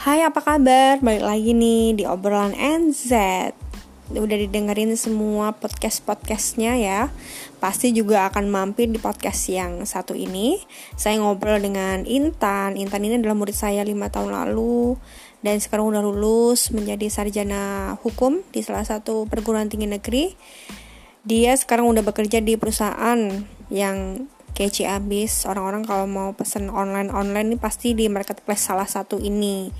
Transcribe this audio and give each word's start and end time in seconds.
Hai 0.00 0.24
apa 0.24 0.40
kabar? 0.40 0.96
Balik 1.04 1.20
lagi 1.20 1.52
nih 1.52 1.92
di 1.92 2.08
obrolan 2.08 2.56
NZ 2.56 3.12
Udah 4.16 4.38
didengerin 4.40 4.96
semua 4.96 5.52
podcast-podcastnya 5.52 6.72
ya. 6.80 7.12
Pasti 7.60 7.92
juga 7.92 8.24
akan 8.32 8.48
mampir 8.48 8.88
di 8.88 8.96
podcast 8.96 9.52
yang 9.52 9.84
satu 9.84 10.16
ini. 10.16 10.56
Saya 10.96 11.20
ngobrol 11.20 11.60
dengan 11.60 12.08
Intan. 12.08 12.80
Intan 12.80 13.04
ini 13.04 13.20
adalah 13.20 13.36
murid 13.36 13.52
saya 13.52 13.84
5 13.84 13.92
tahun 14.08 14.32
lalu. 14.32 14.96
Dan 15.44 15.60
sekarang 15.60 15.92
udah 15.92 16.00
lulus 16.00 16.72
menjadi 16.72 17.12
sarjana 17.12 17.92
hukum 18.00 18.40
Di 18.56 18.64
salah 18.64 18.88
satu 18.88 19.28
perguruan 19.28 19.68
tinggi 19.68 19.84
negeri. 19.84 20.32
Dia 21.28 21.52
sekarang 21.60 21.84
udah 21.92 22.00
bekerja 22.00 22.40
di 22.40 22.56
perusahaan 22.56 23.20
yang 23.68 24.24
kece 24.54 24.86
abis 24.86 25.46
orang-orang 25.46 25.82
kalau 25.86 26.06
mau 26.06 26.28
pesen 26.34 26.68
online 26.68 27.10
online 27.10 27.54
ini 27.54 27.58
pasti 27.58 27.94
di 27.96 28.10
marketplace 28.10 28.66
salah 28.66 28.86
satu 28.86 29.18
ini. 29.18 29.70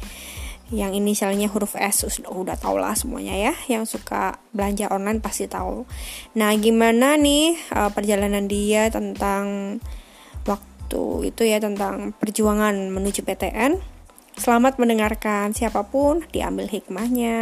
Yang 0.70 1.02
inisialnya 1.02 1.50
huruf 1.50 1.74
S. 1.74 2.06
Sudah 2.06 2.30
udah 2.30 2.54
tau 2.54 2.78
lah 2.78 2.94
semuanya 2.94 3.34
ya. 3.34 3.54
Yang 3.66 3.98
suka 3.98 4.38
belanja 4.54 4.86
online 4.90 5.18
pasti 5.22 5.46
tahu 5.46 5.86
nah 6.34 6.54
gimana 6.54 7.14
nih 7.18 7.58
uh, 7.74 7.90
perjalanan 7.90 8.46
dia 8.46 8.90
tentang 8.90 9.78
waktu 10.46 11.30
itu 11.30 11.42
ya 11.46 11.62
tentang 11.62 12.14
perjuangan 12.18 12.90
menuju 12.90 13.22
PTN 13.22 13.99
Selamat 14.40 14.80
mendengarkan 14.80 15.52
siapa 15.52 15.84
pun 15.92 16.24
diambil 16.32 16.64
hikmahnya. 16.64 17.36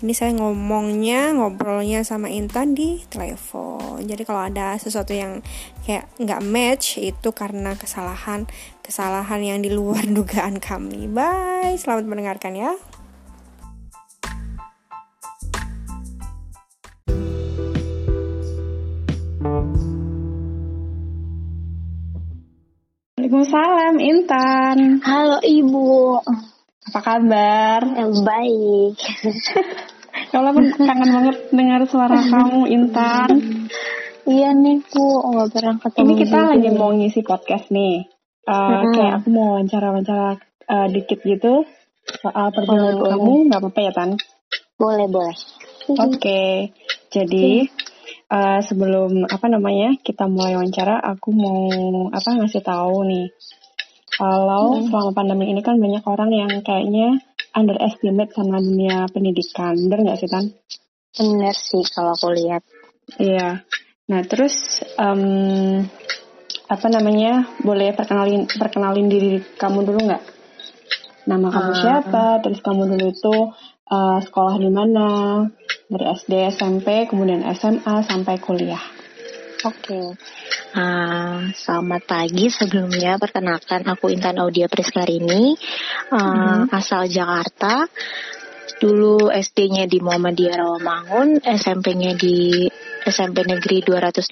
Ini 0.00 0.12
saya 0.16 0.32
ngomongnya 0.32 1.36
ngobrolnya 1.36 2.00
sama 2.08 2.32
Intan 2.32 2.72
di 2.72 3.04
telepon. 3.12 4.00
Jadi 4.00 4.24
kalau 4.24 4.48
ada 4.48 4.80
sesuatu 4.80 5.12
yang 5.12 5.44
kayak 5.84 6.08
nggak 6.16 6.40
match 6.40 6.96
itu 6.96 7.36
karena 7.36 7.76
kesalahan 7.76 8.48
kesalahan 8.80 9.44
yang 9.44 9.60
di 9.60 9.68
luar 9.68 10.08
dugaan 10.16 10.56
kami. 10.56 11.04
Bye, 11.04 11.76
selamat 11.76 12.08
mendengarkan 12.08 12.56
ya. 12.56 12.72
Waalaikumsalam 23.20 24.00
Intan. 24.00 25.04
Halo 25.04 25.44
Ibu. 25.44 26.24
Apa 26.88 27.00
kabar? 27.04 27.84
Baik. 28.24 28.96
Kalau 30.32 30.48
aku 30.56 30.60
kangen 30.80 31.10
banget 31.12 31.36
dengar 31.52 31.84
suara 31.84 32.16
kamu 32.16 32.64
Intan. 32.72 33.28
Iya 34.24 34.56
nih 34.56 34.80
Bu, 34.88 35.36
nggak 35.36 35.52
pernah 35.52 35.76
ketemu. 35.84 36.00
Ini 36.00 36.14
kita 36.16 36.38
lagi 36.48 36.68
mau 36.72 36.96
ngisi 36.96 37.20
podcast 37.20 37.68
nih. 37.68 38.08
Uh, 38.48 38.88
Mm-mm. 38.88 38.92
Kayak 38.96 39.12
aku 39.20 39.28
mau 39.36 39.46
wawancara-wawancara 39.52 40.28
uh, 40.72 40.88
dikit 40.88 41.20
gitu 41.20 41.68
soal 42.24 42.56
perjalanan 42.56 43.04
kamu, 43.04 43.52
nggak 43.52 43.60
apa-apa 43.60 43.80
ya 43.84 43.92
Tan? 43.92 44.10
Boleh 44.80 45.06
boleh. 45.12 45.36
Oke, 45.92 46.72
jadi 47.12 47.68
uh, 48.30 48.60
sebelum 48.64 49.26
apa 49.26 49.46
namanya 49.50 49.98
kita 50.00 50.30
mulai 50.30 50.54
wawancara, 50.56 51.02
aku 51.02 51.28
mau 51.34 51.60
apa 52.14 52.28
ngasih 52.38 52.62
tahu 52.62 53.04
nih 53.10 53.28
kalau 54.14 54.76
Hmm. 54.78 54.86
selama 54.90 55.10
pandemi 55.14 55.48
ini 55.50 55.62
kan 55.62 55.78
banyak 55.78 56.02
orang 56.04 56.30
yang 56.34 56.52
kayaknya 56.60 57.18
underestimate 57.50 58.30
sama 58.34 58.58
dunia 58.62 59.06
pendidikan, 59.10 59.74
bener 59.74 59.98
nggak 60.06 60.18
sih 60.20 60.30
Tan? 60.30 60.44
Bener 61.18 61.54
sih 61.56 61.82
kalau 61.90 62.14
aku 62.14 62.30
lihat. 62.34 62.62
Iya. 63.18 63.64
Nah 64.10 64.20
terus 64.26 64.54
em, 64.98 65.82
apa 66.70 66.86
namanya? 66.86 67.50
Boleh 67.62 67.90
perkenalin 67.94 68.46
perkenalin 68.46 69.06
diri 69.10 69.42
kamu 69.58 69.82
dulu 69.82 69.98
nggak? 70.06 70.22
Nama 71.26 71.46
kamu 71.50 71.72
Ah. 71.74 71.78
siapa? 71.78 72.24
Terus 72.42 72.60
kamu 72.62 72.82
dulu 72.94 73.06
itu 73.10 73.36
eh, 73.90 74.18
sekolah 74.22 74.54
di 74.58 74.70
mana? 74.70 75.06
Dari 75.90 76.06
SD, 76.06 76.32
SMP, 76.54 77.10
kemudian 77.10 77.42
SMA 77.50 78.06
sampai 78.06 78.38
kuliah. 78.38 78.78
Oke. 79.66 80.14
Ah, 80.70 81.50
selamat 81.50 82.06
pagi 82.06 82.46
sebelumnya 82.46 83.18
perkenalkan 83.18 83.82
aku 83.90 84.14
Intan 84.14 84.38
Audia 84.38 84.70
Priskarini 84.70 85.58
ah, 86.14 86.62
asal 86.70 87.10
Jakarta. 87.10 87.90
Dulu 88.78 89.34
SD-nya 89.34 89.90
di 89.90 89.98
Muhammadiyah 89.98 90.62
Rawamangun, 90.62 91.42
SMP-nya 91.42 92.14
di 92.14 92.70
SMP 93.02 93.42
Negeri 93.42 93.82
216 93.82 94.30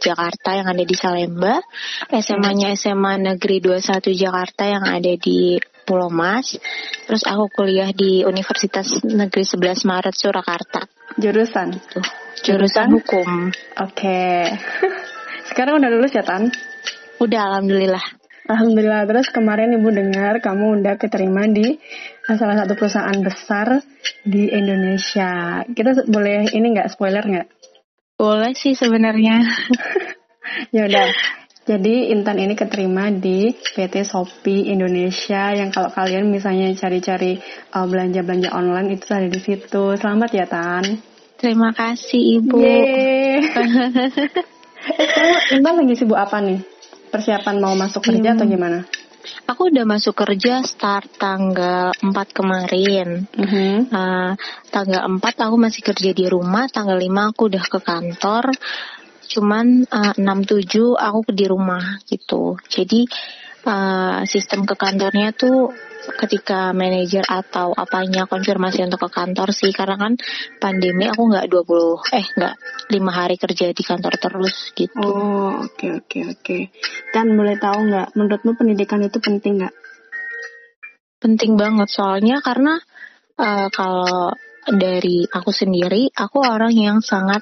Jakarta 0.00 0.56
yang 0.56 0.72
ada 0.72 0.84
di 0.88 0.96
Salemba, 0.96 1.60
SMA-nya 2.08 2.72
SMA 2.80 3.20
Negeri 3.20 3.60
21 3.60 4.08
Jakarta 4.16 4.64
yang 4.66 4.88
ada 4.88 5.12
di 5.20 5.60
Pulau 5.84 6.08
Mas. 6.08 6.56
Terus 7.06 7.22
aku 7.28 7.52
kuliah 7.52 7.92
di 7.92 8.24
Universitas 8.24 9.04
Negeri 9.04 9.44
11 9.44 9.84
Maret 9.84 10.14
Surakarta. 10.16 10.82
Jurusan. 11.20 11.76
Tuh, 11.78 12.02
Jurusan? 12.42 12.88
jurusan 12.88 12.88
hukum. 12.98 13.30
Oke. 13.84 14.48
Sekarang 15.48 15.78
udah 15.78 15.90
lulus 15.92 16.16
ya 16.16 16.24
Tan? 16.24 16.50
Udah 17.20 17.40
alhamdulillah. 17.52 18.02
Alhamdulillah. 18.44 19.08
Terus 19.08 19.28
kemarin 19.32 19.76
ibu 19.76 19.88
dengar 19.88 20.40
kamu 20.40 20.80
udah 20.80 21.00
keterima 21.00 21.48
di 21.48 21.80
salah 22.26 22.60
satu 22.60 22.76
perusahaan 22.76 23.16
besar 23.20 23.80
di 24.24 24.48
Indonesia. 24.52 25.62
Kita 25.68 26.04
boleh 26.08 26.52
ini 26.52 26.66
nggak 26.76 26.92
spoiler 26.92 27.24
nggak? 27.24 27.48
Boleh 28.16 28.52
sih 28.56 28.72
sebenarnya. 28.72 29.40
Ya 30.70 30.86
udah. 30.86 31.08
Jadi 31.64 32.12
Intan 32.12 32.36
ini 32.36 32.52
keterima 32.52 33.08
di 33.08 33.48
PT 33.48 34.04
Shopee 34.04 34.68
Indonesia 34.68 35.48
yang 35.56 35.72
kalau 35.72 35.88
kalian 35.88 36.28
misalnya 36.28 36.68
cari-cari 36.76 37.40
uh, 37.72 37.88
belanja-belanja 37.88 38.52
online 38.52 39.00
itu 39.00 39.08
ada 39.08 39.32
di 39.32 39.40
situ. 39.40 39.96
Selamat 39.96 40.28
ya 40.36 40.44
Tan. 40.44 40.84
Terima 41.40 41.72
kasih 41.72 42.44
Ibu. 42.44 42.60
Intan 45.56 45.74
lagi 45.80 45.94
sibuk 45.96 46.20
apa 46.20 46.44
nih? 46.44 46.60
Persiapan 47.08 47.56
mau 47.56 47.72
masuk 47.72 48.12
kerja 48.12 48.36
atau 48.36 48.44
gimana? 48.44 48.84
Aku 49.48 49.72
udah 49.72 49.88
masuk 49.88 50.20
kerja 50.20 50.60
start 50.68 51.16
tanggal 51.16 51.96
4 51.96 52.12
kemarin. 52.28 53.24
Mhm. 53.32 53.88
Uh, 53.88 54.36
tanggal 54.68 55.00
4 55.08 55.48
aku 55.48 55.56
masih 55.56 55.80
kerja 55.80 56.12
di 56.12 56.28
rumah, 56.28 56.68
tanggal 56.68 57.00
5 57.00 57.32
aku 57.32 57.48
udah 57.48 57.64
ke 57.64 57.80
kantor. 57.80 58.52
Cuman 59.28 59.88
uh, 59.88 60.14
6-7 60.16 60.94
aku 60.94 61.20
di 61.32 61.44
rumah 61.48 61.98
gitu. 62.06 62.60
Jadi 62.68 63.08
uh, 63.66 64.22
sistem 64.28 64.68
ke 64.68 64.74
kantornya 64.76 65.32
tuh 65.32 65.72
ketika 66.04 66.76
manajer 66.76 67.24
atau 67.24 67.72
apanya 67.72 68.28
konfirmasi 68.28 68.84
untuk 68.84 69.08
ke 69.08 69.10
kantor 69.24 69.56
sih 69.56 69.72
karena 69.72 69.96
kan 69.96 70.12
pandemi 70.60 71.08
aku 71.08 71.32
nggak 71.32 71.48
20 71.48 72.12
eh 72.12 72.26
nggak 72.28 72.54
lima 72.92 73.12
hari 73.24 73.40
kerja 73.40 73.72
di 73.72 73.80
kantor 73.80 74.20
terus 74.20 74.68
gitu. 74.76 75.00
Oh, 75.00 75.64
oke 75.64 76.04
oke 76.04 76.18
oke. 76.36 76.58
Dan 77.08 77.32
boleh 77.32 77.56
tahu 77.56 77.88
nggak, 77.88 78.12
menurutmu 78.20 78.52
pendidikan 78.52 79.00
itu 79.00 79.16
penting 79.16 79.64
nggak? 79.64 79.74
penting 81.24 81.56
banget 81.56 81.88
soalnya 81.88 82.44
karena 82.44 82.76
eh, 83.40 83.68
kalau 83.72 84.36
dari 84.68 85.24
aku 85.24 85.48
sendiri 85.48 86.12
aku 86.12 86.44
orang 86.44 86.76
yang 86.76 87.00
sangat 87.00 87.40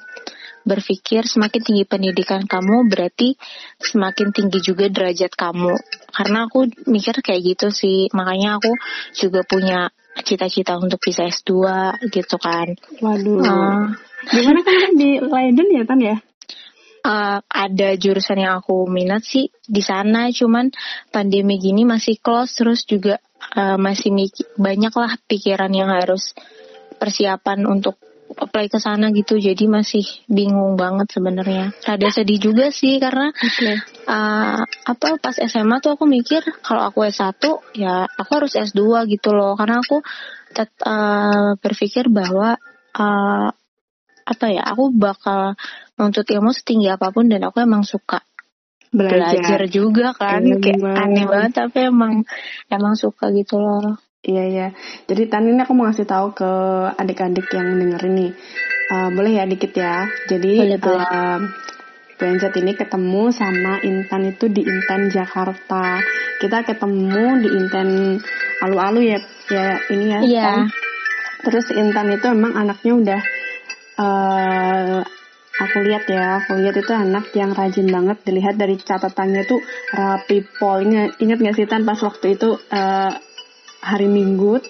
berpikir 0.63 1.27
semakin 1.27 1.61
tinggi 1.63 1.85
pendidikan 1.87 2.47
kamu 2.47 2.87
berarti 2.87 3.35
semakin 3.79 4.31
tinggi 4.31 4.59
juga 4.63 4.87
derajat 4.87 5.35
kamu. 5.35 5.75
Karena 6.11 6.47
aku 6.47 6.67
mikir 6.87 7.19
kayak 7.19 7.41
gitu 7.55 7.67
sih. 7.69 8.07
Makanya 8.15 8.59
aku 8.59 8.71
juga 9.15 9.43
punya 9.43 9.91
cita-cita 10.23 10.77
untuk 10.79 11.01
bisa 11.03 11.25
S2 11.27 11.51
gitu 12.11 12.35
kan. 12.39 12.75
Waduh. 13.01 13.39
Eh, 13.43 13.83
Gimana 14.23 14.59
kan 14.63 14.91
di 14.95 15.19
Leiden 15.19 15.67
ya 15.73 15.83
Tan 15.83 15.99
ya? 15.99 16.17
eh, 17.03 17.39
ada 17.43 17.89
jurusan 17.99 18.39
yang 18.39 18.63
aku 18.63 18.87
minat 18.87 19.27
sih 19.27 19.51
di 19.67 19.83
sana. 19.83 20.31
Cuman 20.31 20.71
pandemi 21.11 21.59
gini 21.59 21.83
masih 21.83 22.21
close 22.23 22.55
terus 22.55 22.87
juga 22.87 23.19
eh, 23.57 23.77
masih 23.77 24.13
banyak 24.55 24.93
lah 24.95 25.19
pikiran 25.27 25.71
yang 25.75 25.91
harus 25.91 26.31
persiapan 26.95 27.67
untuk 27.67 27.99
apply 28.37 28.69
ke 28.69 28.77
sana 28.81 29.09
gitu. 29.13 29.37
Jadi 29.37 29.65
masih 29.69 30.03
bingung 30.29 30.75
banget 30.75 31.09
sebenarnya. 31.13 31.73
Rada 31.85 32.09
sedih 32.09 32.39
juga 32.39 32.69
sih 32.69 32.97
karena 32.97 33.29
Oke. 33.33 33.71
eh, 34.09 34.61
apa 34.65 35.07
pas 35.21 35.35
SMA 35.37 35.77
tuh 35.79 35.95
aku 35.95 36.05
mikir 36.09 36.41
kalau 36.61 36.83
aku 36.85 37.05
S1 37.07 37.39
ya 37.77 38.05
aku 38.05 38.31
harus 38.43 38.53
S2 38.57 39.07
gitu 39.09 39.33
loh. 39.33 39.53
Karena 39.57 39.79
aku 39.81 40.01
tet- 40.53 40.83
eh, 40.83 41.51
berpikir 41.57 42.09
bahwa 42.09 42.57
eh, 42.93 43.49
apa 44.23 44.45
ya 44.47 44.63
aku 44.63 44.95
bakal 44.95 45.59
menuntut 45.99 46.23
ilmu 46.31 46.55
setinggi 46.55 46.87
apa 46.87 47.11
pun 47.11 47.27
dan 47.27 47.43
aku 47.43 47.59
emang 47.59 47.83
suka 47.83 48.23
belajar, 48.93 49.65
juga 49.67 50.13
kan. 50.13 50.39
Iya, 50.45 50.61
kayak 50.61 50.79
banget. 50.79 51.01
aneh 51.01 51.25
banget 51.25 51.51
tapi 51.57 51.77
emang 51.89 52.13
emang 52.69 52.93
suka 52.93 53.33
gitu 53.33 53.57
loh 53.57 53.97
Iya 54.23 54.43
iya. 54.47 54.67
Jadi 55.05 55.27
Tan 55.27 55.43
ini 55.45 55.59
aku 55.59 55.75
mau 55.75 55.85
ngasih 55.91 56.07
tahu 56.07 56.31
ke 56.31 56.51
adik-adik 56.95 57.47
yang 57.51 57.75
dengerin 57.75 58.13
nih. 58.15 58.31
Uh, 58.87 59.09
boleh 59.11 59.31
ya 59.35 59.43
dikit 59.43 59.75
ya. 59.75 60.07
Jadi 60.31 60.53
Boleh, 60.63 60.79
boleh. 60.79 61.03
uh, 61.03 61.39
BNZ 62.13 62.43
ini 62.55 62.71
ketemu 62.71 63.35
sama 63.35 63.83
Intan 63.83 64.31
itu 64.31 64.47
di 64.47 64.63
Intan 64.63 65.11
Jakarta. 65.11 65.99
Kita 66.39 66.63
ketemu 66.63 67.43
di 67.43 67.49
Intan 67.51 67.87
alu-alu 68.63 68.99
ya 69.03 69.19
ya 69.51 69.75
ini 69.91 70.05
ya 70.07 70.19
Iya. 70.23 70.51
terus 71.43 71.67
Intan 71.75 72.15
itu 72.15 72.31
emang 72.31 72.55
anaknya 72.55 72.93
udah 72.95 73.21
eh 73.99 74.99
aku 75.53 75.77
lihat 75.83 76.07
ya 76.07 76.39
aku 76.39 76.63
lihat 76.63 76.75
itu 76.79 76.93
anak 76.95 77.27
yang 77.35 77.51
rajin 77.51 77.91
banget 77.91 78.23
dilihat 78.23 78.55
dari 78.55 78.79
catatannya 78.79 79.43
tuh 79.43 79.59
rapi 79.91 80.47
pol 80.57 80.79
ingat 80.81 81.19
ingat 81.19 81.37
nggak 81.43 81.55
sih 81.59 81.67
Tan 81.67 81.83
pas 81.83 81.99
waktu 81.99 82.39
itu 82.39 82.55
eh, 82.71 83.11
hari 83.83 84.07
Minggu 84.07 84.63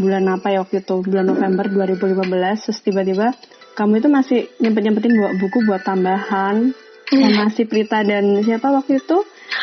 bulan 0.00 0.24
apa 0.32 0.48
ya 0.48 0.64
waktu 0.64 0.80
itu? 0.80 1.04
Bulan 1.04 1.28
November 1.28 1.68
2015 1.68 2.64
terus 2.64 2.80
tiba-tiba 2.80 3.36
kamu 3.76 4.00
itu 4.00 4.08
masih 4.10 4.40
nyempet-nyempetin 4.58 5.14
bawa 5.14 5.30
buku 5.36 5.58
buat 5.68 5.82
tambahan. 5.84 6.72
Sama 7.08 7.48
si 7.48 7.64
Prita 7.64 8.04
dan 8.04 8.40
siapa 8.44 8.68
waktu 8.68 9.00
itu? 9.00 9.18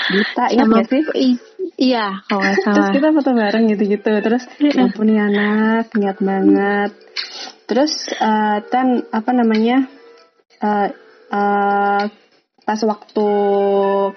Dita 0.09 0.45
sih? 0.89 1.01
i- 1.13 1.41
iya, 1.77 2.25
kalau 2.25 2.41
terus 2.73 2.89
kita 2.89 3.09
foto 3.13 3.29
bareng 3.33 3.63
gitu-gitu. 3.69 4.11
Terus 4.21 4.43
ya 4.57 4.81
ampun 4.81 5.05
nih 5.09 5.19
anak 5.21 5.93
niat 5.93 6.17
banget. 6.21 6.91
Terus 7.69 8.09
eh, 8.13 8.57
Tan 8.65 9.03
apa 9.13 9.31
namanya 9.33 9.85
eh 10.57 10.89
eh, 11.29 12.03
pas 12.65 12.79
waktu 12.81 13.27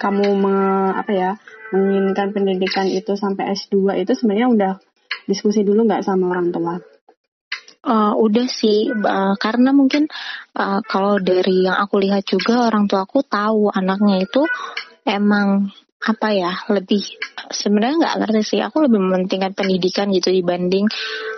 kamu 0.00 0.26
me- 0.40 0.94
apa 0.96 1.12
ya 1.12 1.30
menginginkan 1.74 2.32
pendidikan 2.32 2.88
itu 2.88 3.12
sampai 3.14 3.52
S2 3.52 4.00
itu 4.00 4.12
sebenarnya 4.16 4.48
udah 4.48 4.72
diskusi 5.28 5.62
dulu 5.64 5.84
nggak 5.84 6.04
sama 6.04 6.32
orang 6.32 6.48
tua? 6.48 6.76
Eh, 7.88 8.12
udah 8.18 8.46
sih, 8.50 8.90
ba- 8.92 9.38
karena 9.38 9.70
mungkin 9.70 10.10
eh, 10.56 10.80
kalau 10.84 11.16
dari 11.22 11.64
yang 11.64 11.78
aku 11.78 12.02
lihat 12.02 12.26
juga 12.26 12.68
orang 12.68 12.90
tua 12.90 13.06
aku 13.06 13.22
tahu 13.22 13.70
anaknya 13.70 14.24
itu 14.26 14.42
emang 15.06 15.72
apa 15.98 16.28
ya 16.30 16.52
lebih 16.70 17.02
sebenarnya 17.50 17.96
nggak 17.98 18.16
ngerti 18.22 18.42
sih 18.44 18.60
aku 18.62 18.86
lebih 18.86 19.02
mementingkan 19.02 19.50
pendidikan 19.56 20.12
gitu 20.14 20.30
dibanding 20.30 20.86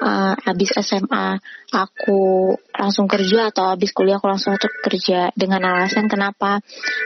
eh, 0.04 0.34
habis 0.36 0.70
SMA 0.80 1.40
aku 1.72 2.52
langsung 2.76 3.08
kerja 3.08 3.54
atau 3.54 3.72
habis 3.72 3.94
kuliah 3.94 4.20
aku 4.20 4.28
langsung 4.28 4.58
untuk 4.58 4.72
kerja 4.84 5.32
dengan 5.32 5.64
alasan 5.64 6.10
kenapa 6.10 6.60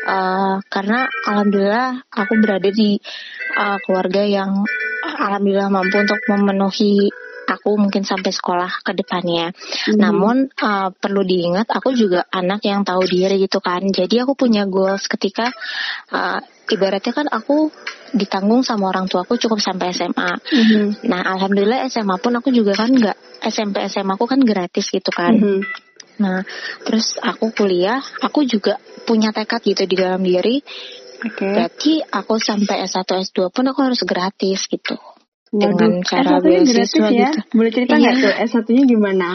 Eh, 0.04 0.56
karena 0.68 1.08
alhamdulillah 1.24 2.04
aku 2.12 2.32
berada 2.44 2.68
di 2.68 3.00
eh, 3.56 3.78
keluarga 3.88 4.20
yang 4.20 4.60
alhamdulillah 5.00 5.72
mampu 5.72 5.96
untuk 5.96 6.20
memenuhi 6.28 7.08
aku 7.44 7.76
mungkin 7.76 8.04
sampai 8.04 8.32
sekolah 8.32 8.84
ke 8.84 8.96
depannya. 8.96 9.52
Namun 10.00 10.48
uh, 10.64 10.88
perlu 10.96 11.28
diingat 11.28 11.68
aku 11.68 11.92
juga 11.92 12.24
anak 12.32 12.64
yang 12.64 12.88
tahu 12.88 13.04
diri 13.04 13.36
gitu 13.36 13.60
kan. 13.60 13.84
Jadi 13.84 14.24
aku 14.24 14.32
punya 14.32 14.64
goals 14.64 15.04
ketika 15.04 15.52
uh, 16.08 16.40
ibaratnya 16.70 17.12
kan 17.12 17.26
aku 17.28 17.68
ditanggung 18.14 18.62
sama 18.62 18.88
orang 18.94 19.10
tuaku 19.10 19.36
cukup 19.36 19.58
sampai 19.58 19.90
SMA. 19.90 20.30
Mhm. 20.38 21.08
Nah 21.10 21.20
alhamdulillah 21.34 21.82
SMA 21.90 22.16
pun 22.22 22.32
aku 22.38 22.54
juga 22.54 22.78
kan 22.78 22.88
nggak 22.94 23.42
SMP 23.44 23.82
SMA 23.90 24.14
aku 24.14 24.24
kan 24.30 24.40
gratis 24.40 24.88
gitu 24.88 25.10
kan. 25.10 25.34
Mhm. 25.34 25.60
Nah 26.22 26.46
terus 26.86 27.18
aku 27.18 27.50
kuliah 27.50 27.98
aku 28.22 28.46
juga 28.46 28.78
punya 29.04 29.34
tekad 29.34 29.60
gitu 29.66 29.84
di 29.84 29.96
dalam 29.98 30.22
diri. 30.22 30.62
Oke. 31.24 31.48
Berarti 31.48 31.92
aku 32.04 32.36
sampai 32.36 32.84
S1 32.84 33.08
S2 33.32 33.48
pun 33.48 33.64
aku 33.64 33.80
harus 33.80 34.04
gratis 34.04 34.68
gitu. 34.68 34.96
Waduh, 35.54 35.70
dengan 35.70 36.02
cara 36.02 36.42
S1-nya 36.42 36.60
beasiswa 36.66 36.74
gratis 36.74 37.14
ya? 37.14 37.30
gitu. 37.30 37.40
Boleh 37.54 37.70
cerita 37.70 37.92
Iya. 37.94 38.00
nggak 38.02 38.14
tuh 38.20 38.34
S1-nya 38.44 38.82
gimana? 38.90 39.28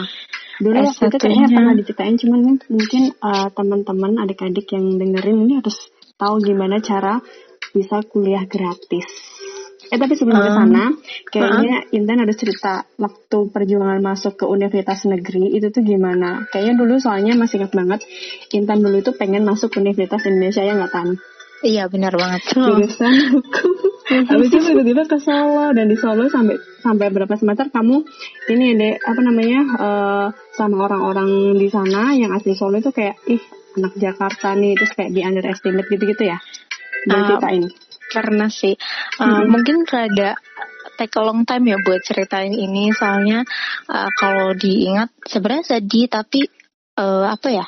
Dulu 0.60 0.76
waktu 0.76 1.04
itu 1.08 1.16
kayaknya 1.16 1.46
S1-nya. 1.48 1.56
pernah 1.56 1.72
diceritain, 1.72 2.14
cuman 2.20 2.40
mungkin 2.68 3.02
uh, 3.24 3.48
teman-teman 3.48 4.12
adik-adik 4.20 4.66
yang 4.76 4.84
dengerin 5.00 5.36
ini 5.48 5.52
harus 5.58 5.88
tahu 6.20 6.44
gimana 6.44 6.84
cara 6.84 7.16
bisa 7.72 8.04
kuliah 8.04 8.44
gratis. 8.44 9.08
Eh 9.90 9.98
tapi 9.98 10.14
sebelum 10.14 10.38
ke 10.38 10.50
Ah. 10.54 10.58
sana, 10.62 10.84
kayaknya 11.34 11.82
Intan 11.90 12.22
harus 12.22 12.38
cerita 12.38 12.86
waktu 12.94 13.50
perjuangan 13.50 13.98
masuk 13.98 14.38
ke 14.38 14.44
universitas 14.46 15.02
negeri 15.08 15.50
itu 15.50 15.66
tuh 15.74 15.82
gimana? 15.82 16.46
Kayaknya 16.52 16.74
dulu 16.78 16.94
soalnya 17.02 17.34
masih 17.34 17.58
ingat 17.64 17.74
banget, 17.74 18.00
Intan 18.54 18.86
dulu 18.86 19.02
itu 19.02 19.10
pengen 19.18 19.42
masuk 19.42 19.74
Universitas 19.82 20.30
Indonesia 20.30 20.62
ya 20.62 20.78
nggak 20.78 20.92
Tan? 20.94 21.08
Iya 21.60 21.90
benar 21.90 22.14
banget. 22.14 22.40
jurusan 22.54 23.14
hukum. 23.34 23.70
Habis 24.30 24.48
itu 24.50 24.58
tiba-tiba 24.62 25.06
ke 25.06 25.18
Solo 25.18 25.70
dan 25.74 25.86
di 25.86 25.94
Solo 25.98 26.26
sampai 26.26 26.56
sampai 26.82 27.10
berapa 27.10 27.34
semester 27.36 27.68
kamu 27.70 28.02
ini 28.48 28.74
deh 28.74 28.94
apa 28.96 29.20
namanya 29.22 29.60
eh, 29.78 30.26
sama 30.54 30.86
orang-orang 30.86 31.54
di 31.58 31.68
sana 31.68 32.14
yang 32.14 32.30
asli 32.30 32.54
Solo 32.56 32.78
itu 32.78 32.90
kayak 32.90 33.18
ih 33.28 33.42
anak 33.78 33.94
Jakarta 33.98 34.54
nih 34.56 34.74
terus 34.74 34.92
kayak 34.96 35.10
di 35.14 35.20
underestimate 35.22 35.88
gitu-gitu 35.90 36.24
ya. 36.26 36.38
Boleh 37.06 37.24
ceritain. 37.28 37.64
Karena 38.10 38.46
sih 38.50 38.74
uh, 39.22 39.42
mungkin 39.46 39.86
rada 39.86 40.34
take 40.98 41.16
a 41.16 41.22
long 41.22 41.46
time 41.48 41.64
ya 41.70 41.78
buat 41.80 42.02
ceritain 42.04 42.52
ini 42.52 42.92
soalnya 42.92 43.46
uh, 43.88 44.10
kalau 44.18 44.52
diingat 44.52 45.14
sebenarnya 45.24 45.78
sedih 45.78 46.10
tapi 46.10 46.44
uh, 46.98 47.24
apa 47.30 47.48
ya 47.48 47.66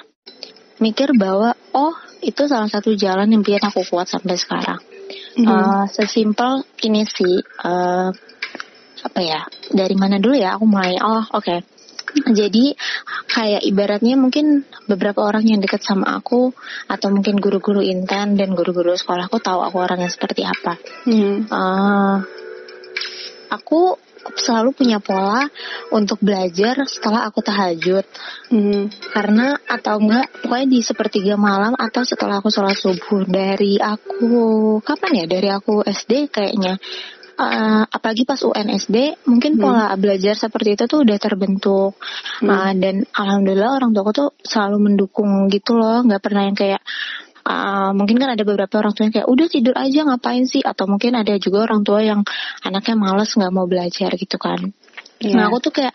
mikir 0.82 1.14
bahwa 1.14 1.54
oh 1.72 1.94
itu 2.20 2.44
salah 2.50 2.66
satu 2.66 2.93
jalan 2.99 3.31
yang 3.31 3.40
bikin 3.46 3.62
aku 3.62 3.87
kuat 3.87 4.10
sampai 4.10 4.34
sekarang. 4.34 4.82
Mhm. 5.38 5.49
Uh, 5.49 5.84
sesimpel 5.88 6.66
ini 6.84 7.06
sih 7.08 7.40
uh, 7.64 8.10
apa 9.02 9.20
ya 9.20 9.43
dari 9.72 9.96
mana 9.99 10.22
dulu 10.22 10.37
ya 10.38 10.54
aku 10.54 10.64
mulai 10.69 10.94
oh 11.02 11.25
oke 11.34 11.71
jadi 12.12 12.76
kayak 13.29 13.62
ibaratnya 13.64 14.14
mungkin 14.20 14.69
beberapa 14.85 15.25
orang 15.25 15.49
yang 15.49 15.61
dekat 15.64 15.81
sama 15.81 16.19
aku 16.20 16.53
atau 16.88 17.09
mungkin 17.09 17.41
guru-guru 17.41 17.81
intan 17.81 18.37
dan 18.37 18.53
guru-guru 18.53 18.93
sekolahku 18.93 19.41
tahu 19.41 19.64
aku 19.64 19.76
orangnya 19.81 20.12
seperti 20.12 20.44
apa. 20.44 20.76
Mhm. 21.09 21.49
Eh, 21.49 22.17
aku 23.53 23.97
selalu 24.38 24.70
punya 24.70 25.03
pola 25.03 25.50
untuk 25.91 26.23
belajar 26.23 26.79
setelah 26.87 27.26
aku 27.26 27.43
tahajud. 27.43 28.06
Mhm. 28.53 29.11
karena 29.17 29.56
atau 29.64 29.97
enggak 29.97 30.29
pokoknya 30.44 30.69
di 30.69 30.81
sepertiga 30.85 31.35
malam 31.41 31.73
atau 31.73 32.05
setelah 32.05 32.44
aku 32.44 32.53
sholat 32.53 32.76
subuh. 32.76 33.25
Dari 33.25 33.81
aku 33.81 34.79
kapan 34.85 35.25
ya? 35.25 35.26
Dari 35.26 35.49
aku 35.49 35.81
SD 35.81 36.29
kayaknya 36.29 36.76
Eh, 37.32 37.82
apalagi 37.88 38.29
pas 38.29 38.38
UNSD 38.38 39.25
mungkin 39.25 39.56
Hmm. 39.56 39.62
pola 39.64 39.87
belajar 39.96 40.37
seperti 40.37 40.76
itu 40.76 40.84
tuh 40.84 41.00
udah 41.02 41.17
terbentuk. 41.17 41.96
Eh, 42.44 42.73
dan 42.76 43.08
alhamdulillah 43.08 43.81
orang 43.81 43.90
tuaku 43.96 44.11
tuh 44.12 44.29
selalu 44.44 44.93
mendukung 44.93 45.49
gitu 45.49 45.75
loh. 45.75 46.05
Nggak 46.05 46.23
pernah 46.23 46.43
yang 46.44 46.56
kayak 46.56 46.81
eh, 47.43 47.90
mungkin 47.96 48.23
kan 48.23 48.38
ada 48.38 48.44
beberapa 48.46 48.79
orang 48.79 48.94
tua 48.94 49.11
yang 49.11 49.14
kayak 49.19 49.29
udah 49.32 49.46
tidur 49.50 49.75
aja 49.75 50.00
ngapain 50.06 50.45
sih? 50.47 50.62
Atau 50.62 50.87
mungkin 50.87 51.18
ada 51.18 51.35
juga 51.42 51.66
orang 51.66 51.83
tua 51.83 51.99
yang 52.04 52.23
anaknya 52.62 52.95
males 52.95 53.35
nggak 53.35 53.50
mau 53.50 53.66
belajar 53.66 54.14
gitu 54.14 54.38
kan 54.38 54.71
Iya. 55.23 55.38
Nah 55.38 55.45
aku 55.47 55.59
tuh 55.62 55.73
kayak 55.73 55.95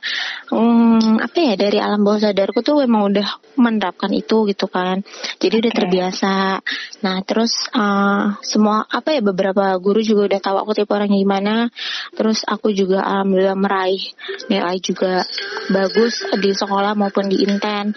hmm, 0.56 1.20
apa 1.20 1.38
ya 1.44 1.54
dari 1.60 1.78
alam 1.84 2.00
bawah 2.08 2.24
sadarku 2.24 2.64
tuh 2.64 2.80
memang 2.80 3.12
udah 3.12 3.28
menerapkan 3.60 4.08
itu 4.16 4.48
gitu 4.48 4.72
kan. 4.72 5.04
Jadi 5.44 5.68
udah 5.68 5.72
Oke. 5.76 5.80
terbiasa. 5.84 6.36
Nah 7.04 7.18
terus 7.28 7.52
eh, 7.76 8.24
semua 8.48 8.88
apa 8.88 9.12
ya 9.12 9.22
beberapa 9.22 9.76
guru 9.84 10.00
juga 10.00 10.32
udah 10.32 10.40
tahu 10.40 10.58
aku 10.64 10.72
tipe 10.80 10.92
orangnya 10.96 11.20
gimana. 11.20 11.56
Terus 12.16 12.48
aku 12.48 12.72
juga 12.72 13.04
alhamdulillah 13.04 13.60
meraih 13.60 14.04
nilai 14.48 14.80
juga 14.80 15.28
bagus 15.68 16.24
di 16.40 16.56
sekolah 16.56 16.96
maupun 16.96 17.28
di 17.28 17.44
inten. 17.44 17.92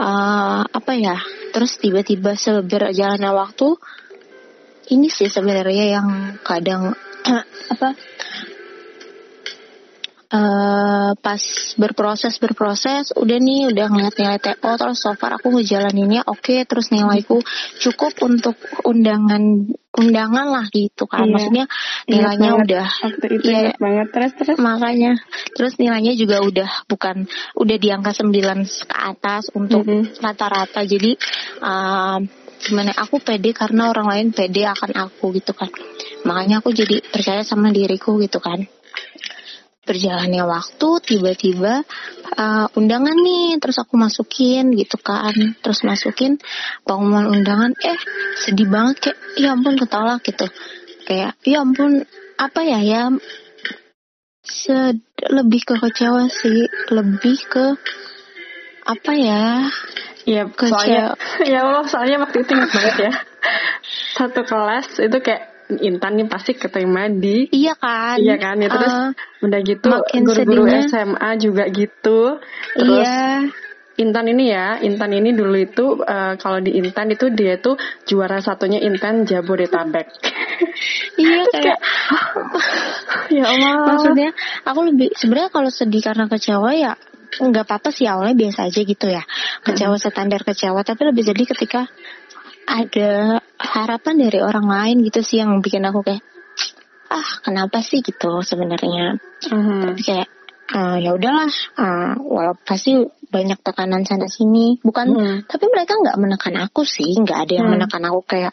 Eh, 0.00 0.62
apa 0.64 0.92
ya? 0.96 1.20
Terus 1.52 1.76
tiba-tiba 1.76 2.32
seberjalannya 2.32 3.28
waktu 3.28 3.76
ini 4.88 5.12
sih 5.12 5.28
sebenarnya 5.28 6.00
yang 6.00 6.08
kadang 6.42 6.96
apa 7.72 7.94
eh 10.32 11.12
pas 11.20 11.42
berproses 11.76 12.40
berproses 12.40 13.12
udah 13.12 13.36
nih 13.36 13.68
udah 13.68 13.86
ngeliat 13.92 14.16
nilai 14.16 14.40
TO 14.40 14.70
terus 14.80 15.04
so 15.04 15.12
far 15.12 15.36
aku 15.36 15.52
ngejalaninnya 15.52 16.24
oke 16.24 16.64
terus 16.64 16.88
nilaiku 16.88 17.36
cukup 17.76 18.16
untuk 18.24 18.56
undangan 18.88 19.68
undangan 19.92 20.48
lah 20.48 20.66
gitu 20.72 21.04
kan. 21.04 21.28
Iya. 21.28 21.32
maksudnya 21.36 21.66
nilainya 22.08 22.50
banget. 22.56 22.64
udah 22.64 22.86
Waktu 23.04 23.26
itu 23.28 23.48
ingat 23.52 23.76
banget. 23.76 24.06
Terus 24.08 24.32
terus. 24.40 24.56
makanya. 24.56 25.12
Terus 25.52 25.72
nilainya 25.76 26.12
juga 26.16 26.40
udah 26.40 26.70
bukan 26.88 27.28
udah 27.60 27.76
di 27.76 27.88
angka 27.92 28.12
9 28.24 28.88
ke 28.88 28.96
atas 28.96 29.52
untuk 29.52 29.84
rata-rata. 30.16 30.80
Jadi 30.88 31.12
um, 31.60 32.24
gimana 32.64 32.96
aku 32.96 33.20
pede 33.20 33.52
karena 33.52 33.92
orang 33.92 34.08
lain 34.08 34.26
pede 34.32 34.64
akan 34.64 34.96
aku 34.96 35.36
gitu 35.36 35.52
kan. 35.52 35.68
Makanya 36.24 36.64
aku 36.64 36.72
jadi 36.72 37.04
percaya 37.04 37.44
sama 37.44 37.68
diriku 37.68 38.16
gitu 38.16 38.40
kan 38.40 38.64
berjalannya 39.82 40.46
waktu 40.46 40.88
tiba-tiba 41.02 41.82
uh, 42.38 42.66
undangan 42.78 43.18
nih 43.18 43.58
terus 43.58 43.82
aku 43.82 43.98
masukin 43.98 44.70
gitu 44.78 44.96
kan. 45.02 45.34
Terus 45.58 45.82
masukin 45.82 46.38
pengumuman 46.86 47.26
undangan 47.26 47.74
eh 47.82 47.98
sedih 48.38 48.70
banget 48.70 49.10
kayak 49.10 49.18
ya 49.38 49.48
ampun 49.54 49.74
ketolak 49.74 50.22
gitu. 50.22 50.46
Kayak 51.06 51.34
ya 51.42 51.58
ampun 51.66 52.06
apa 52.38 52.60
ya 52.62 52.78
ya? 52.82 53.02
Lebih 55.22 55.60
ke 55.66 55.74
kecewa 55.78 56.30
sih. 56.30 56.66
Lebih 56.90 57.38
ke 57.50 57.66
apa 58.82 59.12
ya? 59.14 59.66
Iya, 60.22 60.46
Kecewa. 60.46 60.70
soalnya 60.70 61.04
ya 61.52 61.58
Allah, 61.66 61.84
soalnya 61.90 62.16
waktu 62.22 62.46
itu 62.46 62.50
ingat 62.54 62.70
banget 62.70 62.96
ya. 63.10 63.12
Satu 64.18 64.46
kelas 64.46 65.02
itu 65.02 65.18
kayak 65.18 65.51
Intan 65.80 66.20
nih 66.20 66.28
pasti 66.28 66.52
keterima 66.58 67.08
di 67.08 67.48
Iya 67.48 67.74
kan? 67.78 68.16
Iya 68.20 68.36
kan 68.36 68.56
ya 68.60 68.68
terus 68.68 68.92
Uh, 68.92 69.10
udah 69.48 69.60
gitu 69.64 69.88
guru-guru 70.26 70.64
SMA 70.86 71.30
juga 71.40 71.64
gitu. 71.72 72.38
Terus 72.76 73.08
iya. 73.08 73.48
Intan 74.00 74.24
ini 74.24 74.48
ya, 74.48 74.80
Intan 74.80 75.12
ini 75.12 75.36
dulu 75.36 75.56
itu 75.56 76.00
eh, 76.00 76.34
kalau 76.40 76.64
di 76.64 76.80
Intan 76.80 77.12
itu 77.12 77.28
dia 77.28 77.60
tuh 77.60 77.76
juara 78.08 78.40
satunya 78.40 78.80
Intan 78.80 79.28
Jabodetabek. 79.28 80.08
Iya 81.12 81.44
kayak 81.52 81.78
ya 83.36 83.44
Allah. 83.44 83.84
maksudnya 83.84 84.32
aku 84.64 84.80
lebih 84.88 85.12
sebenarnya 85.12 85.52
kalau 85.52 85.68
sedih 85.68 86.00
karena 86.00 86.24
kecewa 86.26 86.72
ya 86.72 86.96
nggak 87.32 87.64
apa-apa 87.64 87.88
sih 87.92 88.04
awalnya 88.04 88.36
biasa 88.36 88.68
aja 88.68 88.80
gitu 88.84 89.06
ya 89.08 89.24
kecewa 89.64 89.96
standar 89.96 90.44
kecewa 90.44 90.80
tapi 90.84 91.08
lebih 91.08 91.24
sedih 91.24 91.48
ketika 91.48 91.88
ada 92.66 93.40
harapan 93.58 94.14
dari 94.28 94.38
orang 94.42 94.66
lain 94.66 94.96
gitu 95.06 95.20
sih 95.22 95.38
yang 95.42 95.58
bikin 95.62 95.82
aku 95.86 96.02
kayak 96.02 96.22
ah 97.12 97.28
kenapa 97.44 97.84
sih 97.84 98.00
gitu 98.00 98.40
sebenarnya 98.40 99.20
Mhm. 99.52 100.00
kayak 100.00 100.28
"Ah, 100.72 100.96
ya 100.96 101.12
udahlah 101.12 101.50
ah, 101.76 102.16
walau 102.16 102.56
pasti 102.64 102.96
banyak 103.28 103.60
tekanan 103.60 104.08
sana 104.08 104.24
sini 104.28 104.80
bukan 104.80 105.06
Hmm. 105.12 105.36
tapi 105.44 105.68
mereka 105.68 105.96
nggak 106.00 106.16
menekan 106.16 106.56
aku 106.64 106.84
sih 106.88 107.12
nggak 107.20 107.38
ada 107.48 107.52
yang 107.60 107.66
Hmm. 107.68 107.76
menekan 107.76 108.02
aku 108.08 108.20
kayak 108.24 108.52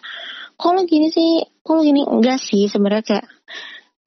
lo 0.60 0.84
gini 0.84 1.08
sih 1.08 1.40
lo 1.64 1.80
gini 1.80 2.04
enggak 2.04 2.36
sih 2.44 2.68
sebenarnya 2.68 3.04
kayak 3.08 3.26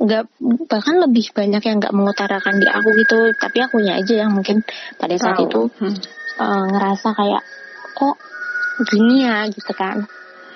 nggak 0.02 0.22
bahkan 0.68 0.98
lebih 1.00 1.30
banyak 1.32 1.62
yang 1.64 1.76
nggak 1.80 1.94
mengutarakan 1.94 2.60
di 2.60 2.66
aku 2.68 2.88
gitu 2.98 3.32
tapi 3.38 3.64
akunya 3.64 3.96
aja 3.96 4.26
yang 4.26 4.34
mungkin 4.36 4.60
pada 5.00 5.14
saat 5.16 5.40
itu 5.40 5.70
Hmm. 5.80 5.96
eh, 6.42 6.64
ngerasa 6.76 7.08
kayak 7.16 7.42
kok 7.96 8.16
gini 8.88 9.26
ya 9.26 9.46
gitu 9.50 9.72
kan 9.76 10.06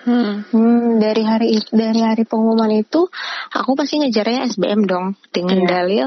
Hmm. 0.07 0.47
Hmm, 0.55 1.03
dari 1.03 1.27
hari 1.27 1.59
dari 1.75 1.99
hari 1.99 2.23
pengumuman 2.23 2.71
itu 2.79 3.11
aku 3.51 3.75
pasti 3.75 3.99
ngejarnya 3.99 4.47
SBM 4.55 4.87
dong 4.87 5.19
dengan 5.35 5.59
Iya. 5.59 5.67
dalil 5.67 6.07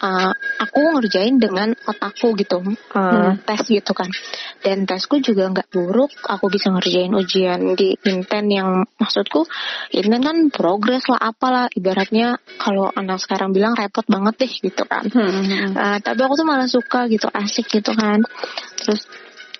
uh, 0.00 0.32
aku 0.56 0.80
ngerjain 0.96 1.36
dengan 1.36 1.76
otakku 1.84 2.32
gitu 2.32 2.64
uh, 2.64 2.72
Hmm. 2.96 3.36
tes 3.44 3.60
gitu 3.68 3.92
kan 3.92 4.08
dan 4.64 4.88
tesku 4.88 5.20
juga 5.20 5.52
nggak 5.52 5.68
buruk 5.68 6.16
aku 6.24 6.48
bisa 6.48 6.72
ngerjain 6.72 7.12
ujian 7.12 7.76
di 7.76 7.92
Inten 8.08 8.48
yang 8.48 8.88
maksudku 8.96 9.44
Inten 9.92 10.24
kan 10.24 10.36
progres 10.48 11.04
lah 11.12 11.28
apalah 11.28 11.68
ibaratnya 11.76 12.40
kalau 12.56 12.88
anak 12.88 13.20
sekarang 13.20 13.52
bilang 13.52 13.76
repot 13.76 14.08
banget 14.08 14.48
deh 14.48 14.52
gitu 14.72 14.88
kan 14.88 15.04
hmm. 15.12 15.76
Uh, 15.76 15.98
tapi 16.00 16.24
aku 16.24 16.40
tuh 16.40 16.48
malah 16.48 16.72
suka 16.72 17.04
gitu 17.12 17.28
asik 17.28 17.68
gitu 17.68 17.92
kan 17.92 18.24
terus 18.80 19.04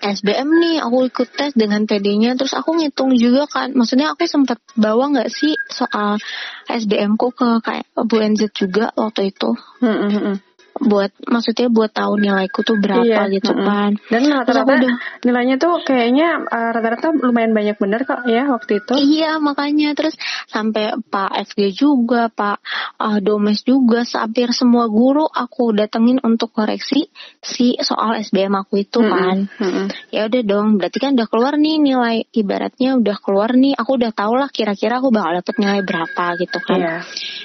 SBM 0.02 0.48
nih 0.50 0.76
aku 0.82 1.06
ikut 1.06 1.28
tes 1.30 1.54
dengan 1.54 1.86
PD-nya 1.86 2.34
terus 2.34 2.58
aku 2.58 2.74
ngitung 2.74 3.14
juga 3.14 3.46
kan. 3.46 3.70
Maksudnya 3.70 4.10
aku 4.10 4.26
sempat 4.26 4.58
bawa 4.74 5.14
nggak 5.14 5.30
sih 5.30 5.54
soal 5.70 6.18
SBM 6.66 7.14
ku 7.14 7.30
ke 7.30 7.62
kayak 7.62 7.86
Bu 7.94 8.18
NZ 8.18 8.50
juga 8.50 8.90
waktu 8.98 9.30
itu? 9.30 9.54
Hmm, 9.78 10.10
hmm. 10.10 10.36
Buat 10.82 11.14
maksudnya 11.24 11.70
buat 11.70 11.94
tahu 11.94 12.18
nilaiku 12.18 12.60
tuh 12.62 12.74
berapa 12.76 13.06
Iya, 13.06 13.30
gitu 13.30 13.54
mm-mm. 13.54 13.66
kan 13.66 13.90
Dan 14.10 14.22
rata-rata 14.26 14.72
udah- 14.82 14.98
nilainya 15.22 15.56
tuh 15.56 15.78
kayaknya 15.82 16.42
eh, 16.42 16.70
rata-rata 16.74 17.14
lumayan 17.14 17.54
banyak 17.54 17.78
bener 17.78 18.02
kok 18.02 18.26
ya 18.26 18.50
waktu 18.50 18.82
itu. 18.82 18.92
Iya 18.98 19.38
makanya 19.38 19.94
terus 19.94 20.18
sampai 20.50 20.98
Pak 21.06 21.30
FG 21.54 21.72
juga 21.72 22.26
Pak 22.28 22.58
uh, 22.98 23.18
Domes 23.18 23.62
juga 23.62 24.02
hampir 24.18 24.50
semua 24.50 24.90
guru 24.90 25.22
aku 25.24 25.70
datengin 25.72 26.18
untuk 26.20 26.50
koreksi 26.50 27.06
si 27.38 27.78
soal 27.78 28.18
SBM 28.18 28.52
aku 28.54 28.82
itu 28.82 28.98
Mm-mm, 28.98 29.10
kan 29.12 29.36
mm-mm. 29.58 29.86
ya 30.10 30.26
udah 30.26 30.42
dong 30.42 30.76
berarti 30.76 30.98
kan 30.98 31.14
udah 31.14 31.28
keluar 31.28 31.54
nih 31.54 31.78
nilai 31.78 32.26
ibaratnya 32.30 32.98
udah 32.98 33.16
keluar 33.18 33.54
nih 33.54 33.74
aku 33.74 33.96
udah 33.96 34.10
tau 34.10 34.34
lah 34.34 34.48
kira-kira 34.48 34.98
aku 34.98 35.10
bakal 35.10 35.38
dapet 35.38 35.54
nilai 35.58 35.80
berapa 35.82 36.24
gitu 36.38 36.58
kan 36.58 36.78
Iya. 36.78 36.96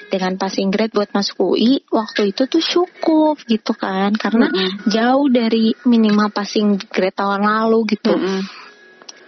Dengan 0.08 0.40
passing 0.40 0.72
grade 0.72 0.96
buat 0.96 1.12
masuk 1.12 1.52
UI 1.52 1.84
waktu 1.92 2.32
itu 2.32 2.48
tuh 2.48 2.64
cukup 2.64 3.44
gitu 3.48 3.76
kan. 3.76 4.16
Karena 4.16 4.48
Mm-mm. 4.48 4.88
jauh 4.88 5.28
dari 5.28 5.76
minimal 5.84 6.32
passing 6.32 6.80
grade 6.80 7.16
tahun 7.16 7.44
lalu 7.44 7.98
gitu. 7.98 8.16
Mm-mm. 8.16 8.44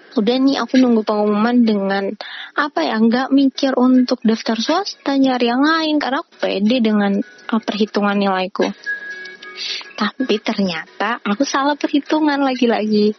udah 0.10 0.36
nih 0.42 0.58
aku 0.60 0.82
nunggu 0.82 1.06
pengumuman 1.06 1.64
dengan 1.64 2.12
apa 2.58 2.82
ya 2.82 2.98
nggak 2.98 3.30
mikir 3.30 3.78
untuk 3.78 4.20
daftar 4.26 4.58
swasta 4.58 5.16
nyari 5.16 5.48
yang 5.48 5.64
lain. 5.64 5.96
Karena 6.02 6.24
aku 6.26 6.34
pede 6.40 6.78
dengan 6.82 7.14
uh, 7.22 7.62
perhitungan 7.62 8.18
nilaiku. 8.18 8.68
Tapi 9.96 10.36
ternyata 10.40 11.20
aku 11.24 11.44
salah 11.44 11.76
perhitungan 11.76 12.40
lagi-lagi. 12.40 13.16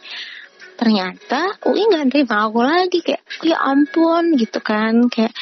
Ternyata 0.77 1.61
UI 1.69 1.89
nggak 1.89 2.09
terima 2.09 2.49
aku 2.49 2.61
lagi. 2.65 2.99
Kayak 3.05 3.23
ya 3.45 3.57
ampun 3.61 4.33
gitu 4.33 4.59
kan. 4.61 5.05
Kayak 5.09 5.33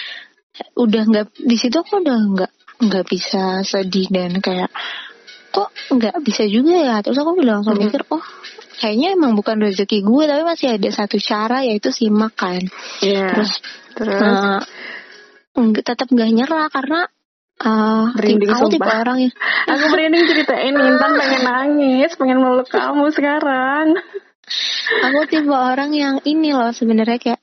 udah 0.76 1.04
nggak 1.08 1.26
di 1.36 1.56
situ 1.60 1.76
aku 1.80 2.00
udah 2.04 2.18
nggak 2.36 2.52
nggak 2.80 3.06
bisa 3.08 3.62
sedih 3.68 4.08
dan 4.08 4.40
kayak 4.40 4.72
kok 5.50 5.70
nggak 5.92 6.16
bisa 6.24 6.46
juga 6.46 6.78
ya 6.78 6.96
terus 7.04 7.18
aku 7.20 7.36
udah 7.36 7.60
langsung 7.60 7.76
mikir 7.76 8.06
oh 8.14 8.24
kayaknya 8.80 9.20
emang 9.20 9.36
bukan 9.36 9.60
rezeki 9.60 10.06
gue 10.06 10.24
tapi 10.24 10.42
masih 10.48 10.80
ada 10.80 10.90
satu 10.94 11.20
cara 11.20 11.68
yaitu 11.68 11.92
simak 11.92 12.32
kan 12.40 12.64
Iya. 13.04 13.36
terus 13.36 13.52
Terus. 14.00 14.16
uh, 14.16 14.62
tetap 15.84 16.08
nggak 16.08 16.32
nyerah 16.32 16.72
karena 16.72 17.04
uh, 17.60 18.16
Merinding 18.16 18.50
aku 18.56 18.66
tipe 18.72 18.88
orang 18.88 19.18
yang 19.28 19.34
Aku 19.76 19.84
merinding 19.92 20.24
ceritain 20.24 20.72
Intan 20.72 21.12
pengen 21.20 21.42
nangis, 21.44 22.12
pengen 22.16 22.40
meluk 22.40 22.70
kamu 22.72 23.12
sekarang. 23.12 24.00
aku 25.04 25.20
tipe 25.30 25.52
orang 25.52 25.92
yang 25.94 26.16
ini 26.24 26.56
loh 26.56 26.72
sebenarnya 26.72 27.20
kayak 27.20 27.42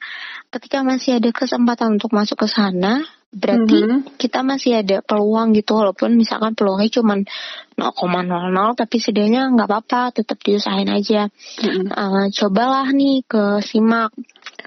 ketika 0.56 0.80
masih 0.80 1.20
ada 1.20 1.30
kesempatan 1.30 2.00
untuk 2.00 2.16
masuk 2.16 2.44
ke 2.44 2.48
sana 2.48 3.04
berarti 3.36 3.78
Mhm. 3.84 4.16
kita 4.16 4.40
masih 4.40 4.80
ada 4.80 5.04
peluang 5.04 5.52
gitu 5.52 5.76
walaupun 5.76 6.16
misalkan 6.16 6.56
peluangnya 6.56 6.88
cuman 6.88 7.28
0,00 7.76 8.72
tapi 8.72 8.96
setidaknya 8.96 9.52
nggak 9.52 9.68
apa-apa 9.68 10.16
tetap 10.16 10.40
diusahain 10.40 10.88
aja 10.88 11.28
Mm-mm. 11.60 11.92
Eh, 11.92 12.26
cobalah 12.32 12.88
nih 12.90 13.26
ke 13.28 13.60
simak 13.60 14.14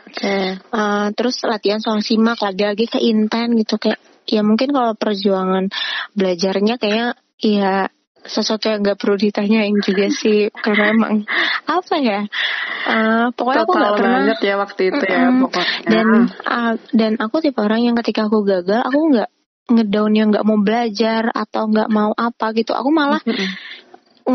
Oke. 0.09 0.57
Eh, 0.57 1.07
terus 1.17 1.37
latihan 1.45 1.81
soal 1.81 2.01
simak 2.05 2.41
lagi-lagi 2.41 2.85
ke 2.89 2.99
inten 3.01 3.57
gitu 3.57 3.77
kayak 3.81 3.97
ya 4.29 4.45
mungkin 4.45 4.69
kalau 4.69 4.93
perjuangan 4.93 5.69
belajarnya 6.13 6.77
kayak 6.77 7.17
ya 7.41 7.89
sesuatu 8.29 8.69
yang 8.69 8.85
nggak 8.85 9.01
perlu 9.01 9.17
ditanyain 9.17 9.73
juga 9.81 10.05
sih 10.13 10.53
karena 10.53 10.93
emang 10.93 11.25
apa 11.65 11.95
ya 11.97 12.21
Eh, 12.89 13.27
pokoknya 13.35 13.67
aku 13.67 13.73
Total 13.75 13.81
nggak 13.83 13.97
pernah 13.99 14.13
banget 14.23 14.39
ya 14.39 14.55
waktu 14.55 14.81
itu 14.87 15.03
ya 15.03 15.19
Mm-mm. 15.19 15.41
pokoknya. 15.45 15.89
dan 15.91 16.07
uh, 16.47 16.73
dan 16.95 17.11
aku 17.19 17.35
tipe 17.43 17.59
orang 17.59 17.81
yang 17.85 17.95
ketika 17.99 18.25
aku 18.25 18.41
gagal 18.47 18.81
aku 18.81 18.99
nggak 19.13 19.29
ngedown 19.69 20.11
yang 20.15 20.27
nggak 20.33 20.47
mau 20.47 20.57
belajar 20.57 21.29
atau 21.29 21.69
nggak 21.69 21.89
mau 21.91 22.15
apa 22.15 22.55
gitu 22.57 22.73
aku 22.73 22.89
malah 22.89 23.21
Mm-mm. 23.21 23.49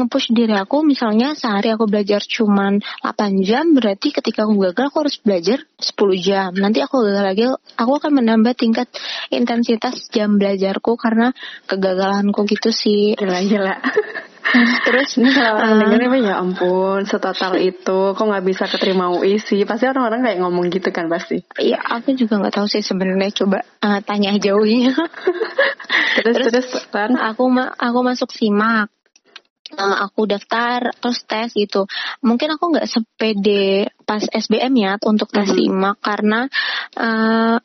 Nge-push 0.02 0.34
diri 0.34 0.54
aku 0.56 0.82
misalnya 0.82 1.36
sehari 1.38 1.70
aku 1.70 1.86
belajar 1.86 2.22
cuman 2.24 2.82
8 3.02 3.46
jam 3.46 3.74
berarti 3.76 4.10
ketika 4.10 4.44
aku 4.46 4.58
gagal 4.70 4.90
aku 4.90 4.96
harus 5.06 5.16
belajar 5.22 5.58
10 5.78 5.94
jam. 6.20 6.50
Nanti 6.56 6.82
aku 6.82 7.02
gagal 7.04 7.24
lagi 7.24 7.44
aku 7.78 7.92
akan 7.98 8.12
menambah 8.22 8.54
tingkat 8.58 8.88
intensitas 9.30 10.10
jam 10.10 10.36
belajarku 10.40 10.94
karena 10.98 11.30
kegagalanku 11.70 12.44
gitu 12.48 12.70
sih. 12.74 13.14
Gila 13.18 13.40
gila. 13.44 13.74
terus 14.86 15.18
Ini 15.18 15.34
kalau 15.34 15.58
orang 15.58 15.72
uh, 15.74 15.78
dengerin 15.82 16.06
apa 16.06 16.18
ya 16.20 16.34
ampun 16.38 17.00
setotal 17.10 17.58
itu 17.58 18.14
kok 18.14 18.22
nggak 18.22 18.44
bisa 18.46 18.70
keterima 18.70 19.10
UI 19.10 19.42
sih? 19.42 19.66
Pasti 19.66 19.90
orang-orang 19.90 20.22
kayak 20.22 20.38
ngomong 20.46 20.70
gitu 20.70 20.94
kan 20.94 21.10
pasti. 21.10 21.42
ya 21.58 21.80
aku 21.82 22.14
juga 22.14 22.38
nggak 22.38 22.54
tahu 22.62 22.66
sih 22.70 22.84
sebenarnya. 22.84 23.34
Coba 23.34 23.66
uh, 23.82 23.98
tanya 24.06 24.36
aja 24.36 24.54
UI-nya. 24.54 24.94
Terus 26.14 26.34
Terus- 26.38 26.52
terus, 26.54 26.68
kan 26.94 27.18
aku 27.18 27.50
ma 27.50 27.74
aku 27.74 27.98
masuk 28.06 28.30
simak 28.30 28.86
Eh, 29.72 29.96
aku 30.04 30.28
daftar 30.28 30.92
terus 31.00 31.24
tes 31.24 31.48
gitu 31.56 31.88
mungkin 32.20 32.52
aku 32.52 32.76
nggak 32.76 32.84
sepede 32.84 33.88
pas 34.04 34.20
SBM 34.20 34.74
ya 34.76 34.92
untuk 35.08 35.32
tes 35.32 35.48
Mhm. 35.48 35.56
simak 35.56 35.96
karena 36.04 36.44
eh, 37.00 37.56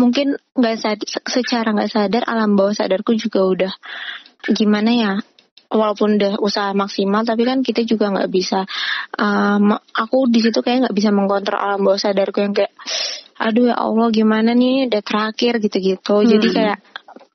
mungkin 0.00 0.32
nggak 0.56 0.76
sad- 0.80 1.04
secara 1.28 1.76
nggak 1.76 1.92
sadar 1.92 2.24
alam 2.24 2.56
bawah 2.56 2.72
sadarku 2.72 3.12
juga 3.20 3.44
udah 3.44 3.72
gimana 4.48 4.90
ya 4.96 5.12
walaupun 5.68 6.16
udah 6.16 6.40
usaha 6.40 6.72
maksimal 6.72 7.20
tapi 7.28 7.44
kan 7.44 7.60
kita 7.60 7.84
juga 7.84 8.08
nggak 8.08 8.32
bisa 8.32 8.64
ma- 9.60 9.84
aku 9.92 10.32
di 10.32 10.40
situ 10.40 10.64
kayak 10.64 10.88
nggak 10.88 10.96
bisa 10.96 11.12
mengkontrol 11.12 11.60
alam 11.60 11.84
bawah 11.84 12.00
sadarku 12.00 12.40
yang 12.40 12.56
kayak 12.56 12.72
aduh 13.36 13.70
ya 13.70 13.76
Allah 13.76 14.08
gimana 14.08 14.56
nih 14.56 14.88
udah 14.88 15.02
terakhir 15.04 15.60
gitu-gitu 15.60 16.16
jadi 16.24 16.46
Hmm. 16.48 16.56
kayak 16.56 16.78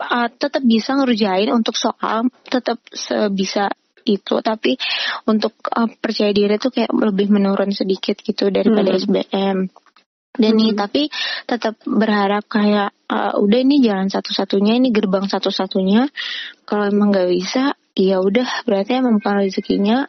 uh, 0.01 0.27
tetap 0.33 0.65
bisa 0.65 0.97
ngerjain 0.97 1.53
untuk 1.53 1.77
soal 1.77 2.27
tetap 2.50 2.81
sebisa 2.89 3.69
itu. 4.07 4.39
Tapi 4.39 4.79
untuk 5.27 5.59
uh, 5.75 5.91
percaya 5.99 6.31
diri 6.31 6.55
tuh 6.55 6.71
kayak 6.71 6.95
lebih 6.95 7.27
menurun 7.27 7.75
sedikit 7.75 8.15
gitu 8.23 8.47
daripada 8.47 8.95
Hmm. 8.95 8.99
SBM 9.03 9.57
dan 10.37 10.53
nih 10.53 10.71
Hmm. 10.71 10.79
tapi 10.85 11.03
tetap 11.49 11.75
berharap 11.83 12.45
kayak 12.45 12.93
uh, 13.09 13.33
udah 13.41 13.59
ini 13.59 13.81
jalan 13.81 14.07
satu-satunya 14.07 14.77
ini 14.77 14.93
gerbang 14.93 15.25
satu-satunya. 15.25 16.05
Kalau 16.63 16.85
emang 16.87 17.09
nggak 17.09 17.29
bisa 17.33 17.73
ya 17.97 18.21
udah. 18.21 18.63
Berarti 18.63 19.01
emang 19.01 19.17
bukan 19.19 19.35
rezekinya. 19.43 20.05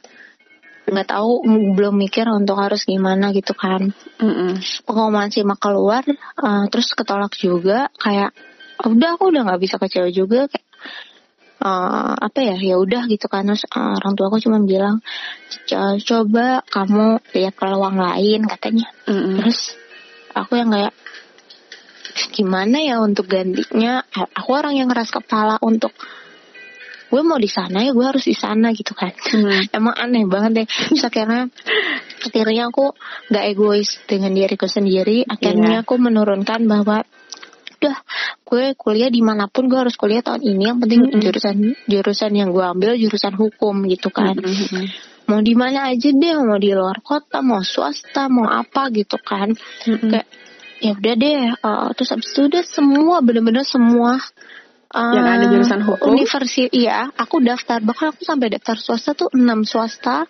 Nggak 0.89 1.09
tahu 1.13 1.45
belum 1.77 1.97
mikir 2.01 2.25
untuk 2.33 2.61
harus 2.61 2.85
gimana 2.85 3.33
gitu 3.33 3.53
kan. 3.57 3.93
Mm-mm. 4.21 4.61
pengumuman 4.89 5.29
simak 5.33 5.61
keluar 5.61 6.05
uh, 6.41 6.65
terus 6.69 6.93
ketolak 6.93 7.33
juga. 7.37 7.89
Kayak 7.97 8.37
udah 8.85 9.17
aku 9.17 9.33
udah 9.33 9.43
nggak 9.49 9.61
bisa 9.65 9.81
ke 9.81 9.89
cewek 9.89 10.13
juga. 10.13 10.41
Kayak 10.49 10.68
uh, 11.61 12.15
apa 12.17 12.39
ya 12.43 12.57
ya 12.59 12.77
udah 12.77 13.07
gitu 13.07 13.27
kan 13.27 13.47
terus 13.47 13.67
uh, 13.71 13.99
orang 13.99 14.15
tua 14.15 14.27
aku 14.31 14.39
cuma 14.39 14.59
bilang 14.63 15.03
"Co- 15.67 15.99
coba 16.01 16.63
kamu 16.67 17.19
lihat 17.35 17.55
peluang 17.55 17.97
lain 17.97 18.47
katanya 18.47 18.87
Mm-mm. 19.07 19.39
terus 19.39 19.75
aku 20.35 20.55
yang 20.57 20.71
kayak 20.71 20.95
gimana 22.35 22.83
ya 22.83 22.99
untuk 22.99 23.31
gantinya 23.31 24.03
aku 24.13 24.51
orang 24.51 24.75
yang 24.75 24.89
keras 24.91 25.11
kepala 25.11 25.59
untuk 25.63 25.95
gue 27.09 27.23
mau 27.25 27.41
di 27.41 27.49
sana 27.49 27.81
ya 27.81 27.97
gue 27.97 28.05
harus 28.05 28.27
di 28.27 28.37
sana 28.37 28.69
gitu 28.75 28.93
kan 28.93 29.15
Hmm. 29.33 29.65
emang 29.77 29.95
aneh 29.97 30.29
banget 30.29 30.51
deh 30.63 30.67
terus 30.69 31.05
akhirnya 31.05 31.49
akhirnya 32.21 32.69
aku 32.69 32.93
gak 33.33 33.45
egois 33.49 33.97
dengan 34.05 34.35
diriku 34.35 34.69
sendiri 34.69 35.25
akhirnya 35.25 35.81
Iya. 35.81 35.83
aku 35.87 35.95
menurunkan 35.97 36.69
bahwa 36.69 37.07
udah 37.79 37.97
gue 38.43 38.65
kuliah 38.75 39.07
di 39.07 39.23
mana 39.23 39.47
pun 39.47 39.71
gue 39.71 39.79
harus 39.79 39.95
kuliah 39.95 40.19
tahun 40.19 40.43
ini 40.43 40.63
yang 40.67 40.79
penting 40.83 41.01
Mm-mm. 41.07 41.23
jurusan 41.23 41.57
jurusan 41.87 42.33
yang 42.35 42.51
gue 42.51 42.65
ambil 42.67 42.99
jurusan 42.99 43.39
hukum 43.39 43.87
gitu 43.87 44.11
kan 44.11 44.35
Mm-mm. 44.35 44.85
mau 45.31 45.39
di 45.39 45.55
mana 45.55 45.95
aja 45.95 46.11
deh 46.11 46.35
mau 46.43 46.59
di 46.59 46.75
luar 46.75 46.99
kota 47.01 47.39
mau 47.39 47.63
swasta 47.63 48.27
mau 48.27 48.51
apa 48.51 48.91
gitu 48.91 49.15
kan 49.23 49.55
Mm-mm. 49.87 50.11
kayak 50.11 50.27
ya 50.83 50.95
udah 50.95 51.15
deh 51.15 51.41
uh, 51.63 51.89
terus 51.95 52.11
abis 52.15 52.35
itu 52.35 52.41
udah 52.51 52.63
semua 52.67 53.17
bener-bener 53.23 53.63
semua 53.63 54.19
uh, 54.95 55.15
Yang 55.15 55.27
ada 55.27 55.45
jurusan 55.51 55.81
hukum? 55.87 56.15
universitas 56.15 56.71
iya 56.75 57.11
aku 57.15 57.43
daftar 57.43 57.79
bahkan 57.83 58.15
aku 58.15 58.23
sampai 58.23 58.51
daftar 58.51 58.79
swasta 58.79 59.15
tuh 59.15 59.31
enam 59.35 59.63
swasta 59.67 60.27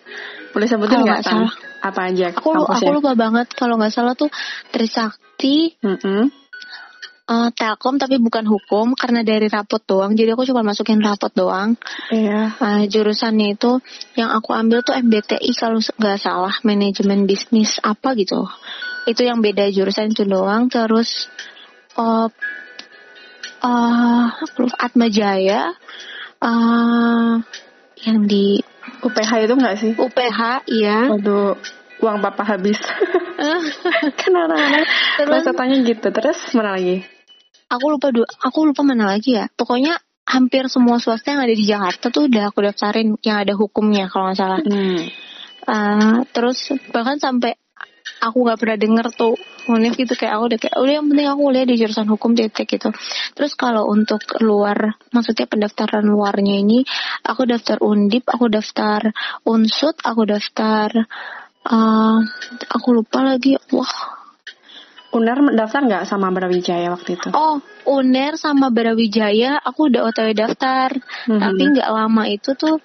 Boleh 0.49 0.65
sebutin 0.65 1.05
nggak 1.05 1.21
salah. 1.21 1.53
Apa 1.79 2.11
aja 2.11 2.33
aku 2.33 2.49
aku 2.51 2.89
lupa 2.91 3.13
banget 3.15 3.53
kalau 3.53 3.77
nggak 3.77 3.93
salah 3.93 4.17
tuh 4.17 4.27
Trisakti 4.73 5.77
Mm-mm. 5.85 6.38
Uh, 7.29 7.49
Telkom 7.53 8.01
tapi 8.01 8.17
bukan 8.17 8.43
hukum 8.49 8.97
karena 8.97 9.21
dari 9.21 9.45
rapot 9.47 9.79
doang 9.85 10.17
jadi 10.17 10.33
aku 10.33 10.49
cuma 10.49 10.65
masukin 10.65 10.99
rapot 10.99 11.29
doang 11.37 11.77
Iya. 12.09 12.57
Uh, 12.57 12.83
jurusannya 12.89 13.53
itu 13.53 13.77
yang 14.17 14.33
aku 14.33 14.57
ambil 14.57 14.81
tuh 14.81 14.97
MBTI 14.97 15.53
kalau 15.53 15.77
nggak 15.77 16.17
salah 16.17 16.53
manajemen 16.65 17.29
bisnis 17.29 17.77
apa 17.85 18.17
gitu 18.17 18.49
itu 19.05 19.21
yang 19.21 19.39
beda 19.39 19.69
jurusan 19.69 20.11
itu 20.11 20.25
doang 20.25 20.67
terus 20.67 21.29
uh, 21.95 22.27
uh, 23.63 24.25
Atma 24.81 25.07
Jaya 25.07 25.71
uh, 26.41 27.33
yang 27.99 28.19
di 28.25 28.59
UPH 28.99 29.31
itu 29.47 29.53
nggak 29.55 29.75
sih? 29.79 29.91
UPH 29.95 30.39
ya 30.71 31.07
Waduh, 31.11 31.55
uang 32.03 32.17
papa 32.23 32.43
habis. 32.43 32.79
kan 34.19 34.33
anak-anak 34.35 34.83
Terus- 35.19 35.55
tanya 35.55 35.75
gitu. 35.83 36.07
Terus 36.11 36.39
mana 36.55 36.75
lagi? 36.75 37.03
Aku 37.69 37.85
lupa 37.95 38.09
dua 38.09 38.27
aku 38.41 38.65
lupa 38.65 38.81
mana 38.81 39.15
lagi 39.15 39.37
ya. 39.37 39.45
Pokoknya 39.53 39.95
hampir 40.29 40.69
semua 40.69 41.01
swasta 41.01 41.33
yang 41.33 41.41
ada 41.41 41.55
di 41.55 41.65
Jakarta 41.65 42.13
tuh 42.13 42.29
udah 42.29 42.53
aku 42.53 42.59
daftarin 42.61 43.17
yang 43.25 43.37
ada 43.41 43.53
hukumnya 43.57 44.09
kalau 44.09 44.29
nggak 44.29 44.37
salah. 44.37 44.61
Hmm. 44.61 45.01
Uh, 45.69 46.17
terus 46.33 46.73
bahkan 46.89 47.21
sampai 47.21 47.53
aku 48.21 48.41
nggak 48.41 48.59
pernah 48.59 48.77
denger 48.77 49.07
tuh 49.13 49.37
univ 49.69 49.93
gitu 49.93 50.17
kayak 50.17 50.33
aku 50.33 50.43
udah 50.49 50.59
kayak 50.59 50.75
udah 50.81 50.93
yang 50.97 51.05
penting 51.07 51.27
aku 51.29 51.41
kuliah 51.45 51.65
di 51.69 51.75
jurusan 51.77 52.07
hukum 52.09 52.31
titik 52.33 52.67
gitu. 52.67 52.89
Terus 53.37 53.53
kalau 53.53 53.85
untuk 53.85 54.21
luar 54.41 54.97
maksudnya 55.13 55.45
pendaftaran 55.45 56.05
luarnya 56.05 56.61
ini 56.61 56.81
aku 57.21 57.45
daftar 57.45 57.77
undip 57.85 58.25
aku 58.25 58.49
daftar 58.49 59.13
unsut 59.45 60.01
aku 60.01 60.25
daftar 60.25 60.89
uh, 61.69 62.19
aku 62.69 62.87
lupa 62.97 63.21
lagi. 63.21 63.55
Wah 63.71 64.18
Uner 65.09 65.37
daftar 65.57 65.81
nggak 65.89 66.03
sama 66.05 66.29
Brawijaya 66.29 66.93
waktu 66.93 67.17
itu? 67.17 67.33
oh 67.33 67.57
uner 67.89 68.37
sama 68.37 68.69
Brawijaya 68.69 69.57
aku 69.57 69.89
udah 69.89 70.05
otw 70.05 70.29
daftar 70.37 70.93
Mhm. 71.25 71.39
tapi 71.41 71.61
nggak 71.73 71.89
lama 71.89 72.23
itu 72.29 72.53
tuh 72.53 72.77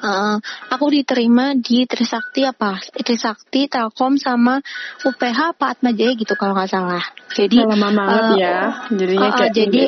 uh, 0.00 0.36
aku 0.72 0.86
diterima 0.88 1.52
di 1.52 1.84
Trisakti 1.84 2.48
apa 2.48 2.80
Trisakti 2.96 3.68
Telkom 3.68 4.16
sama 4.16 4.64
UPH 5.04 5.38
apa 5.52 5.76
Atma 5.76 5.92
Jaya 5.92 6.16
gitu 6.16 6.32
kalau 6.40 6.56
nggak 6.56 6.72
salah 6.72 7.04
jadi 7.36 7.68
lama 7.68 7.88
banget 7.92 8.22
uh, 8.24 8.36
ya. 8.40 8.58
Jadinya 8.88 9.28
uh, 9.28 9.32
uh, 9.32 9.36
kayak 9.36 9.52
jadi 9.52 9.82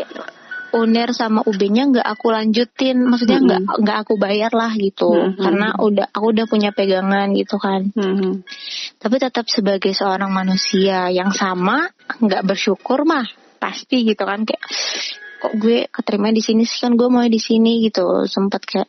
UNER 0.75 1.15
sama 1.15 1.47
UB-nya 1.47 1.89
nggak 1.95 2.07
aku 2.07 2.35
lanjutin. 2.35 3.07
Maksudnya 3.07 3.39
nggak 3.41 3.61
nggak 3.81 3.99
aku 4.03 4.15
bayar 4.19 4.51
lah 4.53 4.75
gitu. 4.75 5.15
Mhm. 5.15 5.39
karena 5.41 5.69
udah 5.79 6.07
aku 6.11 6.27
udah 6.35 6.47
punya 6.51 6.71
pegangan 6.75 7.31
gitu 7.33 7.57
kan. 7.57 7.95
Mhm. 7.95 8.43
tapi 8.99 9.17
tetap 9.21 9.47
sebagai 9.53 9.93
seorang 9.93 10.33
manusia 10.33 11.13
yang 11.13 11.31
sama 11.31 11.93
nggak 12.19 12.43
bersyukur 12.45 13.05
mah 13.05 13.25
pasti 13.61 14.05
gitu 14.05 14.25
kan. 14.27 14.45
Kayak 14.45 14.65
kok 15.41 15.55
gue 15.61 15.89
keterima 15.93 16.33
di 16.33 16.41
sini 16.41 16.65
sih? 16.65 16.85
Kan 16.85 16.97
gue 16.97 17.09
mau 17.09 17.25
di 17.25 17.41
sini 17.41 17.85
gitu. 17.85 18.25
Sempat 18.29 18.65
kayak 18.65 18.89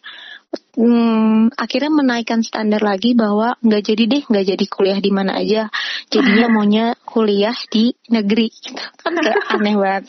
hmm, 0.76 1.56
akhirnya 1.56 1.92
menaikkan 1.92 2.44
standar 2.44 2.84
lagi 2.84 3.16
bahwa 3.16 3.56
nggak 3.64 3.84
jadi 3.84 4.04
deh 4.06 4.24
nggak 4.28 4.46
jadi 4.56 4.66
kuliah 4.68 5.00
di 5.00 5.12
mana 5.12 5.40
aja 5.40 5.72
jadinya 6.12 6.48
maunya 6.56 6.86
kuliah 7.08 7.56
di 7.72 7.96
negeri 8.12 8.52
gitu 8.52 8.84
kan 9.00 9.16
kayak 9.16 9.40
aneh 9.56 9.76
banget 9.76 10.04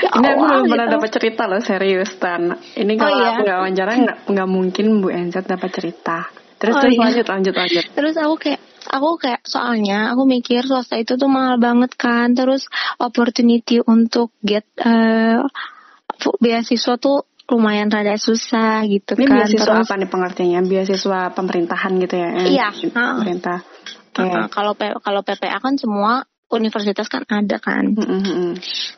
ya 0.00 0.10
Ini 0.16 0.26
aku 0.32 0.42
belum 0.44 0.64
pernah 0.68 0.86
gitu. 0.88 0.94
dapat 0.96 1.10
cerita 1.12 1.42
loh 1.48 1.60
serius 1.60 2.12
Tan. 2.20 2.42
Ini 2.76 2.92
Oh, 2.96 3.00
kalau 3.00 3.16
iya? 3.16 3.28
aku 3.32 3.40
nggak 3.44 3.58
wawancara 3.60 3.90
nggak 3.96 4.18
nggak 4.32 4.48
mungkin 4.48 4.84
Bu 5.00 5.08
Enzat 5.12 5.44
dapat 5.48 5.70
cerita. 5.72 6.28
Terus 6.56 6.74
Oh, 6.76 6.80
terus 6.84 6.94
iya. 6.96 7.02
lanjut 7.04 7.26
lanjut 7.28 7.54
lanjut. 7.56 7.84
Terus 7.92 8.14
aku 8.16 8.34
kayak 8.40 8.60
aku 8.86 9.08
kayak 9.20 9.40
soalnya 9.44 9.98
aku 10.12 10.22
mikir 10.24 10.62
swasta 10.64 10.96
itu 11.00 11.16
tuh 11.16 11.28
mahal 11.28 11.56
banget 11.60 11.92
kan. 11.96 12.32
Terus 12.32 12.68
opportunity 13.00 13.80
untuk 13.84 14.32
get 14.40 14.64
fu- 16.20 16.38
beasiswa 16.40 16.94
tuh 16.96 17.24
lumayan 17.46 17.88
rada 17.88 18.18
susah 18.18 18.82
gitu 18.90 19.14
Ini 19.14 19.24
kan. 19.30 19.46
beasiswa 19.46 19.70
Terus 19.70 19.86
apa 19.86 19.94
nih 19.94 20.08
pengertiannya? 20.10 20.60
Beasiswa 20.66 21.20
pemerintahan 21.30 21.92
gitu 22.02 22.14
ya? 22.18 22.28
Iya. 22.42 22.68
Pemerintah. 22.74 23.58
Uh, 24.16 24.48
kalau 24.48 24.72
P- 24.72 24.96
kalau 25.04 25.20
PPA 25.20 25.60
kan 25.60 25.76
semua 25.76 26.24
universitas 26.46 27.10
kan 27.10 27.26
ada 27.26 27.58
kan. 27.58 27.90
Mm, 27.90 28.06
mm, 28.06 28.22
mm. 28.22 28.52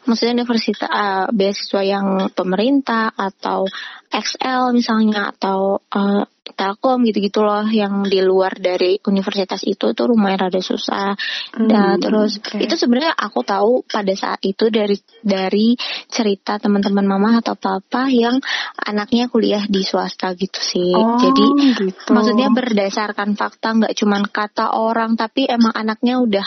Maksudnya 0.05 0.37
universitas 0.37 0.89
eh, 0.89 1.27
beasiswa 1.33 1.83
yang 1.85 2.07
pemerintah 2.37 3.13
atau 3.17 3.65
XL 4.09 4.77
misalnya 4.77 5.33
atau 5.33 5.81
eh, 5.81 6.25
Telkom 6.59 7.05
gitu-gitu 7.05 7.45
loh 7.45 7.67
yang 7.69 8.09
di 8.09 8.25
luar 8.25 8.57
dari 8.57 8.97
universitas 9.05 9.61
itu 9.69 9.93
tuh 9.93 10.07
lumayan 10.09 10.49
rada 10.49 10.59
susah. 10.59 11.13
Nah, 11.61 11.95
Hmm, 11.95 12.03
terus 12.03 12.41
oke. 12.41 12.59
itu 12.59 12.75
sebenarnya 12.75 13.13
aku 13.15 13.45
tahu 13.45 13.85
pada 13.85 14.11
saat 14.17 14.41
itu 14.43 14.73
dari 14.73 14.97
dari 15.21 15.77
cerita 16.09 16.57
teman-teman 16.57 17.05
mama 17.05 17.39
atau 17.39 17.55
papa 17.55 18.09
yang 18.09 18.41
anaknya 18.81 19.29
kuliah 19.29 19.63
di 19.69 19.85
swasta 19.85 20.33
gitu 20.35 20.59
sih. 20.59 20.95
Oh, 20.97 21.21
Jadi 21.21 21.45
gitu. 21.85 22.11
maksudnya 22.11 22.49
berdasarkan 22.51 23.37
fakta 23.37 23.79
nggak 23.79 23.95
cuman 23.95 24.23
kata 24.27 24.75
orang 24.75 25.15
tapi 25.15 25.47
emang 25.47 25.77
anaknya 25.77 26.19
udah 26.19 26.47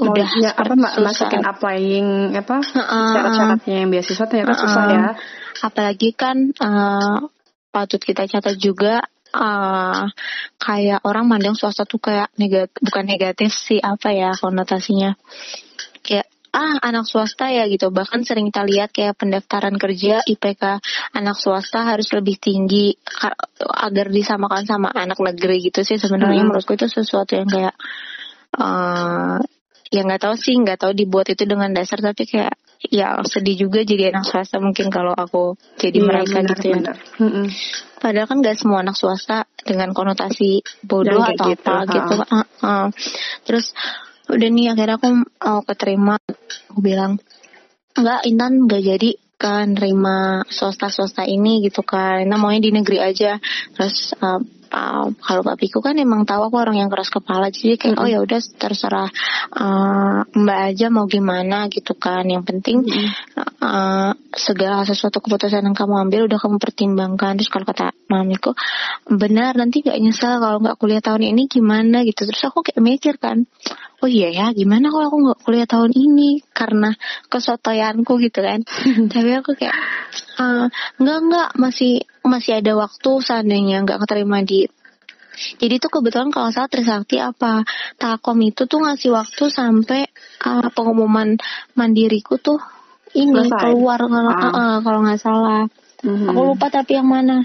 Mau 0.00 0.16
udah 0.16 0.28
ya, 0.40 0.50
apa 0.56 0.72
masukin 0.96 1.44
applying 1.44 2.32
apa 2.32 2.56
Heeh. 2.64 3.08
syarat-syaratnya 3.12 3.74
yang 3.84 3.88
beasiswa 3.92 4.24
ternyata 4.24 4.52
Heeh. 4.56 4.62
susah 4.64 4.84
ya. 4.88 5.08
apalagi 5.60 6.08
kan 6.16 6.36
eh, 6.56 7.16
patut 7.68 8.00
kita 8.00 8.24
catat 8.24 8.56
juga 8.56 9.04
eh, 9.30 10.02
kayak 10.56 11.04
orang 11.04 11.28
mandang 11.28 11.52
swasta 11.52 11.84
tuh 11.84 12.00
kayak 12.00 12.32
negatif 12.40 12.72
bukan 12.80 13.04
negatif 13.04 13.52
sih 13.52 13.76
apa 13.76 14.08
ya 14.10 14.32
konotasinya 14.40 15.12
kayak 16.00 16.24
ah 16.50 16.82
anak 16.82 17.06
swasta 17.06 17.46
ya 17.46 17.68
gitu 17.70 17.94
bahkan 17.94 18.26
sering 18.26 18.50
kita 18.50 18.66
lihat 18.66 18.90
kayak 18.90 19.14
pendaftaran 19.14 19.78
kerja 19.78 20.18
IPK 20.26 20.82
anak 21.14 21.38
swasta 21.38 21.86
harus 21.86 22.10
lebih 22.10 22.42
tinggi 22.42 22.90
agar 23.62 24.10
disamakan 24.10 24.66
sama 24.66 24.90
anak 24.90 25.20
negeri 25.22 25.62
gitu 25.62 25.86
sih 25.86 25.94
sebenarnya 25.94 26.42
Hmm. 26.42 26.50
menurutku 26.50 26.74
itu 26.74 26.90
sesuatu 26.90 27.38
yang 27.38 27.46
kayak 27.46 27.76
eh 28.58 29.38
ya 29.90 30.06
nggak 30.06 30.22
tahu 30.22 30.34
sih 30.38 30.54
nggak 30.54 30.78
tahu 30.86 30.92
dibuat 30.94 31.26
itu 31.34 31.42
dengan 31.44 31.74
dasar 31.74 31.98
tapi 31.98 32.22
kayak 32.24 32.54
ya 32.88 33.20
sedih 33.26 33.66
juga 33.68 33.84
jadi 33.84 34.14
anak 34.14 34.24
swasta 34.24 34.56
mungkin 34.62 34.88
kalau 34.88 35.12
aku 35.12 35.58
jadi 35.76 35.98
Iya, 36.00 36.06
mereka 36.06 36.36
benar, 36.40 36.48
gitu 36.56 36.64
ya 36.64 36.76
benar. 36.80 36.96
Mm-mm. 37.20 37.46
padahal 38.00 38.26
kan 38.30 38.36
nggak 38.40 38.56
semua 38.56 38.78
anak 38.80 38.96
swasta 38.96 39.44
dengan 39.66 39.90
konotasi 39.92 40.62
bodoh 40.86 41.20
atau 41.20 41.52
gitu, 41.52 41.66
apa 41.66 41.74
ha. 41.76 41.92
gitu 41.92 42.14
Ah, 42.30 42.46
ah. 42.64 42.86
terus 43.44 43.74
udah 44.30 44.48
nih 44.48 44.72
akhirnya 44.72 44.96
aku 44.96 45.08
mau 45.26 45.60
keterima 45.66 46.14
aku 46.70 46.80
bilang 46.80 47.18
nggak 47.98 48.20
Intan 48.30 48.64
nggak 48.70 48.82
jadi 48.86 49.10
kan 49.40 49.72
nerima 49.74 50.46
swasta-swasta 50.46 51.26
ini 51.26 51.66
gitu 51.66 51.82
kan 51.82 52.22
Intan 52.22 52.38
maunya 52.38 52.62
di 52.62 52.70
negeri 52.72 53.02
aja 53.02 53.36
terus 53.74 54.14
uh, 54.22 54.38
uh, 54.70 55.06
kalau 55.18 55.42
papiku 55.42 55.82
kan 55.82 55.98
emang 55.98 56.22
tahu 56.24 56.48
aku 56.48 56.56
orang 56.62 56.78
yang 56.78 56.90
keras 56.90 57.10
kepala 57.10 57.50
jadi 57.50 57.76
kayak 57.76 57.94
mm 57.94 57.98
-hmm. 57.98 58.06
oh 58.06 58.08
ya 58.08 58.18
udah 58.22 58.40
terserah 58.56 59.08
uh, 59.58 60.18
mbak 60.32 60.60
aja 60.74 60.86
mau 60.88 61.06
gimana 61.10 61.66
gitu 61.68 61.98
kan. 61.98 62.24
Yang 62.26 62.42
penting 62.46 62.86
mm 62.86 62.90
-hmm. 62.90 63.10
uh, 63.60 64.10
segala 64.34 64.86
sesuatu 64.86 65.18
keputusan 65.20 65.66
yang 65.66 65.76
kamu 65.76 66.08
ambil 66.08 66.30
udah 66.30 66.38
kamu 66.38 66.56
pertimbangkan. 66.62 67.36
Terus 67.38 67.50
kalau 67.50 67.66
kata 67.66 67.92
mamiku 68.10 68.54
benar 69.10 69.58
nanti 69.58 69.82
gak 69.82 69.98
nyesel 69.98 70.38
kalau 70.38 70.58
nggak 70.62 70.78
kuliah 70.78 71.02
tahun 71.02 71.26
ini 71.26 71.50
gimana? 71.50 72.06
Gitu. 72.06 72.26
Terus 72.26 72.42
aku 72.46 72.62
kayak 72.62 72.80
mikir 72.82 73.18
kan 73.18 73.46
oh 74.00 74.08
iya 74.08 74.32
ya 74.32 74.46
gimana 74.56 74.88
kalau 74.88 75.12
aku 75.12 75.18
nggak 75.28 75.40
kuliah 75.44 75.68
tahun 75.68 75.92
ini? 75.92 76.40
Karena 76.56 76.90
kesotoyanku 77.28 78.16
gitu 78.24 78.40
kan. 78.40 78.64
Tapi 79.12 79.30
aku 79.36 79.52
kayak 79.56 79.76
uh, 80.40 80.66
nggak 81.00 81.18
nggak 81.28 81.48
masih 81.60 82.04
masih 82.30 82.62
ada 82.62 82.78
waktu 82.78 83.10
seandainya 83.18 83.82
nggak 83.82 84.06
keterima 84.06 84.46
di 84.46 84.70
jadi 85.58 85.80
tuh 85.80 85.90
kebetulan 86.00 86.28
kalau 86.28 86.52
saat 86.52 86.68
Trisakti 86.68 87.16
apa 87.16 87.64
Takom 87.96 88.38
itu 88.44 88.68
tuh 88.68 88.82
ngasih 88.82 89.10
waktu 89.14 89.48
sampai 89.48 90.06
uh, 90.44 90.68
pengumuman 90.74 91.38
mandiriku 91.74 92.36
tuh 92.36 92.60
ini 93.16 93.34
Selesai. 93.34 93.58
keluar 93.58 93.98
kalau 93.98 94.30
ah. 94.30 94.50
uh, 94.54 94.76
kalau 94.86 95.00
nggak 95.02 95.20
salah. 95.20 95.66
Mm-hmm. 96.00 96.30
Aku 96.30 96.40
lupa 96.54 96.66
tapi 96.70 96.96
yang 96.96 97.08
mana. 97.10 97.42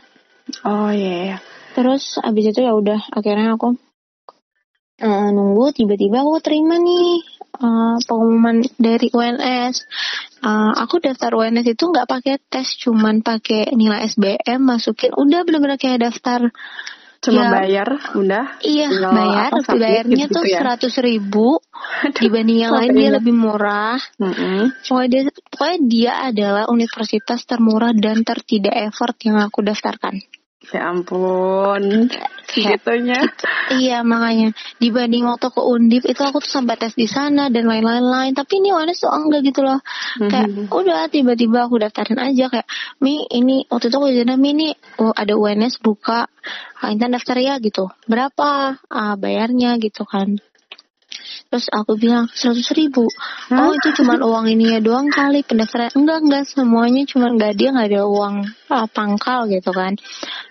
Oh 0.62 0.94
iya. 0.94 1.38
Yeah. 1.38 1.40
Terus 1.76 2.22
abis 2.22 2.54
itu 2.56 2.60
ya 2.64 2.72
udah 2.72 3.02
akhirnya 3.12 3.58
aku 3.58 3.76
uh, 5.02 5.28
nunggu 5.34 5.76
tiba-tiba 5.76 6.24
aku 6.24 6.40
terima 6.40 6.80
nih 6.80 7.20
uh, 7.60 7.98
pengumuman 8.04 8.64
dari 8.76 9.08
UNS. 9.12 9.76
Uh, 10.46 10.74
aku 10.78 11.02
daftar 11.02 11.34
UNS 11.34 11.66
itu 11.66 11.84
nggak 11.90 12.08
pakai 12.08 12.36
tes, 12.52 12.78
cuman 12.80 13.26
pakai 13.26 13.74
nilai 13.74 14.06
SBM 14.06 14.62
masukin. 14.62 15.12
Udah 15.16 15.44
bener-bener 15.48 15.80
kayak 15.80 16.06
daftar. 16.06 16.52
Cuma 17.26 17.42
ya, 17.42 17.50
bayar, 17.50 17.90
udah. 18.14 18.46
Iya, 18.62 18.88
bayar. 19.02 19.50
Apa, 19.58 19.74
bayarnya 19.74 20.30
gitu, 20.30 20.38
tuh 20.38 20.46
ya? 20.46 20.62
seratus 20.62 20.94
ya? 20.94 21.04
ribu 21.10 21.58
dibanding 22.22 22.70
yang 22.70 22.74
lain 22.78 22.94
dia 22.94 23.10
lebih 23.18 23.34
murah. 23.34 23.98
Mm-hmm. 24.22 24.86
Pokoknya 24.86 25.10
dia, 25.10 25.22
pokoknya 25.50 25.80
dia 25.90 26.14
adalah 26.30 26.64
universitas 26.70 27.42
termurah 27.50 27.98
dan 27.98 28.22
tertidak 28.22 28.78
effort 28.94 29.18
yang 29.26 29.42
aku 29.42 29.66
daftarkan. 29.66 30.22
Ya 30.74 30.90
ampun, 30.90 32.10
segitunya. 32.50 33.20
Iya 33.70 34.02
makanya 34.02 34.54
dibanding 34.82 35.26
waktu 35.26 35.50
ke 35.54 35.62
Undip 35.62 36.04
itu 36.10 36.22
aku 36.22 36.42
tuh 36.42 36.52
sampai 36.62 36.78
tes 36.78 36.94
di 36.98 37.06
sana 37.06 37.50
dan 37.54 37.70
lain-lain 37.70 38.06
lain. 38.06 38.34
Tapi 38.34 38.64
ini 38.64 38.74
UNS 38.74 39.06
tuh 39.06 39.12
enggak 39.14 39.42
gitu 39.46 39.62
loh. 39.62 39.82
Mm-hmm. 39.82 40.30
Kayak 40.30 40.48
udah 40.70 41.02
tiba-tiba 41.10 41.70
aku 41.70 41.82
daftarin 41.82 42.22
aja 42.22 42.46
kayak 42.50 42.68
Mi 43.02 43.26
ini 43.30 43.66
waktu 43.70 43.90
itu 43.90 43.96
aku 43.98 44.08
jadi 44.10 44.34
Mi 44.38 44.54
ini 44.56 44.70
oh, 45.02 45.14
ada 45.14 45.34
UNS 45.38 45.82
buka, 45.82 46.30
ah, 46.82 46.90
Intan 46.90 47.14
daftar 47.14 47.38
ya 47.42 47.58
gitu. 47.62 47.90
Berapa 48.10 48.80
ah, 48.90 49.16
bayarnya 49.18 49.78
gitu 49.82 50.06
kan. 50.06 50.38
Terus 51.50 51.66
aku 51.72 51.96
bilang 51.96 52.28
seratus 52.34 52.74
ribu. 52.74 53.06
Oh 53.54 53.72
itu 53.72 53.90
cuma 54.02 54.18
uang 54.18 54.50
ini 54.50 54.76
ya 54.76 54.80
doang 54.82 55.08
kali 55.08 55.46
pendaftaran. 55.46 55.94
Enggak 55.94 56.20
enggak 56.26 56.44
semuanya 56.50 57.04
cuma 57.08 57.32
enggak 57.32 57.54
dia 57.56 57.70
nggak 57.72 57.88
ada 57.94 58.02
uang 58.06 58.36
ah, 58.74 58.88
pangkal 58.90 59.48
gitu 59.48 59.72
kan. 59.72 59.96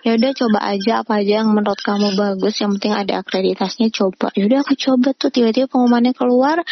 Ya 0.01 0.15
udah 0.15 0.31
coba 0.33 0.59
aja 0.65 1.05
apa 1.05 1.21
aja 1.21 1.43
yang 1.43 1.49
menurut 1.51 1.79
kamu 1.79 2.15
bagus. 2.15 2.57
Yang 2.59 2.79
penting 2.79 2.93
ada 2.95 3.13
akreditasnya 3.21 3.87
coba. 3.91 4.31
Ya 4.33 4.47
udah 4.47 4.59
aku 4.63 4.73
coba 4.79 5.13
tuh 5.13 5.29
tiba-tiba 5.29 5.67
pengumumannya 5.69 6.13
keluar 6.15 6.63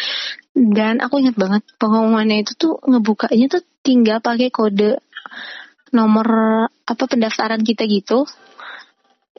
dan 0.54 1.02
aku 1.02 1.18
ingat 1.18 1.34
banget 1.34 1.62
pengumumannya 1.82 2.46
itu 2.46 2.54
tuh 2.54 2.78
ngebukanya 2.86 3.58
tuh 3.58 3.62
tinggal 3.82 4.22
pakai 4.22 4.54
kode 4.54 5.02
nomor 5.90 6.26
apa 6.86 7.04
pendaftaran 7.06 7.62
kita 7.62 7.86
gitu 7.86 8.26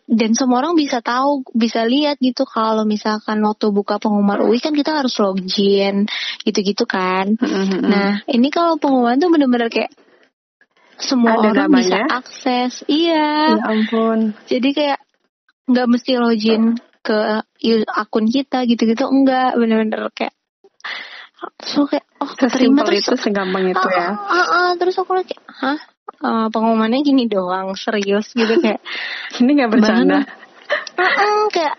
dan 0.05 0.37
semua 0.37 0.61
orang 0.61 0.77
bisa 0.77 1.01
tahu 1.01 1.41
bisa 1.57 1.81
lihat 1.81 2.21
gitu 2.21 2.45
kalau 2.45 2.85
misalkan 2.85 3.41
waktu 3.41 3.73
buka 3.73 3.97
pengumuman 3.97 4.45
UI 4.45 4.61
kan 4.61 4.77
kita 4.77 4.93
harus 4.93 5.17
login 5.17 6.05
gitu-gitu 6.45 6.85
kan. 6.85 7.33
Mm-hmm. 7.33 7.81
nah 7.81 8.21
ini 8.29 8.53
kalau 8.53 8.77
pengumuman 8.77 9.17
tuh 9.17 9.33
bener-bener 9.33 9.69
kayak 9.73 9.89
semua 11.01 11.35
Ada 11.35 11.41
orang 11.51 11.55
namanya? 11.67 11.81
bisa 11.81 11.99
akses. 12.21 12.73
Iya. 12.87 13.57
Ya 13.57 13.65
ampun. 13.65 14.37
Jadi 14.47 14.69
kayak 14.71 14.99
nggak 15.65 15.87
mesti 15.89 16.11
login 16.21 16.77
ke 17.01 17.41
akun 17.89 18.25
kita 18.29 18.63
gitu-gitu 18.69 19.09
enggak. 19.09 19.57
Bener-bener 19.57 20.05
kayak 20.13 20.37
so 21.65 21.85
kayak 21.89 22.05
oh 22.21 22.31
terima 22.37 22.85
terus 22.85 23.09
itu 23.09 23.13
segampang 23.17 23.73
itu 23.73 23.87
ya. 23.89 24.13
Uh, 24.13 24.37
uh, 24.37 24.45
uh, 24.45 24.67
terus 24.77 24.95
aku 25.01 25.17
kayak 25.17 25.41
hah 25.49 25.81
uh, 26.21 26.47
pengumumannya 26.49 27.01
gini 27.01 27.25
doang 27.29 27.73
serius 27.77 28.31
gitu 28.33 28.61
kayak 28.61 28.81
ini 29.41 29.49
nggak 29.57 29.71
bercanda? 29.71 30.25
Uh, 30.95 31.01
uh, 31.01 31.43
kayak 31.51 31.75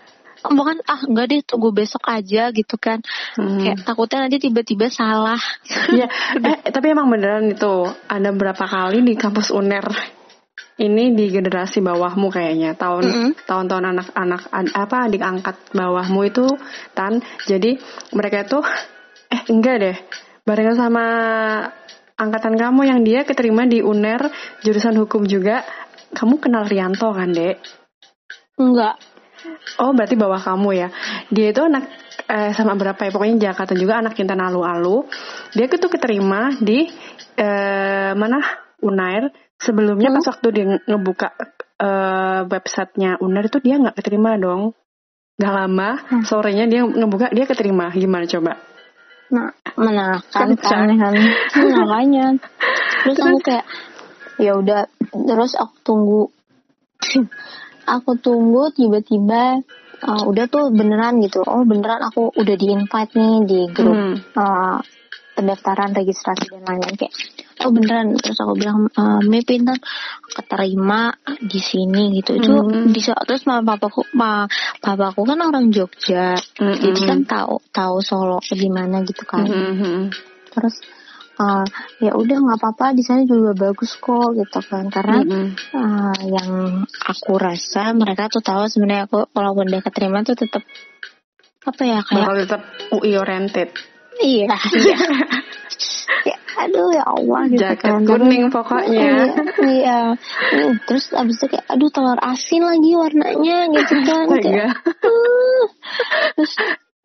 bukan 0.47 0.79
ah 0.87 1.01
enggak 1.03 1.25
deh 1.33 1.41
tunggu 1.43 1.73
besok 1.73 2.05
aja 2.07 2.53
gitu 2.53 2.75
kan. 2.79 3.03
Hmm. 3.35 3.59
kayak 3.59 3.83
takutnya 3.83 4.27
nanti 4.27 4.37
tiba-tiba 4.39 4.87
salah. 4.87 5.39
Ya 5.97 6.07
eh, 6.43 6.71
tapi 6.71 6.91
emang 6.91 7.07
beneran 7.09 7.51
itu 7.51 7.87
ada 8.07 8.29
berapa 8.31 8.65
kali 8.67 9.01
di 9.03 9.15
kampus 9.15 9.49
uner 9.55 9.87
ini 10.77 11.15
di 11.17 11.33
generasi 11.33 11.81
bawahmu 11.81 12.29
kayaknya. 12.29 12.77
Tahun 12.77 13.03
mm 13.03 13.13
-hmm. 13.13 13.31
tahun-tahun 13.49 13.85
anak-anak 13.97 14.41
apa 14.77 14.97
adik 15.09 15.23
angkat 15.25 15.57
bawahmu 15.73 16.21
itu 16.27 16.45
tan. 16.93 17.23
Jadi 17.49 17.81
mereka 18.13 18.45
itu 18.45 18.59
eh 19.33 19.41
enggak 19.49 19.75
deh. 19.81 19.97
Barengan 20.47 20.77
sama 20.79 21.05
angkatan 22.17 22.57
kamu 22.57 22.81
yang 22.89 22.99
dia 23.05 23.21
keterima 23.23 23.69
di 23.69 23.85
UNER 23.85 24.27
jurusan 24.65 24.97
hukum 24.97 25.23
juga. 25.29 25.61
Kamu 26.11 26.41
kenal 26.41 26.65
Rianto 26.65 27.13
kan, 27.13 27.29
Dek? 27.29 27.61
Enggak. 28.57 28.97
Oh, 29.77 29.93
berarti 29.93 30.17
bawah 30.17 30.41
kamu 30.41 30.69
ya. 30.73 30.89
Dia 31.29 31.53
itu 31.53 31.61
anak 31.61 31.85
eh, 32.25 32.51
sama 32.57 32.73
berapa 32.73 32.97
ya? 32.97 33.11
Pokoknya 33.13 33.51
Jakarta 33.51 33.77
juga 33.77 34.01
anak 34.01 34.17
Intan 34.17 34.41
Alu-Alu. 34.41 35.05
Dia 35.53 35.69
tuh 35.69 35.91
keterima 35.93 36.57
di 36.57 36.89
eh, 37.37 38.11
mana? 38.17 38.41
Unair. 38.81 39.29
Sebelumnya 39.57 40.13
hmm? 40.13 40.17
pas 40.21 40.25
waktu 40.29 40.47
dia 40.53 40.65
ngebuka 40.85 41.27
eh, 41.81 42.41
websitenya 42.49 43.21
Unair 43.21 43.45
itu 43.49 43.59
dia 43.61 43.77
nggak 43.77 43.95
keterima 43.99 44.37
dong. 44.41 44.73
Gak 45.37 45.53
lama, 45.53 46.01
hmm. 46.01 46.25
sorenya 46.25 46.65
dia 46.65 46.81
ngebuka, 46.81 47.29
dia 47.29 47.45
keterima. 47.45 47.93
Gimana 47.93 48.25
coba? 48.25 48.57
Nah 49.31 49.51
kan 50.31 50.49
kan 50.55 51.13
makanya 51.53 52.39
terus 53.03 53.17
aku 53.19 53.37
kayak 53.43 53.65
ya 54.37 54.53
udah 54.57 54.85
terus 55.11 55.57
aku 55.57 55.75
tunggu. 55.83 56.23
Aku 57.87 58.19
tunggu 58.19 58.67
tiba-tiba 58.75 59.63
uh, 60.03 60.23
udah 60.27 60.45
tuh 60.51 60.75
beneran 60.75 61.23
gitu. 61.23 61.39
Oh 61.47 61.63
beneran 61.63 62.03
aku 62.03 62.35
udah 62.35 62.55
di 62.59 62.67
invite 62.75 63.15
nih 63.15 63.35
di 63.47 63.59
grup 63.71 63.95
hmm. 63.95 64.15
uh, 64.35 64.83
pendaftaran 65.39 65.95
registrasi 65.95 66.51
dan 66.51 66.67
lain-lain. 66.67 66.99
Kayak 66.99 67.15
oh 67.63 67.71
beneran 67.73 68.13
terus 68.21 68.37
aku 68.37 68.53
bilang 68.57 68.89
e, 68.91 69.03
Me 69.25 69.41
pintar 69.41 69.77
keterima 70.29 71.09
di 71.41 71.61
sini 71.61 72.21
gitu 72.21 72.37
itu 72.37 72.51
mm. 72.53 72.93
bisa 72.93 73.17
terus 73.25 73.47
mama 73.49 73.75
papaku 73.75 74.05
ma 74.13 74.45
papaku 74.81 75.25
kan 75.25 75.39
orang 75.41 75.73
Jogja 75.73 76.37
mm 76.37 76.61
-hmm. 76.61 76.77
jadi 76.77 76.99
kan 77.05 77.19
tahu 77.25 77.55
tahu 77.73 77.95
Solo 78.05 78.37
gimana 78.45 79.01
gitu 79.01 79.23
kan 79.25 79.47
mm 79.47 79.73
-hmm. 79.73 79.99
terus 80.53 80.75
uh, 81.41 81.65
ya 82.01 82.13
udah 82.13 82.37
nggak 82.37 82.59
apa-apa 82.61 82.93
di 82.97 83.01
sana 83.05 83.23
juga 83.25 83.53
bagus 83.57 83.97
kok 83.97 84.37
gitu 84.37 84.59
kan 84.65 84.89
karena 84.89 85.17
mm 85.23 85.29
-hmm. 85.29 85.47
uh, 85.73 86.19
yang 86.25 86.49
aku 87.05 87.33
rasa 87.37 87.93
mereka 87.93 88.29
tuh 88.29 88.41
tahu 88.45 88.69
sebenarnya 88.69 89.09
aku 89.09 89.29
kalau 89.31 89.57
udah 89.57 89.81
keterima 89.81 90.21
tuh 90.21 90.37
tetap 90.37 90.61
apa 91.67 91.83
ya 91.83 91.99
kayak 91.99 92.21
bakal 92.23 92.37
tetap 92.39 92.61
UI 92.95 93.11
oriented 93.19 93.69
Iya. 94.17 94.55
iya. 94.81 94.97
ya, 96.25 96.37
aduh 96.65 96.89
ya 96.89 97.03
Allah 97.05 97.41
gitu 97.49 97.61
Jaket 97.61 97.85
kan. 97.85 98.01
kuning 98.05 98.45
pokoknya. 98.49 98.89
Iya. 98.89 99.25
iya. 99.67 99.99
Uh, 100.57 100.73
terus 100.89 101.13
abis 101.13 101.37
itu 101.37 101.45
kayak 101.53 101.65
aduh 101.69 101.89
telur 101.93 102.19
asin 102.21 102.63
lagi 102.65 102.91
warnanya 102.97 103.57
gitu 103.71 103.95
kan. 104.05 104.25
Kayak, 104.41 104.73
uh. 105.05 105.63
Terus 106.33 106.53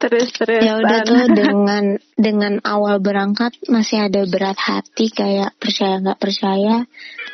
terus 0.02 0.34
terus 0.34 0.58
ya 0.58 0.82
udah 0.82 1.06
tuh 1.06 1.30
dengan 1.30 1.94
dengan 2.18 2.58
awal 2.66 2.98
berangkat 2.98 3.54
masih 3.70 4.10
ada 4.10 4.26
berat 4.26 4.58
hati 4.58 5.14
kayak 5.14 5.54
percaya 5.62 6.02
nggak 6.02 6.18
percaya. 6.18 6.82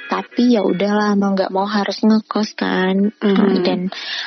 Tapi 0.08 0.56
ya 0.56 0.64
udahlah 0.64 1.16
mau 1.16 1.32
nggak 1.32 1.52
mau 1.52 1.64
harus 1.64 2.04
ngekos 2.04 2.52
kan. 2.52 3.08
Mm-hmm. 3.08 3.64
dan 3.64 3.80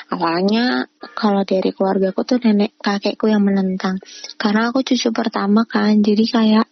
awalnya 0.09 0.89
kalau 1.13 1.45
dari 1.45 1.69
keluarga 1.69 2.09
aku 2.09 2.25
tuh 2.25 2.41
nenek 2.41 2.73
kakekku 2.81 3.29
yang 3.29 3.45
menentang. 3.45 4.01
Karena 4.41 4.73
aku 4.73 4.81
cucu 4.81 5.13
pertama 5.13 5.69
kan 5.69 6.01
jadi 6.01 6.25
kayak 6.25 6.67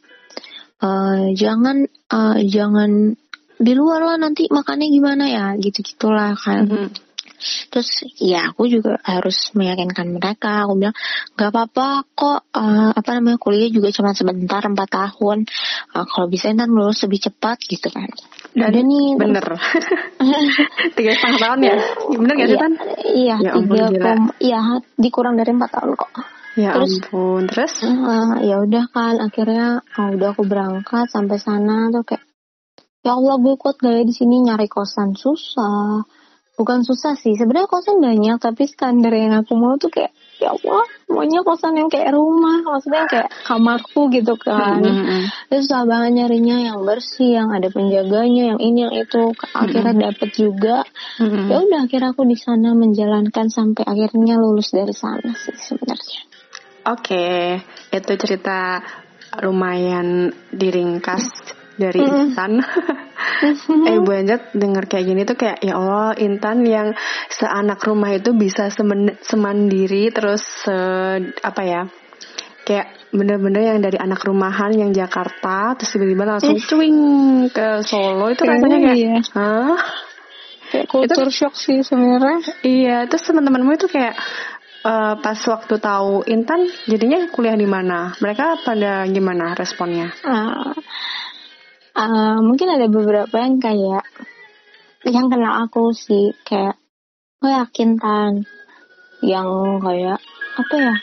uh, 0.81 1.29
jangan 1.37 1.85
uh, 2.09 2.41
jangan 2.41 3.13
di 3.59 3.73
luar 3.77 4.01
lah 4.01 4.17
nanti 4.17 4.49
makannya 4.49 4.87
gimana 4.89 5.25
ya 5.29 5.45
gitu 5.61 5.85
gitulah 5.85 6.33
kan. 6.33 6.65
Mm-hmm 6.65 7.08
terus 7.71 7.89
ya 8.19 8.51
aku 8.51 8.67
juga 8.67 8.99
harus 9.01 9.51
meyakinkan 9.55 10.11
mereka 10.15 10.67
aku 10.67 10.75
bilang 10.75 10.95
nggak 11.35 11.49
apa-apa 11.49 11.87
kok 12.13 12.39
uh, 12.51 12.91
apa 12.93 13.09
namanya 13.17 13.39
kuliah 13.39 13.71
juga 13.71 13.89
cuma 13.95 14.11
sebentar 14.13 14.59
empat 14.61 14.89
tahun 14.91 15.47
uh, 15.95 16.05
kalau 16.05 16.27
bisa 16.27 16.51
ntar 16.51 16.67
lulus 16.67 17.01
lebih 17.07 17.19
cepat 17.31 17.57
gitu 17.65 17.87
kan 17.89 18.09
Dan 18.49 18.73
Udah 18.73 18.81
nih, 18.81 19.07
bener. 19.13 19.45
Tiga 20.97 21.11
setengah 21.15 21.39
tahun 21.39 21.59
ya? 21.69 21.75
Bener 22.17 22.33
gak 22.33 22.47
sih, 22.49 22.57
Iya, 22.57 22.61
Tan? 22.65 22.73
iya, 23.05 23.35
Ya 23.39 23.51
tiga 23.55 23.85
kom, 23.93 24.19
iya, 24.41 24.59
dikurang 24.97 25.35
dari 25.37 25.53
empat 25.53 25.69
tahun 25.79 25.93
kok. 25.93 26.11
Ya 26.57 26.73
Terus? 26.75 26.97
ampun. 26.97 27.41
Terus? 27.45 27.73
Eh, 27.85 28.29
ya 28.49 28.55
udah 28.65 28.85
kan, 28.89 29.15
akhirnya 29.21 29.85
oh, 29.85 30.09
udah 30.17 30.29
aku 30.33 30.43
berangkat 30.49 31.07
sampai 31.13 31.37
sana 31.37 31.93
tuh 31.93 32.03
kayak, 32.03 32.25
ya 33.05 33.15
Allah 33.15 33.37
gue 33.37 33.53
kuat 33.55 33.77
gak 33.79 33.93
ya 33.95 34.03
di 34.03 34.13
sini 34.17 34.41
nyari 34.43 34.65
kosan 34.65 35.13
susah. 35.13 36.03
Bukan 36.59 36.83
susah 36.83 37.15
sih, 37.15 37.39
sebenarnya 37.39 37.71
kosan 37.71 38.03
banyak, 38.03 38.35
tapi 38.35 38.67
standar 38.67 39.15
yang 39.15 39.31
aku 39.31 39.55
mau 39.55 39.79
tuh 39.79 39.87
kayak, 39.87 40.11
ya 40.43 40.51
Allah, 40.51 40.83
maunya 41.07 41.39
kosan 41.39 41.79
yang 41.79 41.87
kayak 41.87 42.11
rumah, 42.11 42.59
maksudnya 42.67 43.07
yang 43.07 43.11
kayak 43.15 43.29
kamarku 43.47 44.11
gitu 44.11 44.35
kan. 44.35 44.83
Mm-mm. 44.83 45.31
Terus 45.47 45.71
susah 45.71 45.87
banget 45.87 46.19
nyarinya 46.19 46.59
yang 46.67 46.83
bersih, 46.83 47.39
yang 47.39 47.55
ada 47.55 47.71
penjaganya, 47.71 48.51
yang 48.51 48.59
ini 48.59 48.79
yang 48.83 48.91
itu. 48.91 49.31
Akhirnya 49.55 50.11
dapet 50.11 50.35
juga. 50.35 50.83
Mm-mm. 51.23 51.47
Ya 51.47 51.63
udah 51.63 51.79
akhirnya 51.87 52.11
aku 52.11 52.27
di 52.27 52.35
sana 52.35 52.75
menjalankan 52.75 53.47
sampai 53.47 53.87
akhirnya 53.87 54.35
lulus 54.35 54.75
dari 54.75 54.91
sana 54.91 55.31
sih 55.39 55.55
sebenarnya. 55.55 56.27
Oke, 56.91 57.55
itu 57.95 58.11
cerita 58.19 58.83
lumayan 59.39 60.35
diringkas 60.51 61.55
dari 61.79 62.03
Intan. 62.03 62.59
eh 63.87 63.97
Bu 64.03 64.11
Anjat 64.11 64.51
denger 64.51 64.83
kayak 64.85 65.05
gini 65.07 65.21
tuh 65.23 65.39
kayak 65.39 65.63
ya 65.63 65.79
Allah 65.79 66.11
Intan 66.19 66.67
yang 66.67 66.91
seanak 67.31 67.79
rumah 67.81 68.11
itu 68.11 68.35
bisa 68.35 68.67
semen- 68.67 69.15
semandiri 69.23 70.11
terus 70.11 70.43
se 70.43 70.75
apa 71.39 71.61
ya 71.63 71.81
kayak 72.67 73.09
bener-bener 73.09 73.73
yang 73.73 73.79
dari 73.81 73.97
anak 73.97 74.21
rumahan 74.21 74.75
yang 74.75 74.91
Jakarta 74.91 75.73
terus 75.73 75.89
tiba-tiba 75.89 76.27
langsung 76.27 76.59
cuing 76.59 76.97
ke 77.49 77.81
Solo 77.81 78.29
itu 78.29 78.43
rasanya 78.45 78.77
kayak 78.77 78.97
Iya. 78.99 79.17
Hah? 79.33 79.77
Kayak 80.69 80.85
culture 80.85 81.33
shock 81.33 81.57
sih 81.57 81.81
sebenarnya. 81.81 82.45
Iya, 82.61 82.97
terus 83.09 83.25
teman-temanmu 83.25 83.73
itu 83.73 83.89
kayak 83.89 84.13
eh, 84.85 85.13
pas 85.17 85.39
waktu 85.49 85.75
tahu 85.81 86.21
Intan 86.29 86.69
jadinya 86.85 87.25
kuliah 87.33 87.57
di 87.57 87.65
mana? 87.65 88.13
Mereka 88.21 88.61
pada 88.61 89.09
gimana 89.09 89.57
responnya? 89.57 90.13
Ah, 90.21 90.77
ah, 91.99 92.39
mungkin 92.39 92.71
ada 92.71 92.87
beberapa 92.87 93.35
yang 93.35 93.59
kayak 93.59 94.07
yang 95.03 95.27
kenal 95.27 95.67
aku 95.67 95.91
sih 95.91 96.31
kayak 96.47 96.79
gue 97.39 97.51
yakin 97.51 97.99
kan 97.99 98.43
yang 99.19 99.79
kayak 99.83 100.19
apa 100.59 100.75
ya? 100.75 100.95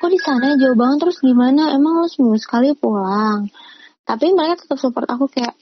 Kok 0.00 0.10
di 0.10 0.18
sana 0.20 0.58
jauh 0.58 0.76
banget? 0.76 0.98
Terus 1.06 1.18
gimana? 1.22 1.72
Emang 1.72 2.02
lo 2.02 2.08
seminggu 2.10 2.36
sekali 2.40 2.74
pulang? 2.76 3.48
Tapi 4.02 4.34
mereka 4.34 4.66
tetap 4.66 4.82
support 4.82 5.06
aku 5.06 5.30
kayak 5.30 5.54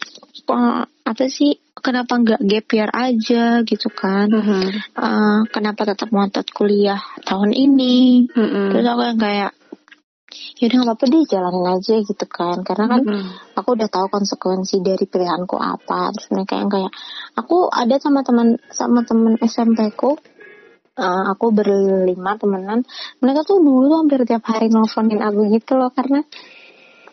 "Wah, 0.48 0.88
apa 0.88 1.24
sih? 1.28 1.60
Kenapa 1.76 2.16
nggak 2.16 2.40
gap 2.44 2.66
year 2.72 2.90
aja? 2.90 3.60
Gitu 3.62 3.88
kan. 3.92 4.32
Mhm. 4.32 4.62
Eh, 4.96 5.40
kenapa 5.52 5.84
tetap 5.84 6.08
ngotot 6.08 6.48
kuliah 6.56 7.00
tahun 7.28 7.52
ini? 7.52 8.26
Mm-mm. 8.32 8.72
terus 8.72 8.86
aku 8.88 9.02
yang 9.04 9.20
kayak 9.20 9.52
yaudah 10.58 10.76
nggak 10.80 10.88
apa-apa 10.96 11.04
deh 11.10 11.22
jalanin 11.26 11.66
aja 11.66 11.94
gitu 12.00 12.26
kan. 12.30 12.62
Karena 12.62 12.84
kan 12.86 13.02
Mm-mm. 13.06 13.24
aku 13.56 13.68
udah 13.76 13.88
tahu 13.88 14.06
konsekuensi 14.10 14.82
dari 14.84 15.04
pilihanku 15.06 15.56
apa. 15.56 16.14
Terus 16.16 16.28
mereka 16.34 16.54
yang 16.58 16.70
kayak 16.70 16.92
aku 17.38 17.70
ada 17.70 17.96
sama 17.98 18.20
teman 18.26 18.58
sama 18.70 19.00
teman 19.06 19.36
SMP 19.42 19.90
ku. 19.94 20.18
Eh, 21.00 21.22
aku 21.32 21.54
berlima 21.54 22.36
temenan. 22.36 22.84
Mereka 23.22 23.46
tuh 23.46 23.62
dulu 23.62 23.88
tuh 23.88 23.98
hampir 24.04 24.20
tiap 24.28 24.44
hari 24.44 24.68
nelfonin 24.68 25.22
aku 25.22 25.48
gitu 25.48 25.78
loh. 25.78 25.88
Karena 25.94 26.20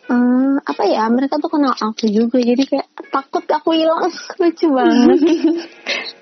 eh, 0.08 0.54
apa 0.60 0.82
ya 0.84 1.08
mereka 1.08 1.40
tuh 1.40 1.48
kenal 1.48 1.72
aku 1.72 2.10
juga. 2.10 2.36
Jadi 2.42 2.62
kayak 2.66 2.88
takut 3.08 3.44
aku 3.46 3.72
hilang. 3.72 4.10
Lucu 4.40 4.66
banget 4.70 5.20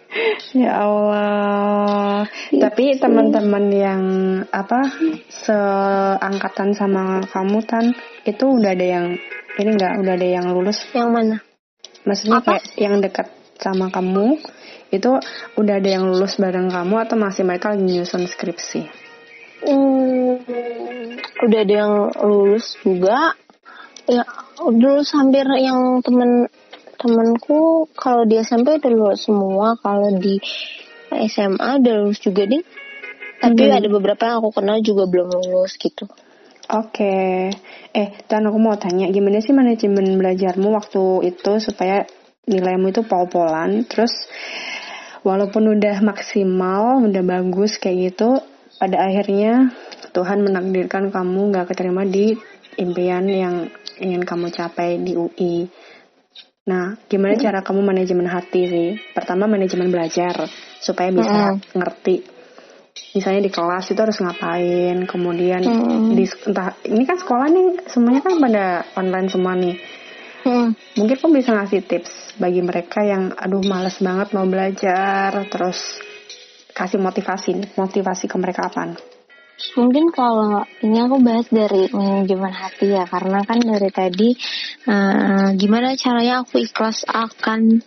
Ya 0.57 0.73
Allah. 0.81 2.25
Tapi 2.51 2.97
teman-teman 2.97 3.65
yang 3.73 4.03
apa 4.49 4.89
seangkatan 5.29 6.73
sama 6.73 7.25
kamu 7.29 7.59
Tan 7.67 7.87
itu 8.25 8.45
udah 8.47 8.73
ada 8.73 8.87
yang 8.87 9.07
ini 9.57 9.71
enggak 9.73 10.01
udah 10.01 10.15
ada 10.17 10.29
yang 10.29 10.47
lulus? 10.53 10.81
yang 10.93 11.13
mana 11.13 11.41
Maksudnya 12.07 12.39
Apa? 12.39 12.63
kayak 12.63 12.65
yang 12.79 12.95
dekat 13.03 13.29
sama 13.59 13.91
kamu 13.91 14.39
itu 14.95 15.11
udah 15.59 15.75
ada 15.83 15.89
yang 15.91 16.07
lulus 16.07 16.39
bareng 16.39 16.71
kamu 16.71 16.95
atau 17.03 17.17
masih 17.19 17.43
mereka 17.43 17.75
lagi 17.75 17.83
nyusun 17.83 18.31
skripsi? 18.31 18.81
Hmm, 19.67 20.39
udah 21.43 21.61
ada 21.67 21.75
yang 21.75 21.95
lulus 22.23 22.79
juga. 22.87 23.35
Ya, 24.07 24.23
lulus 24.63 25.11
hampir 25.19 25.43
yang 25.59 25.99
temen 26.07 26.47
temenku 26.97 27.87
kalau 27.95 28.25
di 28.25 28.41
SMP 28.41 28.81
udah 28.81 28.93
lulus 28.93 29.29
semua, 29.29 29.77
kalau 29.79 30.11
di 30.17 30.41
SMA 31.13 31.79
udah 31.81 31.95
lulus 32.03 32.21
juga 32.21 32.49
deh. 32.49 32.65
Tapi 33.37 33.63
Mhm. 33.69 33.77
ada 33.77 33.89
beberapa 33.93 34.23
yang 34.27 34.37
aku 34.41 34.51
kenal 34.57 34.81
juga 34.81 35.05
belum 35.05 35.29
lulus 35.29 35.77
gitu. 35.77 36.09
Oke, 36.67 37.47
eh 37.95 38.09
Tan 38.27 38.43
aku 38.51 38.59
mau 38.59 38.75
tanya 38.75 39.07
gimana 39.07 39.39
sih 39.39 39.55
manajemen 39.55 40.19
belajarmu 40.19 40.75
waktu 40.75 41.31
itu 41.31 41.63
supaya 41.63 42.03
nilaimu 42.51 42.91
itu 42.91 43.07
pol-polan, 43.07 43.87
terus 43.87 44.11
walaupun 45.23 45.79
udah 45.79 46.03
maksimal, 46.03 47.07
udah 47.07 47.23
bagus 47.23 47.79
kayak 47.79 48.11
gitu, 48.11 48.43
pada 48.83 48.99
akhirnya 48.99 49.71
Tuhan 50.11 50.43
menakdirkan 50.43 51.15
kamu 51.15 51.55
nggak 51.55 51.71
keterima 51.71 52.03
di 52.03 52.35
impian 52.83 53.31
yang 53.31 53.71
ingin 54.03 54.27
kamu 54.27 54.51
capai 54.51 54.99
di 54.99 55.15
UI. 55.15 55.71
Nah, 56.67 56.99
gimana 57.07 57.39
cara 57.39 57.63
kamu 57.63 57.81
manajemen 57.83 58.27
hati 58.27 58.63
sih? 58.67 58.89
Pertama 59.15 59.47
manajemen 59.47 59.87
belajar 59.91 60.51
supaya 60.83 61.15
bisa 61.15 61.55
ngerti 61.79 62.37
misalnya 63.17 63.49
di 63.49 63.53
kelas 63.53 63.93
itu 63.93 64.01
harus 64.01 64.21
ngapain 64.21 65.09
kemudian 65.09 65.65
Hmm. 65.65 66.13
di 66.13 66.25
entah 66.49 66.77
ini 66.85 67.05
kan 67.09 67.17
sekolah 67.17 67.49
nih 67.49 67.67
semuanya 67.89 68.21
kan 68.21 68.35
pada 68.41 68.65
online 68.97 69.29
semua 69.33 69.57
nih 69.57 69.77
Hmm. 70.47 70.77
mungkin 71.01 71.17
kamu 71.17 71.43
bisa 71.43 71.57
ngasih 71.57 71.81
tips 71.89 72.37
bagi 72.39 72.61
mereka 72.61 73.03
yang 73.03 73.33
aduh 73.35 73.65
males 73.65 73.99
banget 73.99 74.31
mau 74.37 74.45
belajar 74.47 75.33
terus 75.49 75.99
kasih 76.77 77.01
motivasi 77.01 77.75
motivasi 77.75 78.29
ke 78.29 78.37
mereka 78.37 78.69
apa 78.69 78.95
Mungkin 79.57 80.13
kalau 80.13 80.69
ini 80.85 81.01
aku 81.01 81.17
bahas 81.25 81.49
dari 81.49 81.89
manajemen 81.89 82.53
hati 82.53 82.93
ya, 82.93 83.09
karena 83.09 83.41
kan 83.41 83.57
dari 83.61 83.89
tadi 83.89 84.29
eh, 84.85 85.49
gimana 85.57 85.97
caranya 85.97 86.45
aku 86.45 86.61
ikhlas 86.61 87.09
akan 87.09 87.81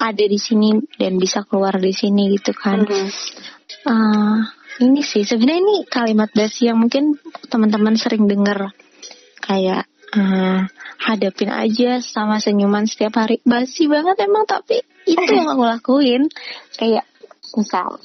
ada 0.00 0.24
di 0.24 0.40
sini 0.40 0.76
dan 0.96 1.20
bisa 1.20 1.44
keluar 1.44 1.76
di 1.76 1.92
sini 1.92 2.32
gitu 2.36 2.56
kan. 2.56 2.84
Eh, 2.84 4.38
ini 4.80 5.00
sih 5.04 5.24
sebenarnya 5.24 5.60
ini 5.60 5.76
kalimat 5.84 6.32
basi 6.32 6.68
yang 6.68 6.80
mungkin 6.80 7.20
teman-teman 7.52 7.96
sering 8.00 8.24
dengar. 8.24 8.72
Kayak 9.44 9.84
eh, 10.16 10.60
hadapin 11.00 11.52
aja 11.52 12.00
sama 12.00 12.40
senyuman 12.40 12.88
setiap 12.88 13.20
hari. 13.20 13.44
Basi 13.44 13.84
banget 13.84 14.16
emang 14.24 14.48
tapi 14.48 14.80
itu 15.04 15.28
yang 15.28 15.52
aku 15.52 15.64
lakuin. 15.64 16.24
Kayak 16.72 17.04
misal 17.52 18.00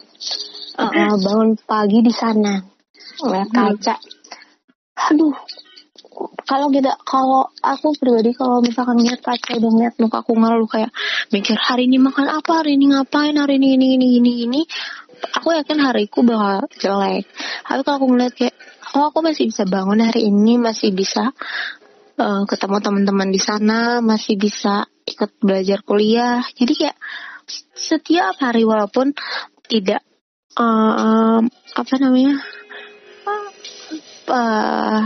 eh, 0.76 1.16
bangun 1.16 1.56
pagi 1.64 2.04
di 2.04 2.12
sana 2.12 2.81
ngeliat 3.20 3.50
kaca. 3.52 3.96
Aduh. 5.12 5.36
Kalau 6.46 6.68
kita 6.70 6.92
kalau 7.08 7.50
aku 7.64 7.96
pribadi 7.96 8.36
kalau 8.36 8.60
misalkan 8.60 9.00
ngeliat 9.00 9.24
kaca 9.24 9.58
udah 9.58 9.72
ngeliat 9.72 9.96
muka 9.98 10.22
aku 10.22 10.36
ngeluh 10.36 10.68
kayak 10.68 10.92
mikir 11.32 11.56
hari 11.56 11.88
ini 11.88 11.98
makan 11.98 12.28
apa? 12.28 12.62
Hari 12.62 12.76
ini 12.76 12.92
ngapain? 12.92 13.38
Hari 13.40 13.58
ini 13.58 13.80
ini 13.80 13.88
ini 13.98 14.08
ini 14.20 14.32
ini. 14.46 14.62
Aku 15.40 15.54
yakin 15.54 15.80
hariku 15.80 16.26
bakal 16.26 16.68
jelek. 16.78 17.30
Tapi 17.64 17.82
kalau 17.86 17.98
aku 18.02 18.08
ngeliat 18.12 18.34
kayak 18.36 18.56
oh 18.98 19.10
aku 19.14 19.24
masih 19.24 19.48
bisa 19.48 19.64
bangun 19.64 20.04
hari 20.04 20.28
ini 20.28 20.60
masih 20.60 20.92
bisa 20.92 21.32
eh, 22.20 22.44
ketemu 22.50 22.78
teman-teman 22.84 23.30
di 23.32 23.42
sana 23.42 24.04
masih 24.04 24.36
bisa 24.36 24.86
ikut 25.08 25.40
belajar 25.40 25.80
kuliah. 25.86 26.44
Jadi 26.54 26.74
kayak 26.76 26.98
setiap 27.78 28.36
hari 28.42 28.68
walaupun 28.68 29.16
tidak 29.70 30.04
eh, 30.60 31.40
apa 31.72 31.94
namanya 32.02 32.42
eh, 34.28 35.02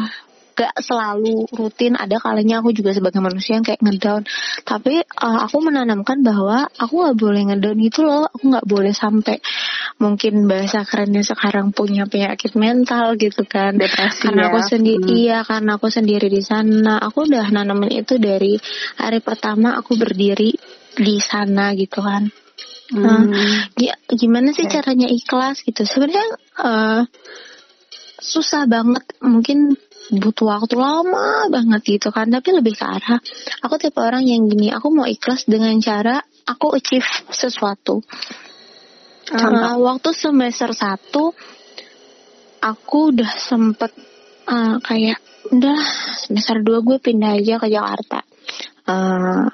gak 0.56 0.76
selalu 0.80 1.52
rutin. 1.52 2.00
Ada 2.00 2.18
kalinya 2.24 2.64
aku 2.64 2.72
juga 2.72 2.96
sebagai 2.96 3.20
manusia 3.20 3.60
yang 3.60 3.68
kayak 3.68 3.84
ngedown. 3.84 4.24
Tapi 4.64 5.04
eh, 5.04 5.40
aku 5.46 5.58
menanamkan 5.60 6.24
bahwa 6.24 6.72
aku 6.80 7.04
nggak 7.04 7.18
boleh 7.20 7.42
ngedown 7.52 7.78
gitu 7.84 8.08
loh. 8.08 8.26
Aku 8.32 8.56
nggak 8.56 8.66
boleh 8.66 8.96
sampai 8.96 9.44
mungkin 10.00 10.48
bahasa 10.48 10.88
kerennya 10.88 11.24
sekarang 11.28 11.76
punya 11.76 12.08
penyakit 12.08 12.56
mental 12.56 13.20
gitu 13.20 13.44
kan. 13.44 13.76
Depresi 13.76 14.32
karena 14.32 14.48
ya. 14.48 14.50
aku 14.52 14.60
sendiri 14.64 15.04
Hmm. 15.06 15.12
iya 15.12 15.40
karena 15.44 15.72
aku 15.76 15.88
sendiri 15.92 16.28
di 16.32 16.42
sana. 16.42 17.04
Aku 17.04 17.28
udah 17.28 17.52
nanamin 17.52 17.92
itu 18.04 18.16
dari 18.16 18.56
hari 18.96 19.20
pertama 19.20 19.76
aku 19.76 20.00
berdiri 20.00 20.56
di 20.96 21.16
sana 21.20 21.76
gitu 21.76 22.00
kan. 22.00 22.32
Nah, 22.96 23.26
gi- 23.74 23.98
gimana 24.16 24.54
sih 24.54 24.70
caranya 24.70 25.10
ikhlas 25.10 25.66
gitu? 25.66 25.84
Sebenarnya 25.84 26.26
eh, 26.64 27.02
susah 28.26 28.66
banget. 28.66 29.06
Mungkin 29.22 29.78
butuh 30.14 30.46
waktu 30.46 30.76
lama 30.78 31.50
banget 31.50 31.98
gitu 31.98 32.10
kan. 32.14 32.30
Tapi 32.30 32.50
lebih 32.54 32.78
ke 32.78 32.86
arah 32.86 33.22
aku 33.62 33.78
tipe 33.82 33.98
orang 33.98 34.26
yang 34.26 34.46
gini 34.46 34.70
aku 34.70 34.94
mau 34.94 35.06
ikhlas 35.06 35.46
dengan 35.50 35.74
cara 35.82 36.22
aku 36.46 36.78
achieve 36.78 37.06
sesuatu. 37.34 38.02
Uh, 39.26 39.82
waktu 39.82 40.14
semester 40.14 40.70
satu 40.70 41.34
aku 42.62 43.10
udah 43.10 43.32
sempet 43.42 43.90
uh, 44.46 44.78
kayak 44.86 45.18
udah 45.50 45.78
semester 46.14 46.62
dua 46.62 46.86
gue 46.86 47.02
pindah 47.02 47.34
aja 47.38 47.58
ke 47.58 47.68
Jakarta. 47.74 48.22
Uh, 48.86 49.50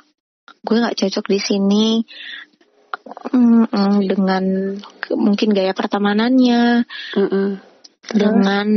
gue 0.63 0.75
nggak 0.75 0.97
cocok 0.99 1.25
di 1.31 1.39
sini. 1.39 1.87
Mm, 3.11 4.07
dengan 4.07 4.43
mungkin 5.17 5.51
gaya 5.51 5.75
pertemanannya. 5.75 6.85
Mm 7.17 7.27
-mm 7.27 7.70
dengan 8.09 8.67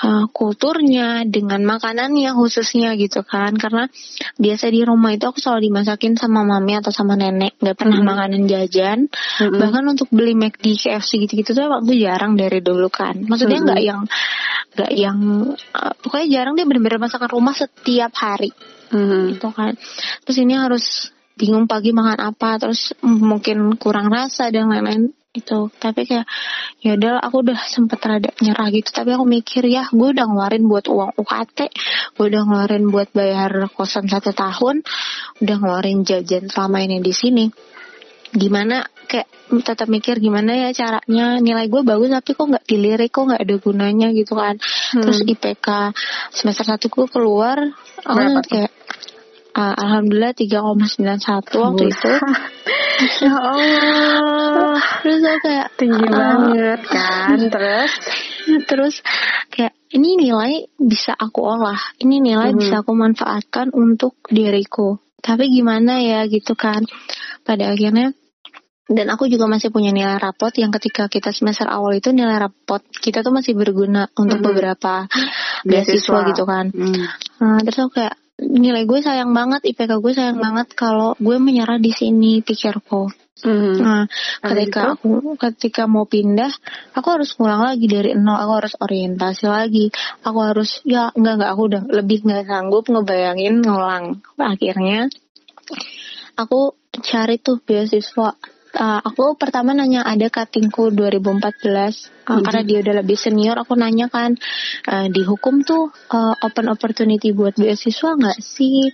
uh, 0.00 0.24
kulturnya, 0.30 1.26
dengan 1.26 1.66
makanannya 1.66 2.30
khususnya 2.32 2.94
gitu 2.94 3.26
kan. 3.26 3.58
Karena 3.58 3.90
biasa 4.38 4.70
di 4.70 4.80
rumah 4.86 5.12
itu 5.12 5.26
aku 5.26 5.42
selalu 5.42 5.70
dimasakin 5.70 6.14
sama 6.14 6.46
mami 6.46 6.78
atau 6.78 6.94
sama 6.94 7.18
nenek, 7.18 7.58
nggak 7.58 7.76
pernah 7.76 7.98
mm 7.98 8.06
-hmm. 8.06 8.16
makanan 8.16 8.42
jajan. 8.46 8.98
Mm 9.10 9.44
-hmm. 9.50 9.58
Bahkan 9.60 9.84
untuk 9.90 10.08
beli 10.14 10.34
McD, 10.38 10.64
KFC 10.78 11.26
gitu-gitu 11.26 11.52
tuh 11.52 11.68
waktu 11.68 11.92
jarang 12.00 12.38
dari 12.38 12.62
dulu 12.62 12.88
kan. 12.88 13.18
Maksudnya 13.26 13.60
nggak 13.60 13.80
mm 13.82 13.86
-hmm. 13.86 13.90
yang 13.90 14.00
nggak 14.70 14.92
yang 14.94 15.18
uh, 15.74 15.94
pokoknya 15.98 16.28
jarang 16.30 16.54
dia 16.54 16.64
benar-benar 16.64 17.02
masakan 17.02 17.30
rumah 17.34 17.52
setiap 17.52 18.14
hari. 18.14 18.54
Mm 18.94 19.04
-hmm. 19.04 19.22
Gitu 19.36 19.48
kan. 19.52 19.72
Terus 20.24 20.38
ini 20.38 20.54
harus 20.56 21.12
bingung 21.40 21.64
pagi 21.64 21.96
makan 21.96 22.20
apa 22.20 22.60
terus 22.60 22.92
mungkin 23.00 23.80
kurang 23.80 24.12
rasa 24.12 24.52
dan 24.52 24.68
lain-lain 24.68 25.16
itu 25.30 25.70
tapi 25.78 26.10
kayak 26.10 26.26
ya 26.82 26.98
udah 26.98 27.22
aku 27.22 27.46
udah 27.46 27.54
sempet 27.70 28.02
rada 28.02 28.34
nyerah 28.42 28.66
gitu. 28.74 28.90
Tapi 28.90 29.14
aku 29.14 29.22
mikir 29.22 29.62
ya 29.70 29.86
gue 29.86 30.08
udah 30.10 30.26
ngeluarin 30.26 30.66
buat 30.66 30.90
uang 30.90 31.14
UKT 31.14 31.58
gue 32.18 32.26
udah 32.34 32.42
ngeluarin 32.42 32.90
buat 32.90 33.14
bayar 33.14 33.70
kosan 33.70 34.10
satu 34.10 34.34
tahun 34.34 34.82
udah 35.38 35.56
ngeluarin 35.62 36.02
jajan 36.02 36.50
selama 36.50 36.82
ini 36.82 36.98
di 36.98 37.14
sini. 37.14 37.46
Gimana 38.34 38.82
kayak 39.06 39.30
tetap 39.62 39.86
mikir 39.86 40.18
gimana 40.18 40.66
ya 40.66 40.74
caranya? 40.74 41.38
Nilai 41.38 41.70
gue 41.70 41.82
bagus 41.86 42.10
tapi 42.10 42.34
kok 42.34 42.46
nggak 42.50 42.66
dilirik 42.66 43.10
kok 43.14 43.30
nggak 43.30 43.42
ada 43.46 43.56
gunanya 43.62 44.08
gitu 44.10 44.34
kan. 44.34 44.58
Hmm. 44.58 45.02
terus 45.06 45.22
IPK 45.22 45.94
semester 46.34 46.66
satu 46.66 46.90
gue 46.90 47.06
keluar 47.06 47.70
aku 48.02 48.42
kayak 48.50 48.79
uh, 49.54 49.74
alhamdulillah 49.76 50.32
3,91 50.34 51.62
waktu 51.62 51.84
itu 51.90 52.12
ya 53.24 53.34
Allah 53.34 54.78
terus 55.00 55.20
aku 55.24 55.38
kayak 55.44 55.68
tinggi 55.80 56.06
uh, 56.06 56.12
banget 56.12 56.80
kan 56.86 57.38
terus 57.54 57.92
terus 58.66 58.94
kayak 59.50 59.74
ini 59.90 60.20
nilai 60.20 60.68
bisa 60.78 61.16
aku 61.16 61.42
olah 61.42 61.80
ini 62.02 62.22
nilai 62.22 62.54
hmm. 62.54 62.58
bisa 62.60 62.82
aku 62.84 62.92
manfaatkan 62.94 63.72
untuk 63.74 64.20
diriku 64.28 65.00
tapi 65.20 65.52
gimana 65.52 66.00
ya 66.00 66.24
gitu 66.28 66.56
kan 66.56 66.84
pada 67.44 67.72
akhirnya 67.72 68.16
dan 68.90 69.06
aku 69.06 69.30
juga 69.30 69.46
masih 69.46 69.70
punya 69.70 69.94
nilai 69.94 70.18
rapot 70.18 70.50
yang 70.58 70.74
ketika 70.74 71.06
kita 71.06 71.30
semester 71.30 71.70
awal 71.70 71.94
itu 71.94 72.10
nilai 72.10 72.42
rapot 72.42 72.82
kita 72.98 73.22
tuh 73.22 73.30
masih 73.30 73.54
berguna 73.54 74.10
untuk 74.18 74.42
mm 74.42 74.42
-hmm. 74.42 74.48
beberapa 74.50 74.94
beasiswa 75.62 76.18
gitu 76.34 76.42
kan. 76.42 76.74
Mm. 76.74 77.06
Nah, 77.38 77.62
terus 77.62 77.78
aku 77.86 78.02
kayak 78.02 78.18
nilai 78.40 78.88
gue 78.88 79.00
sayang 79.04 79.36
banget, 79.36 79.68
IPK 79.68 80.00
gue 80.00 80.12
sayang 80.16 80.40
banget 80.40 80.72
kalau 80.72 81.12
gue 81.20 81.36
menyerah 81.36 81.76
di 81.76 81.92
sini 81.92 82.40
pikirku. 82.40 83.12
Mm-hmm. 83.40 83.74
Nah, 83.80 84.04
ketika 84.44 84.92
aku 84.96 85.32
ketika 85.40 85.88
mau 85.88 86.04
pindah, 86.04 86.52
aku 86.92 87.08
harus 87.08 87.32
pulang 87.32 87.64
lagi 87.64 87.88
dari 87.88 88.12
nol. 88.12 88.36
Aku 88.36 88.52
harus 88.52 88.74
orientasi 88.76 89.44
lagi. 89.48 89.88
Aku 90.20 90.38
harus 90.44 90.84
ya 90.84 91.08
enggak 91.16 91.40
enggak 91.40 91.50
aku 91.56 91.62
udah 91.72 91.82
lebih 91.88 92.18
nggak 92.24 92.44
sanggup 92.44 92.84
ngebayangin 92.92 93.64
ngulang. 93.64 94.20
Akhirnya 94.36 95.08
aku 96.36 96.76
cari 97.00 97.40
tuh 97.40 97.64
beasiswa 97.64 98.36
uh, 98.76 99.00
aku 99.02 99.34
pertama 99.34 99.74
nanya 99.74 100.06
ada 100.06 100.30
cuttingku 100.30 100.94
2014 100.94 101.26
uh, 101.26 101.30
mm-hmm. 101.30 102.42
karena 102.46 102.62
dia 102.62 102.78
udah 102.84 102.94
lebih 103.02 103.18
senior 103.18 103.56
aku 103.58 103.74
nanya 103.74 104.06
kan 104.12 104.36
uh, 104.86 105.06
di 105.10 105.22
hukum 105.26 105.66
tuh 105.66 105.90
uh, 105.90 106.34
open 106.44 106.70
opportunity 106.70 107.34
buat 107.34 107.56
beasiswa 107.58 108.14
nggak 108.14 108.38
sih 108.38 108.90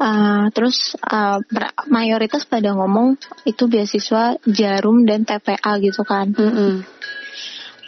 uh, 0.00 0.50
terus 0.50 0.98
uh, 1.06 1.38
mayoritas 1.86 2.48
pada 2.48 2.74
ngomong 2.74 3.20
itu 3.46 3.70
beasiswa 3.70 4.38
jarum 4.48 5.06
dan 5.06 5.22
TPA 5.22 5.78
gitu 5.78 6.02
kan 6.02 6.34
mm-hmm. 6.34 6.74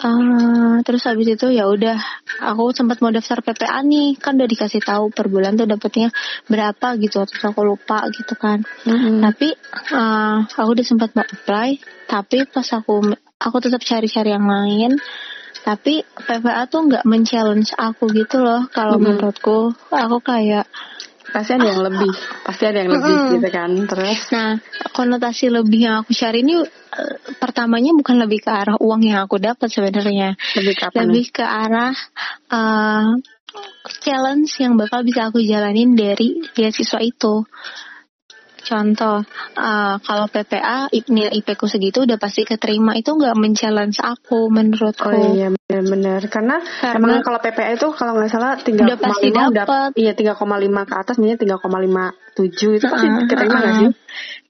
Uh, 0.03 0.83
terus 0.83 1.07
habis 1.07 1.31
itu 1.31 1.47
ya 1.55 1.71
udah 1.71 1.95
aku 2.43 2.75
sempat 2.75 2.99
mau 2.99 3.15
daftar 3.15 3.39
PPA 3.39 3.87
nih. 3.87 4.19
Kan 4.19 4.35
udah 4.35 4.51
dikasih 4.51 4.83
tahu 4.83 5.15
per 5.15 5.31
bulan 5.31 5.55
tuh 5.55 5.71
dapetnya 5.71 6.11
berapa 6.51 6.99
gitu 6.99 7.23
terus 7.23 7.43
aku 7.47 7.63
lupa 7.63 8.03
gitu 8.11 8.35
kan. 8.35 8.67
Mm-hmm. 8.83 9.23
tapi 9.23 9.55
uh, 9.95 10.43
aku 10.43 10.69
udah 10.75 10.87
sempat 10.87 11.15
mau 11.15 11.23
apply. 11.23 11.79
Tapi 12.11 12.51
pas 12.51 12.67
aku 12.75 13.15
aku 13.39 13.57
tetap 13.63 13.83
cari-cari 13.87 14.31
yang 14.35 14.47
lain. 14.47 14.99
Tapi 15.63 16.03
PPA 16.03 16.67
tuh 16.67 16.91
nggak 16.91 17.07
men-challenge 17.07 17.71
aku 17.79 18.11
gitu 18.11 18.43
loh. 18.43 18.67
Kalau 18.75 18.99
mm-hmm. 18.99 19.07
menurutku 19.23 19.71
aku 19.95 20.19
kayak 20.19 20.67
pasti 21.33 21.57
ada 21.57 21.67
yang 21.67 21.83
lebih 21.83 22.13
pasti 22.45 22.65
ada 22.69 22.79
yang 22.85 22.93
lebih 22.93 23.17
gitu 23.37 23.49
kan 23.49 23.71
terus? 23.89 24.21
Nah 24.31 24.61
konotasi 24.93 25.49
lebih 25.49 25.81
yang 25.89 25.95
aku 26.05 26.13
cari 26.13 26.45
ini 26.45 26.61
uh, 26.61 27.17
pertamanya 27.41 27.97
bukan 27.97 28.17
lebih 28.21 28.45
ke 28.45 28.51
arah 28.53 28.77
uang 28.77 29.03
yang 29.03 29.25
aku 29.25 29.41
dapat 29.41 29.73
sebenarnya. 29.73 30.37
Lebih 30.61 30.75
ke 30.77 30.85
apa 30.93 30.97
lebih 31.03 31.25
nih? 31.27 31.35
ke 31.35 31.45
arah 31.45 31.95
uh, 32.53 33.17
challenge 34.05 34.53
yang 34.61 34.77
bakal 34.77 35.03
bisa 35.03 35.29
aku 35.33 35.41
jalanin 35.43 35.97
dari 35.97 36.41
beasiswa 36.53 37.01
itu 37.01 37.45
Contoh, 38.63 39.27
uh, 39.59 39.95
kalau 39.99 40.27
PPA 40.31 40.87
nilai 41.11 41.35
IP 41.35 41.59
ku 41.59 41.67
segitu 41.67 42.07
udah 42.07 42.15
pasti 42.15 42.47
keterima 42.47 42.95
itu 42.95 43.11
nggak 43.11 43.35
men-challenge 43.35 43.99
aku 43.99 44.47
menurutku. 44.49 45.11
Oh 45.11 45.35
iya 45.35 45.51
benar-benar 45.51 46.23
karena, 46.31 46.63
karena 46.63 46.97
emang 47.01 47.27
kalau 47.27 47.39
PPA 47.43 47.75
itu 47.75 47.89
kalau 47.97 48.15
nggak 48.15 48.31
salah 48.31 48.55
tiga 48.63 48.95
koma 48.95 49.19
lima 49.19 49.43
udah 49.51 49.65
iya 49.99 50.13
tiga 50.15 50.33
koma 50.39 50.57
lima 50.63 50.87
ke 50.87 50.95
atas 50.95 51.19
nih 51.19 51.35
tiga 51.35 51.59
koma 51.59 51.83
lima 51.83 52.15
tujuh 52.39 52.81
itu 52.81 52.87
pasti 52.87 53.07
uh, 53.11 53.27
keterima 53.27 53.59
nggak 53.59 53.75
uh, 53.75 53.81
sih? 53.83 53.91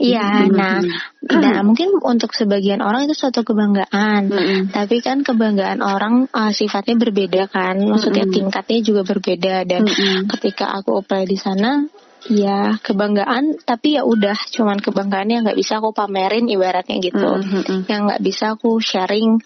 Iya, 0.03 0.51
hmm. 0.51 0.57
nah, 0.59 0.83
nah 1.31 1.59
mungkin 1.62 1.94
untuk 2.03 2.35
sebagian 2.35 2.83
orang 2.83 3.07
itu 3.07 3.14
suatu 3.14 3.46
kebanggaan, 3.46 4.35
hmm. 4.35 4.75
tapi 4.75 4.98
kan 4.98 5.22
kebanggaan 5.22 5.79
orang 5.79 6.27
uh, 6.35 6.51
sifatnya 6.51 6.98
berbeda 6.98 7.46
kan, 7.46 7.79
maksudnya 7.79 8.27
hmm. 8.27 8.35
tingkatnya 8.35 8.79
juga 8.83 9.03
berbeda 9.07 9.62
dan 9.62 9.87
hmm. 9.87 10.27
ketika 10.37 10.75
aku 10.75 10.98
apply 10.98 11.22
di 11.22 11.38
sana 11.38 11.87
ya 12.31 12.79
kebanggaan 12.79 13.59
tapi 13.67 13.99
ya 13.99 14.07
udah 14.07 14.37
cuman 14.55 14.79
kebanggaan 14.79 15.29
yang 15.33 15.43
nggak 15.43 15.59
bisa 15.59 15.83
aku 15.83 15.91
pamerin 15.91 16.47
ibaratnya 16.47 17.03
gitu 17.03 17.19
mm 17.19 17.43
-hmm. 17.43 17.79
yang 17.91 18.07
nggak 18.07 18.23
bisa 18.23 18.55
aku 18.55 18.79
sharing 18.79 19.43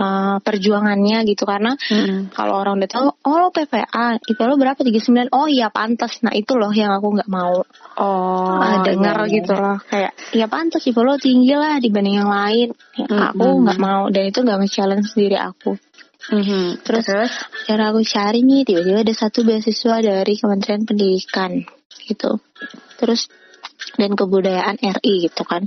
uh, 0.00 0.40
perjuangannya 0.40 1.28
gitu 1.28 1.44
karena 1.44 1.76
mm 1.76 2.00
-hmm. 2.00 2.20
kalau 2.32 2.64
orang 2.64 2.80
udah 2.80 2.90
tahu 2.90 3.06
oh 3.12 3.36
lo 3.36 3.48
PPA 3.52 4.16
itu 4.24 4.40
lo 4.40 4.56
berapa 4.56 4.80
tiga 4.80 5.00
sembilan 5.04 5.28
oh 5.36 5.46
iya 5.52 5.68
pantas 5.68 6.24
nah 6.24 6.32
itu 6.32 6.56
loh 6.56 6.72
yang 6.72 6.96
aku 6.96 7.12
nggak 7.12 7.30
mau 7.30 7.60
oh 8.00 8.56
uh, 8.56 8.80
dengar 8.80 9.20
iya. 9.28 9.34
gitu 9.36 9.52
loh 9.52 9.78
kayak 9.84 10.12
ya 10.32 10.46
pantas 10.48 10.80
sih 10.80 10.96
lo 10.96 11.20
tinggi 11.20 11.52
lah 11.52 11.76
dibanding 11.76 12.24
yang 12.24 12.30
lain 12.32 12.68
ya, 12.96 13.04
mm 13.04 13.12
-hmm. 13.12 13.28
aku 13.36 13.46
nggak 13.68 13.80
mau 13.80 14.02
dan 14.08 14.22
itu 14.32 14.38
nggak 14.40 14.58
nge-challenge 14.64 15.08
sendiri 15.12 15.36
aku 15.36 15.76
Mm-hmm. 16.24 16.88
Terus, 16.88 17.04
Terus 17.04 17.32
cara 17.68 17.92
aku 17.92 18.00
cari 18.00 18.40
nih 18.40 18.64
tiba-tiba 18.64 19.04
ada 19.04 19.12
satu 19.12 19.44
beasiswa 19.44 20.00
dari 20.00 20.40
Kementerian 20.40 20.88
Pendidikan 20.88 21.60
gitu. 22.02 22.42
Terus 22.98 23.30
dan 23.98 24.14
kebudayaan 24.14 24.80
RI 24.80 25.30
gitu 25.30 25.42
kan. 25.46 25.64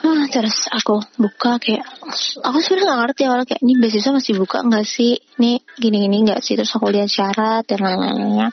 Ah, 0.00 0.24
terus 0.32 0.64
aku 0.72 1.02
buka 1.20 1.60
kayak 1.60 1.84
aku 2.40 2.58
sebenarnya 2.62 2.86
nggak 2.88 3.00
ngerti 3.04 3.22
awalnya 3.28 3.46
kayak 3.52 3.62
ini 3.66 3.74
beasiswa 3.76 4.16
masih 4.16 4.34
buka 4.38 4.64
nggak 4.64 4.86
sih? 4.86 5.18
Ini 5.36 5.60
gini 5.76 5.96
gini 6.08 6.16
nggak 6.24 6.40
sih? 6.40 6.56
Terus 6.56 6.72
aku 6.72 6.88
lihat 6.88 7.10
syarat 7.10 7.68
dan 7.68 7.84
lain-lainnya 7.84 8.48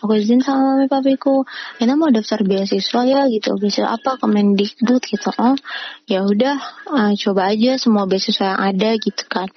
aku 0.00 0.12
izin 0.16 0.40
sama 0.40 0.76
mami 0.76 0.86
papiku 0.88 1.44
Ena 1.80 1.96
mau 1.96 2.08
daftar 2.08 2.40
beasiswa 2.44 3.00
ya 3.06 3.26
gitu. 3.28 3.56
Beasiswa 3.56 3.90
apa 3.90 4.16
Kemendikbud 4.20 5.02
gitu. 5.04 5.30
Oh 5.36 5.54
ya 6.08 6.24
udah 6.24 6.56
uh, 6.90 7.12
coba 7.16 7.52
aja 7.52 7.76
semua 7.76 8.04
beasiswa 8.08 8.56
yang 8.56 8.60
ada 8.60 8.90
gitu 8.96 9.24
kan. 9.28 9.48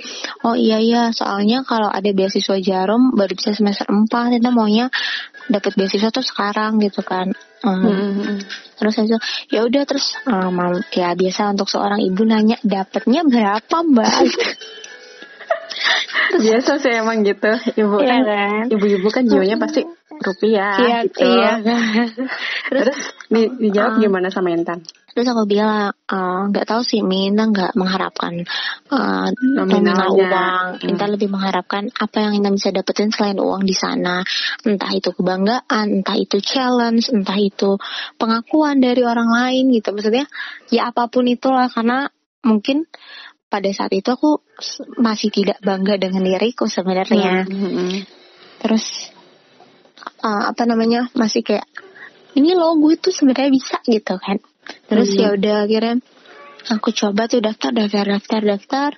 Oh 0.44 0.54
iya 0.58 0.80
iya. 0.80 1.04
Soalnya 1.16 1.64
kalau 1.64 1.88
ada 1.92 2.10
beasiswa 2.12 2.58
jarum 2.60 3.16
baru 3.16 3.34
bisa 3.36 3.56
semester 3.56 3.88
4 3.88 4.40
Ena 4.40 4.50
maunya 4.52 4.88
dapat 5.48 5.76
beasiswa 5.76 6.10
tuh 6.12 6.24
sekarang 6.24 6.80
gitu 6.80 7.04
kan. 7.04 7.32
Um, 7.64 7.80
hmm. 7.80 8.44
terus 8.76 9.00
itu 9.00 9.16
ya 9.48 9.64
udah 9.64 9.88
terus 9.88 10.20
um, 10.28 10.84
ya 10.92 11.16
biasa 11.16 11.56
untuk 11.56 11.72
seorang 11.72 12.04
ibu 12.04 12.28
nanya 12.28 12.60
dapatnya 12.60 13.24
berapa 13.24 13.78
mbak 13.88 14.12
biasa 16.46 16.72
sih 16.80 16.94
emang 16.94 17.26
gitu 17.26 17.52
ibu 17.78 17.98
ya, 18.02 18.20
kan, 18.20 18.22
kan 18.26 18.66
ibu-ibu 18.72 19.08
kan 19.10 19.24
jiwanya 19.28 19.58
pasti 19.60 19.84
rupiah 20.14 20.78
iya, 20.80 20.98
gitu 21.08 21.26
iya. 21.26 21.52
terus, 21.64 22.12
terus 22.72 23.00
di, 23.28 23.42
dijawab 23.70 23.98
uh, 23.98 24.00
gimana 24.00 24.28
sama 24.30 24.54
Intan 24.54 24.86
Terus 25.14 25.30
aku 25.30 25.46
bilang 25.46 25.94
eh, 25.94 26.42
nggak 26.50 26.66
uh, 26.66 26.70
tahu 26.74 26.82
sih 26.82 27.06
Minta 27.06 27.46
nggak 27.46 27.78
mengharapkan 27.78 28.42
uh, 28.90 29.30
nominal 29.30 30.10
uang. 30.10 30.82
Hmm. 30.82 30.86
Minta 30.90 31.06
lebih 31.06 31.30
mengharapkan 31.30 31.94
apa 31.94 32.18
yang 32.18 32.42
Minta 32.42 32.50
bisa 32.50 32.74
dapetin 32.74 33.14
selain 33.14 33.38
uang 33.38 33.62
di 33.62 33.78
sana. 33.78 34.26
Entah 34.66 34.90
itu 34.90 35.14
kebanggaan, 35.14 36.02
entah 36.02 36.18
itu 36.18 36.42
challenge, 36.42 37.14
entah 37.14 37.38
itu 37.38 37.78
pengakuan 38.18 38.82
dari 38.82 39.06
orang 39.06 39.30
lain 39.30 39.70
gitu. 39.78 39.94
Maksudnya 39.94 40.26
ya 40.74 40.90
apa 40.90 41.06
pun 41.06 41.30
itulah 41.30 41.70
karena 41.70 42.10
mungkin 42.42 42.90
pada 43.54 43.70
saat 43.70 43.94
itu 43.94 44.10
aku 44.10 44.42
masih 44.98 45.30
tidak 45.30 45.62
bangga 45.62 46.02
dengan 46.02 46.26
diriku 46.26 46.66
sebenarnya. 46.66 47.46
Hmm. 47.46 47.54
hmm. 47.54 47.98
Terus 48.66 49.14
uh, 50.26 50.50
apa 50.50 50.64
namanya 50.66 51.14
masih 51.14 51.46
kayak 51.46 51.70
ini 52.34 52.58
loh 52.58 52.74
gue 52.82 52.98
tuh 52.98 53.14
sebenarnya 53.14 53.52
bisa 53.54 53.78
gitu 53.86 54.18
kan 54.18 54.42
terus 54.88 55.14
hmm. 55.14 55.20
ya 55.20 55.28
udah 55.36 55.58
akhirnya 55.68 55.96
aku 56.70 56.96
coba 56.96 57.28
tuh 57.28 57.44
daftar 57.44 57.76
daftar 57.76 58.06
daftar 58.16 58.42
daftar. 58.44 58.92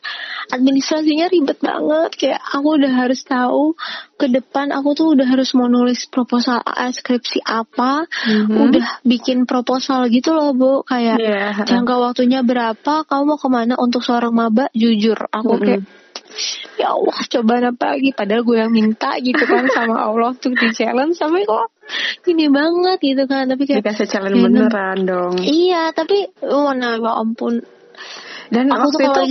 Administrasinya 0.53 1.25
ribet 1.31 1.57
banget. 1.61 2.11
Kayak 2.17 2.41
aku 2.53 2.67
udah 2.77 2.93
harus 2.93 3.21
tahu 3.25 3.73
ke 4.15 4.29
depan 4.29 4.69
aku 4.69 4.93
tuh 4.93 5.07
udah 5.17 5.25
harus 5.25 5.51
mau 5.57 5.65
nulis 5.65 6.05
proposal 6.09 6.61
skripsi 6.65 7.41
apa. 7.41 8.05
Mm-hmm. 8.05 8.63
udah 8.69 8.87
bikin 9.05 9.49
proposal 9.49 10.05
gitu 10.13 10.35
loh 10.35 10.53
bu. 10.53 10.73
Kayak 10.85 11.17
yeah. 11.17 11.53
jangka 11.65 11.95
waktunya 11.97 12.45
berapa 12.45 13.05
kamu 13.05 13.23
mau 13.25 13.37
ke 13.41 13.49
mana 13.49 13.73
untuk 13.77 14.05
seorang 14.05 14.33
maba 14.33 14.69
jujur. 14.75 15.17
Aku 15.31 15.57
mm-hmm. 15.57 15.65
kayak 15.65 15.83
ya 16.75 16.91
Allah 16.91 17.17
coba 17.17 17.53
apa 17.63 17.85
lagi? 17.95 18.09
Padahal 18.11 18.43
gue 18.43 18.57
yang 18.59 18.71
minta 18.73 19.15
gitu 19.23 19.43
kan 19.47 19.65
sama 19.71 20.05
Allah 20.05 20.35
untuk 20.35 20.53
di 20.55 20.69
challenge. 20.75 21.15
Sampai 21.15 21.47
kok 21.47 21.74
ini 22.31 22.45
banget 22.49 22.97
gitu 23.01 23.23
kan 23.29 23.45
tapi 23.49 23.63
kayak 23.69 23.85
dikasih 23.85 24.07
challenge 24.09 24.37
ya, 24.37 24.45
beneran 24.45 24.97
dong. 25.05 25.33
Iya 25.41 25.83
tapi 25.93 26.29
mana 26.41 26.97
ya 26.97 27.11
ampun. 27.21 27.61
Dan 28.45 28.69
aku 28.69 28.93
waktu 28.93 29.03
itu 29.09 29.21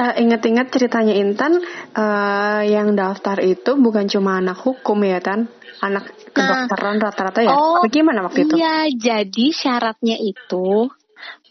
uh, 0.00 0.14
inget-inget 0.16 0.72
ceritanya 0.72 1.12
Intan 1.12 1.60
uh, 1.92 2.62
yang 2.64 2.96
daftar 2.96 3.36
itu 3.44 3.76
bukan 3.76 4.08
cuma 4.08 4.40
anak 4.40 4.56
hukum 4.64 4.96
ya 5.04 5.20
Tan? 5.20 5.44
Anak 5.82 6.08
kedokteran 6.32 6.96
nah, 6.96 7.10
rata-rata 7.10 7.40
ya? 7.44 7.52
Oh, 7.52 7.82
bagaimana 7.84 8.24
waktu 8.24 8.48
itu? 8.48 8.54
iya 8.56 8.88
jadi 8.88 9.46
syaratnya 9.52 10.16
itu 10.16 10.88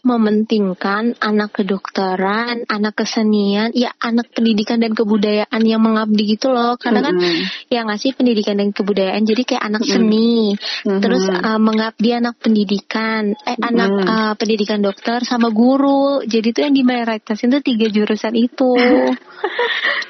mementingkan 0.02 1.14
anak 1.22 1.62
kedokteran, 1.62 2.66
anak 2.66 2.94
kesenian, 2.98 3.70
ya 3.70 3.94
anak 4.02 4.34
pendidikan 4.34 4.82
dan 4.82 4.98
kebudayaan 4.98 5.62
yang 5.62 5.78
mengabdi 5.78 6.34
gitu 6.34 6.50
loh. 6.50 6.74
Karena 6.74 7.06
kan 7.06 7.14
mm-hmm. 7.14 7.70
ya 7.70 7.86
ngasih 7.86 8.18
pendidikan 8.18 8.58
dan 8.58 8.74
kebudayaan 8.74 9.22
jadi 9.22 9.42
kayak 9.46 9.62
anak 9.62 9.82
seni, 9.86 10.58
mm-hmm. 10.58 10.98
terus 10.98 11.24
uh, 11.30 11.62
mengabdi 11.62 12.18
anak 12.18 12.34
pendidikan, 12.42 13.30
eh 13.46 13.54
mm-hmm. 13.54 13.70
anak 13.70 13.90
uh, 14.02 14.34
pendidikan 14.34 14.82
dokter 14.82 15.22
sama 15.22 15.54
guru. 15.54 16.26
Jadi 16.26 16.50
tuh 16.50 16.62
yang 16.66 16.74
dimayoritaskan 16.74 17.48
tuh 17.58 17.62
tiga 17.62 17.86
jurusan 17.86 18.34
itu. 18.34 18.74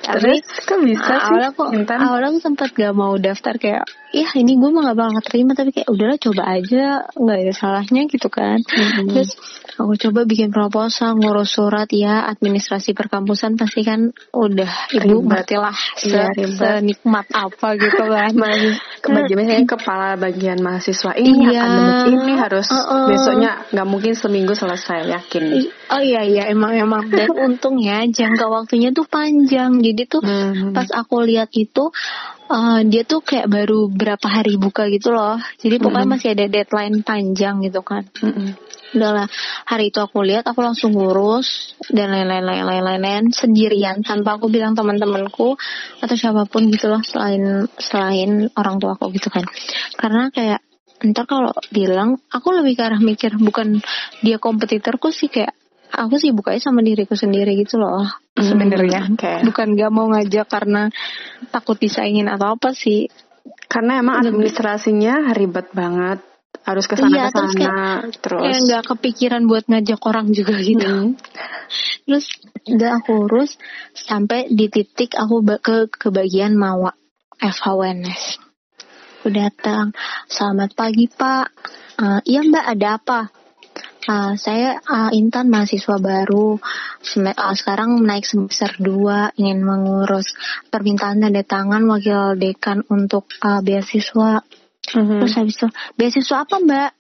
Tapi 0.02 0.42
kok 0.42 0.80
bisa 0.82 1.14
sih? 1.14 1.30
Awalnya 1.30 1.50
kok 1.54 1.68
awalnya 1.94 2.28
aku 2.34 2.40
sempat 2.42 2.74
gak 2.74 2.90
mau 2.90 3.14
daftar 3.20 3.54
kayak, 3.54 3.86
ya 4.10 4.26
ini 4.34 4.58
gue 4.58 4.70
mah 4.74 4.90
gak 4.90 4.98
bakal 4.98 5.22
terima 5.22 5.54
tapi 5.54 5.70
kayak 5.70 5.88
udahlah 5.88 6.18
coba 6.18 6.42
aja, 6.58 7.06
nggak 7.14 7.38
ada 7.38 7.54
salahnya 7.54 8.02
gitu 8.10 8.26
kan. 8.26 8.58
Mm-hmm. 8.58 9.06
Terus 9.14 9.30
Aku 9.80 9.96
coba 9.96 10.28
bikin 10.28 10.52
proposal, 10.52 11.16
ngurus 11.16 11.56
surat 11.56 11.88
ya, 11.88 12.28
administrasi 12.28 12.92
perkampusan 12.92 13.56
pasti 13.56 13.80
kan 13.80 14.12
udah 14.36 14.92
ibu 14.92 15.24
berarti 15.24 15.56
lah 15.56 15.72
se 15.96 16.12
ya, 16.12 16.28
senikmat 16.36 17.24
apa 17.32 17.80
gitu 17.80 18.04
kan. 18.04 18.32
Kebagian 19.02 19.64
kepala 19.64 20.20
bagian 20.20 20.60
mahasiswa 20.60 21.16
ini 21.16 21.50
iya. 21.50 21.64
akademik 21.64 22.22
ini 22.22 22.32
harus 22.36 22.68
uh 22.70 22.78
-uh. 22.78 23.06
besoknya 23.10 23.64
nggak 23.72 23.88
mungkin 23.88 24.12
seminggu 24.12 24.52
selesai 24.52 25.08
yakin. 25.08 25.42
Oh 25.88 26.02
iya 26.04 26.22
iya 26.22 26.44
emang 26.52 26.76
emang 26.76 27.08
dan 27.08 27.32
untung 27.48 27.80
ya 27.80 28.04
jangka 28.06 28.46
waktunya 28.52 28.92
tuh 28.92 29.08
panjang 29.08 29.80
jadi 29.80 30.06
tuh 30.06 30.22
hmm. 30.22 30.76
pas 30.76 30.86
aku 30.94 31.24
lihat 31.26 31.50
itu 31.56 31.90
uh, 32.52 32.80
dia 32.86 33.02
tuh 33.02 33.24
kayak 33.24 33.48
baru 33.48 33.88
berapa 33.88 34.28
hari 34.28 34.60
buka 34.60 34.86
gitu 34.92 35.10
loh. 35.10 35.40
Jadi 35.58 35.80
pokoknya 35.80 36.06
-hmm. 36.06 36.14
masih 36.14 36.28
ada 36.36 36.46
deadline 36.46 37.00
panjang 37.02 37.64
gitu 37.64 37.80
kan. 37.80 38.04
-hmm 38.20 38.71
udahlah 38.92 39.26
hari 39.64 39.88
itu 39.88 39.98
aku 40.00 40.24
lihat 40.24 40.44
aku 40.48 40.60
langsung 40.60 40.92
ngurus 40.96 41.76
dan 41.88 42.12
lain-lain 42.12 42.44
lain-lain 42.44 42.84
lain-lain. 42.84 43.24
Sendirian 43.32 44.04
tanpa 44.04 44.36
aku 44.36 44.52
bilang 44.52 44.76
teman-temanku 44.76 45.56
atau 46.00 46.14
siapa 46.16 46.44
pun 46.48 46.68
gitu 46.68 46.92
loh 46.92 47.02
selain 47.04 47.66
selain 47.80 48.48
orang 48.56 48.76
tua 48.78 48.94
aku 48.96 49.12
gitu 49.16 49.32
kan. 49.32 49.44
Karena 49.96 50.28
kayak 50.28 50.60
ntar 51.02 51.26
kalau 51.26 51.50
bilang 51.74 52.20
aku 52.30 52.54
lebih 52.54 52.78
ke 52.78 52.82
arah 52.86 53.02
mikir 53.02 53.34
bukan 53.34 53.82
dia 54.22 54.38
kompetitorku 54.38 55.10
sih 55.10 55.26
kayak 55.26 55.50
aku 55.92 56.16
sih 56.16 56.30
bukanya 56.32 56.62
sama 56.62 56.80
diriku 56.80 57.18
sendiri 57.18 57.52
gitu 57.58 57.76
loh. 57.76 58.06
Hmm, 58.32 58.48
sebenarnya. 58.48 59.12
okay. 59.12 59.44
bukan 59.44 59.76
gak 59.76 59.92
mau 59.92 60.08
ngajak 60.08 60.48
karena 60.48 60.88
takut 61.52 61.76
disaingin 61.76 62.32
atau 62.32 62.56
apa 62.56 62.72
sih. 62.72 63.12
Karena 63.68 63.98
emang 63.98 64.22
administrasinya 64.22 65.34
ribet 65.34 65.72
banget 65.74 66.31
harus 66.62 66.84
ke 66.86 66.94
sana 66.94 67.14
iya, 67.14 67.26
ke 67.28 67.34
sana 67.34 67.50
terus, 68.06 68.18
terus 68.22 68.42
kayak 68.42 68.60
nggak 68.66 68.84
kepikiran 68.94 69.42
buat 69.50 69.64
ngajak 69.66 70.00
orang 70.06 70.26
juga 70.30 70.54
gitu. 70.62 70.86
Hmm. 70.86 71.12
terus 72.06 72.26
udah 72.70 72.90
aku 73.02 73.26
urus 73.26 73.58
sampai 73.94 74.46
di 74.50 74.70
titik 74.70 75.18
aku 75.18 75.42
ke 75.58 75.90
ke 75.90 76.08
bagian 76.14 76.54
mawa 76.54 76.94
FHWNS 77.42 78.52
aku 79.22 79.30
datang 79.38 79.94
selamat 80.26 80.74
pagi 80.74 81.06
pak. 81.06 81.46
Uh, 81.94 82.18
iya 82.26 82.42
mbak 82.42 82.66
ada 82.74 82.98
apa? 82.98 83.20
Uh, 84.02 84.34
saya 84.34 84.82
uh, 84.82 85.14
Intan 85.14 85.46
mahasiswa 85.46 85.94
baru. 86.02 86.58
Sem 87.06 87.30
uh, 87.30 87.54
sekarang 87.54 88.02
naik 88.02 88.26
semester 88.26 88.74
2 88.82 89.38
ingin 89.38 89.62
mengurus 89.62 90.34
permintaan 90.74 91.22
tanda 91.22 91.46
tangan 91.46 91.86
wakil 91.86 92.34
dekan 92.34 92.82
untuk 92.90 93.30
uh, 93.46 93.62
beasiswa 93.62 94.42
Mm-hmm. 94.90 95.18
Terus 95.22 95.34
habis 95.38 95.54
itu, 95.56 95.68
beasiswa 95.94 96.36
apa 96.42 96.56
mbak? 96.58 96.90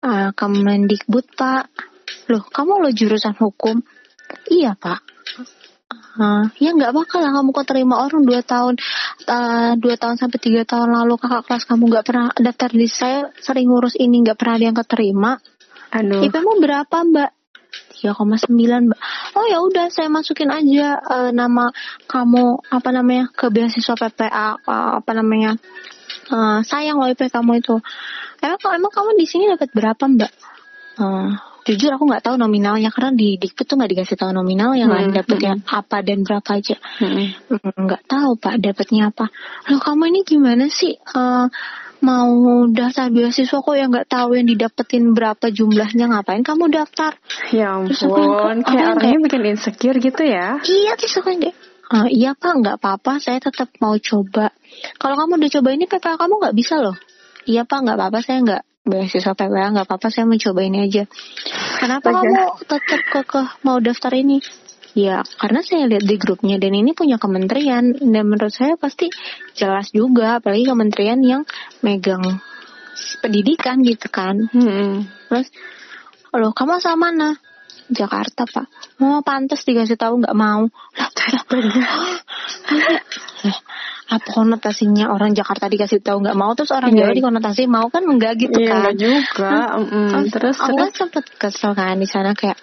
Uh, 0.00 0.30
Kemendikbud 0.32 1.26
pak. 1.36 1.68
Loh, 2.32 2.42
kamu 2.48 2.86
lo 2.86 2.90
jurusan 2.90 3.36
hukum? 3.36 3.82
Iya 4.48 4.74
pak. 4.78 5.00
Uh, 6.16 6.48
ya 6.56 6.72
nggak 6.72 6.96
bakal 6.96 7.20
lah 7.20 7.28
kamu 7.28 7.52
kok 7.52 7.68
terima 7.68 8.00
orang 8.00 8.24
dua 8.24 8.40
tahun 8.40 8.80
uh, 9.28 9.76
dua 9.76 10.00
tahun 10.00 10.16
sampai 10.16 10.40
tiga 10.40 10.64
tahun 10.64 10.88
lalu 10.88 11.20
kakak 11.20 11.44
kelas 11.44 11.68
kamu 11.68 11.92
nggak 11.92 12.04
pernah 12.08 12.32
daftar 12.40 12.72
di 12.72 12.88
saya 12.88 13.28
sering 13.36 13.68
ngurus 13.68 14.00
ini 14.00 14.24
nggak 14.24 14.40
pernah 14.40 14.56
ada 14.56 14.64
yang 14.64 14.78
keterima. 14.80 15.36
Aduh. 15.92 16.24
IPmu 16.24 16.52
berapa 16.64 16.96
mbak? 17.04 17.30
3,9 18.00 18.48
mbak. 18.88 19.00
Oh 19.36 19.44
ya 19.44 19.60
udah 19.60 19.92
saya 19.92 20.08
masukin 20.08 20.48
aja 20.48 21.00
uh, 21.00 21.30
nama 21.36 21.68
kamu 22.08 22.64
apa 22.72 22.88
namanya 22.92 23.28
ke 23.32 23.52
beasiswa 23.52 23.96
PPA 23.96 24.56
uh, 24.64 24.92
apa 25.00 25.12
namanya 25.12 25.60
uh, 26.30 26.60
sayang 26.62 26.98
loh 26.98 27.10
IP 27.10 27.28
kamu 27.28 27.62
itu. 27.62 27.76
Emang 28.42 28.72
emang 28.78 28.92
kamu 28.92 29.10
di 29.18 29.26
sini 29.26 29.50
dapat 29.50 29.68
berapa 29.72 30.04
mbak? 30.06 30.32
Uh, 30.96 31.36
jujur 31.66 31.90
aku 31.90 32.06
nggak 32.06 32.24
tahu 32.24 32.36
nominalnya 32.38 32.94
karena 32.94 33.10
di 33.12 33.36
dikput 33.42 33.66
tuh 33.66 33.76
nggak 33.76 33.90
dikasih 33.90 34.16
tahu 34.16 34.30
nominal 34.30 34.78
yang 34.78 34.88
lain 34.88 35.10
hmm, 35.10 35.18
dapatnya 35.18 35.52
hmm. 35.58 35.66
apa 35.66 35.96
dan 36.06 36.18
berapa 36.22 36.50
aja. 36.54 36.76
Nggak 37.58 38.02
hmm. 38.06 38.10
tahu 38.10 38.30
pak 38.38 38.54
dapatnya 38.62 39.02
apa. 39.10 39.26
Lo 39.68 39.82
kamu 39.82 40.02
ini 40.14 40.20
gimana 40.22 40.64
sih? 40.70 40.94
Uh, 41.10 41.50
mau 42.04 42.68
daftar 42.70 43.08
beasiswa 43.08 43.58
kok 43.58 43.76
yang 43.76 43.90
nggak 43.90 44.06
tahu 44.06 44.38
yang 44.38 44.46
didapetin 44.46 45.10
berapa 45.10 45.46
jumlahnya? 45.50 46.06
Ngapain 46.06 46.46
kamu 46.46 46.70
daftar? 46.70 47.18
Ya 47.50 47.74
ampun 47.74 48.62
kayak 48.62 49.00
orangnya 49.00 49.18
bikin 49.26 49.42
insecure 49.56 49.98
gitu 49.98 50.22
ya. 50.22 50.62
Iya 50.62 50.92
terus 50.94 51.18
aku 51.18 51.34
kayak 51.34 51.56
Uh, 51.86 52.10
iya 52.10 52.34
pak, 52.34 52.58
nggak 52.58 52.82
apa-apa. 52.82 53.22
Saya 53.22 53.38
tetap 53.38 53.70
mau 53.78 53.94
coba. 53.94 54.50
Kalau 54.98 55.14
kamu 55.14 55.38
udah 55.38 55.50
coba 55.60 55.68
ini 55.70 55.84
PPA 55.86 56.18
kamu 56.18 56.34
nggak 56.42 56.56
bisa 56.58 56.82
loh. 56.82 56.96
Iya 57.46 57.62
pak, 57.62 57.78
nggak 57.86 57.96
apa-apa. 57.96 58.18
Saya 58.26 58.38
nggak 58.42 58.62
beasiswa 58.86 59.32
PPA 59.38 59.66
nggak 59.70 59.86
apa-apa. 59.86 60.08
Saya 60.10 60.26
mencoba 60.26 60.60
ini 60.66 60.78
aja. 60.90 61.06
Kenapa 61.78 62.08
kamu 62.10 62.66
tetap 62.66 63.02
kekeh 63.14 63.48
mau 63.62 63.78
daftar 63.78 64.10
ini? 64.18 64.42
Ya, 64.96 65.20
karena 65.36 65.60
saya 65.60 65.84
lihat 65.92 66.08
di 66.08 66.16
grupnya 66.16 66.56
dan 66.56 66.72
ini 66.72 66.96
punya 66.96 67.20
kementerian 67.20 67.92
dan 68.00 68.24
menurut 68.24 68.48
saya 68.48 68.80
pasti 68.80 69.12
jelas 69.52 69.92
juga, 69.92 70.40
apalagi 70.40 70.64
kementerian 70.64 71.20
yang 71.20 71.44
megang 71.84 72.40
pendidikan 73.20 73.84
gitu 73.84 74.08
kan. 74.08 74.48
Hmm. 74.48 75.04
Terus, 75.28 75.52
loh 76.32 76.56
kamu 76.56 76.80
sama 76.80 77.12
mana? 77.12 77.36
Jakarta 77.90 78.42
pak. 78.46 78.66
Mau 78.98 79.18
oh, 79.18 79.20
pantas 79.22 79.62
dikasih 79.62 79.98
tahu 79.98 80.22
nggak 80.22 80.36
mau. 80.36 80.66
Lah 80.66 81.40
apa 84.06 84.22
konotasinya 84.30 85.10
orang 85.10 85.34
Jakarta 85.34 85.66
dikasih 85.66 85.98
tahu 85.98 86.22
nggak 86.22 86.38
mau? 86.38 86.54
Terus 86.54 86.70
orang 86.74 86.94
yeah. 86.94 87.10
Jawa 87.10 87.18
dikonotasi 87.18 87.62
mau 87.66 87.86
kan? 87.90 88.06
Enggak 88.06 88.38
gitu 88.38 88.58
yeah, 88.62 88.90
kan? 88.90 88.94
juga. 88.94 89.50
Mm, 89.82 90.30
terus 90.30 90.56
aku 90.62 90.78
kan 90.78 90.90
sempet 90.94 91.24
kesel 91.38 91.74
kan 91.74 91.98
di 91.98 92.06
sana 92.06 92.34
kayak 92.34 92.58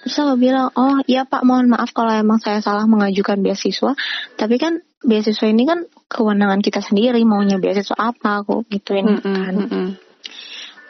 terus 0.00 0.16
aku 0.16 0.40
bilang 0.40 0.72
oh 0.80 0.96
iya 1.04 1.28
pak 1.28 1.44
mohon 1.44 1.68
maaf 1.68 1.92
kalau 1.92 2.08
emang 2.16 2.40
saya 2.40 2.58
salah 2.58 2.90
mengajukan 2.90 3.38
beasiswa. 3.38 3.94
Tapi 4.34 4.56
kan 4.58 4.82
beasiswa 5.06 5.46
ini 5.46 5.62
kan 5.66 5.86
kewenangan 6.10 6.58
kita 6.58 6.82
sendiri 6.82 7.22
maunya 7.22 7.62
beasiswa 7.62 7.94
apa? 7.94 8.42
Aku 8.42 8.66
gituin 8.66 9.06
mm 9.06 9.18
-mm, 9.22 9.34
kan. 9.34 9.54
mm 9.54 9.68
-mm 9.70 10.09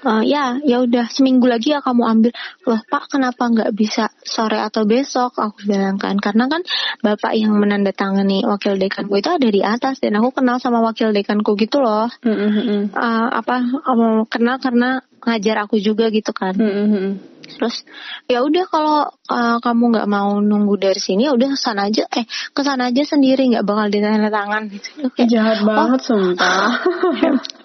uh, 0.05 0.23
ya 0.25 0.57
ya 0.65 0.81
udah 0.85 1.09
seminggu 1.13 1.47
lagi 1.47 1.73
ya 1.77 1.81
kamu 1.85 2.03
ambil 2.05 2.33
loh 2.67 2.81
pak 2.89 3.13
kenapa 3.13 3.43
nggak 3.51 3.71
bisa 3.77 4.09
sore 4.25 4.61
atau 4.61 4.85
besok 4.89 5.37
aku 5.37 5.69
bilang 5.69 6.01
kan 6.01 6.17
karena 6.17 6.49
kan 6.49 6.63
bapak 7.05 7.37
yang 7.37 7.53
menandatangani 7.57 8.45
wakil 8.45 8.77
dekanku 8.77 9.21
itu 9.21 9.29
ada 9.29 9.49
di 9.49 9.61
atas 9.61 10.01
dan 10.01 10.17
aku 10.21 10.41
kenal 10.41 10.57
sama 10.61 10.81
wakil 10.81 11.13
dekanku 11.13 11.57
gitu 11.57 11.81
loh 11.83 12.09
Mm-mm. 12.25 12.93
uh, 12.97 13.29
apa 13.33 13.57
um, 13.89 14.25
kenal 14.29 14.57
karena 14.61 15.01
ngajar 15.21 15.69
aku 15.69 15.77
juga 15.77 16.09
gitu 16.09 16.33
kan 16.33 16.57
Mm-mm. 16.57 17.21
terus 17.51 17.85
ya 18.25 18.41
udah 18.41 18.65
kalau 18.71 19.01
uh, 19.29 19.59
kamu 19.61 19.85
nggak 19.93 20.09
mau 20.09 20.39
nunggu 20.41 20.81
dari 20.81 21.01
sini 21.01 21.29
ya 21.29 21.37
udah 21.37 21.53
ke 21.53 21.59
sana 21.61 21.91
aja 21.93 22.09
eh 22.09 22.25
ke 22.27 22.61
sana 22.65 22.89
aja 22.89 23.03
sendiri 23.05 23.53
nggak 23.53 23.67
bakal 23.69 23.91
ditanda 23.93 24.33
tangan 24.33 24.71
gitu 24.73 25.11
Kayak, 25.13 25.29
Jahat 25.29 25.59
banget 25.67 26.01
sumpah. 26.07 26.71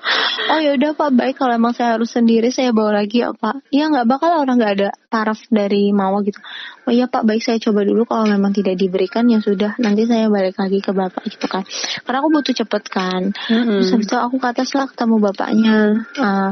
oh 0.51 0.60
ya 0.62 0.72
udah 0.78 0.91
pak. 0.93 1.10
Baik. 1.14 1.36
Kalau 1.39 1.53
emang 1.56 1.74
saya 1.74 1.97
harus 1.97 2.14
sendiri 2.14 2.53
saya 2.53 2.72
bawa 2.72 3.03
lagi 3.03 3.26
ya 3.26 3.34
pak. 3.34 3.66
Ya 3.74 3.89
nggak 3.89 4.08
bakal 4.08 4.41
orang 4.41 4.58
nggak 4.58 4.74
ada 4.80 4.89
taraf 5.10 5.39
dari 5.49 5.89
mawa 5.95 6.22
gitu 6.22 6.39
oh 6.86 6.93
iya 6.93 7.09
pak 7.09 7.25
baik 7.25 7.41
saya 7.41 7.57
coba 7.57 7.81
dulu. 7.81 8.05
Kalau 8.05 8.29
memang 8.29 8.53
tidak 8.53 8.77
diberikan 8.77 9.25
ya 9.25 9.41
sudah. 9.41 9.73
Nanti 9.81 10.05
saya 10.05 10.29
balik 10.29 10.57
lagi 10.57 10.79
ke 10.79 10.91
bapak 10.93 11.23
gitu 11.27 11.49
kan. 11.49 11.65
Karena 12.05 12.17
aku 12.21 12.29
butuh 12.29 12.55
cepet 12.55 12.83
kan. 12.88 13.21
Mm-mm. 13.33 13.81
terus 13.81 13.89
habis 13.93 14.07
itu 14.07 14.17
aku 14.17 14.36
ke 14.38 14.47
atas 14.47 14.69
lah 14.77 14.86
ketemu 14.86 15.15
bapaknya. 15.17 15.77
Uh, 16.15 16.51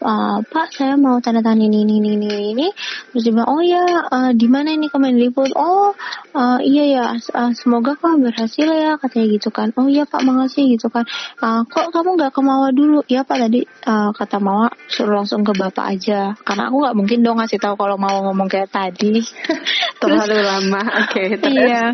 uh, 0.00 0.38
pak 0.44 0.72
saya 0.72 0.96
mau 0.96 1.20
tanda 1.20 1.44
tangan 1.44 1.60
ini 1.60 1.84
ini 1.84 2.00
ini 2.00 2.10
ini 2.16 2.28
ini. 2.56 2.66
Terus 3.12 3.22
dia 3.28 3.32
bilang 3.36 3.50
oh 3.52 3.60
ya 3.60 3.84
uh, 4.08 4.30
di 4.32 4.48
mana 4.48 4.72
ini 4.72 4.88
Kemendikbud 4.88 5.52
oh 5.56 5.92
uh, 6.32 6.58
iya 6.64 6.84
ya 6.88 7.04
uh, 7.16 7.52
semoga 7.52 7.96
kok 7.96 8.16
berhasil 8.16 8.68
ya 8.68 8.96
katanya 8.96 9.26
gitu 9.36 9.48
kan. 9.52 9.70
Oh 9.76 9.88
iya 9.88 10.08
pak 10.08 10.24
makasih 10.24 10.76
gitu 10.76 10.88
kan. 10.88 11.04
Uh, 11.44 11.64
kok 11.68 11.92
kamu 11.92 12.16
nggak 12.16 12.32
ke 12.32 12.40
Mawa 12.40 12.72
dulu? 12.72 13.04
Ya 13.08 13.24
pak 13.24 13.36
tadi 13.36 13.68
uh, 13.84 14.10
kata 14.16 14.40
Mawa 14.40 14.72
suruh 14.88 15.20
langsung 15.20 15.44
ke 15.44 15.52
bapak 15.52 15.96
aja. 15.98 16.32
Karena 16.40 16.72
aku 16.72 16.76
nggak 16.84 16.96
mungkin 16.96 17.18
dong 17.20 17.36
ngasih 17.40 17.60
tahu 17.60 17.76
kalau 17.76 18.00
mau 18.00 18.24
ngomong 18.24 18.48
kayak 18.48 18.72
tadi 18.72 19.20
Terlalu 19.98 20.38
lama. 20.40 20.82
Oke. 21.04 21.38
terus? 21.40 21.54
iya 21.54 21.84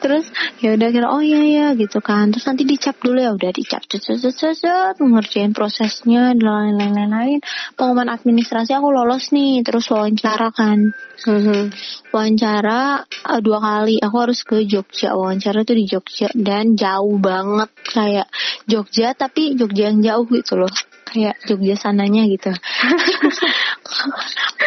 terus 0.00 0.26
ya 0.60 0.74
udah 0.76 0.88
kira 0.90 1.06
oh 1.12 1.22
iya 1.22 1.40
ya 1.44 1.66
gitu 1.76 2.00
kan 2.02 2.32
terus 2.32 2.46
nanti 2.48 2.64
dicap 2.66 2.96
dulu 2.98 3.20
ya 3.20 3.30
udah 3.36 3.50
dicap 3.52 3.84
cet 3.86 4.02
cet 4.02 4.18
cet 4.20 4.34
cet, 4.36 4.54
cet, 4.60 4.96
ngerjain 4.98 5.52
prosesnya 5.52 6.32
dan 6.36 6.40
lain-lain 6.40 6.92
lain-lain 6.96 7.38
pengumuman 7.76 8.10
administrasi 8.12 8.74
aku 8.74 8.88
lolos 8.90 9.30
nih 9.32 9.62
terus 9.64 9.88
wawancara 9.92 10.50
kan 10.52 10.92
Mhm. 11.20 11.68
wawancara 12.16 13.04
uh, 13.04 13.40
dua 13.44 13.60
kali 13.60 14.00
aku 14.00 14.16
harus 14.16 14.40
ke 14.40 14.64
Jogja 14.64 15.12
wawancara 15.12 15.68
tuh 15.68 15.76
di 15.76 15.84
Jogja 15.84 16.32
dan 16.32 16.80
jauh 16.80 17.20
banget 17.20 17.68
kayak 17.84 18.28
Jogja 18.64 19.12
tapi 19.12 19.52
Jogja 19.52 19.92
yang 19.92 20.00
jauh 20.00 20.24
gitu 20.32 20.56
loh 20.56 20.72
kayak 21.08 21.36
Jogja 21.46 21.76
sananya 21.78 22.26
gitu. 22.28 22.52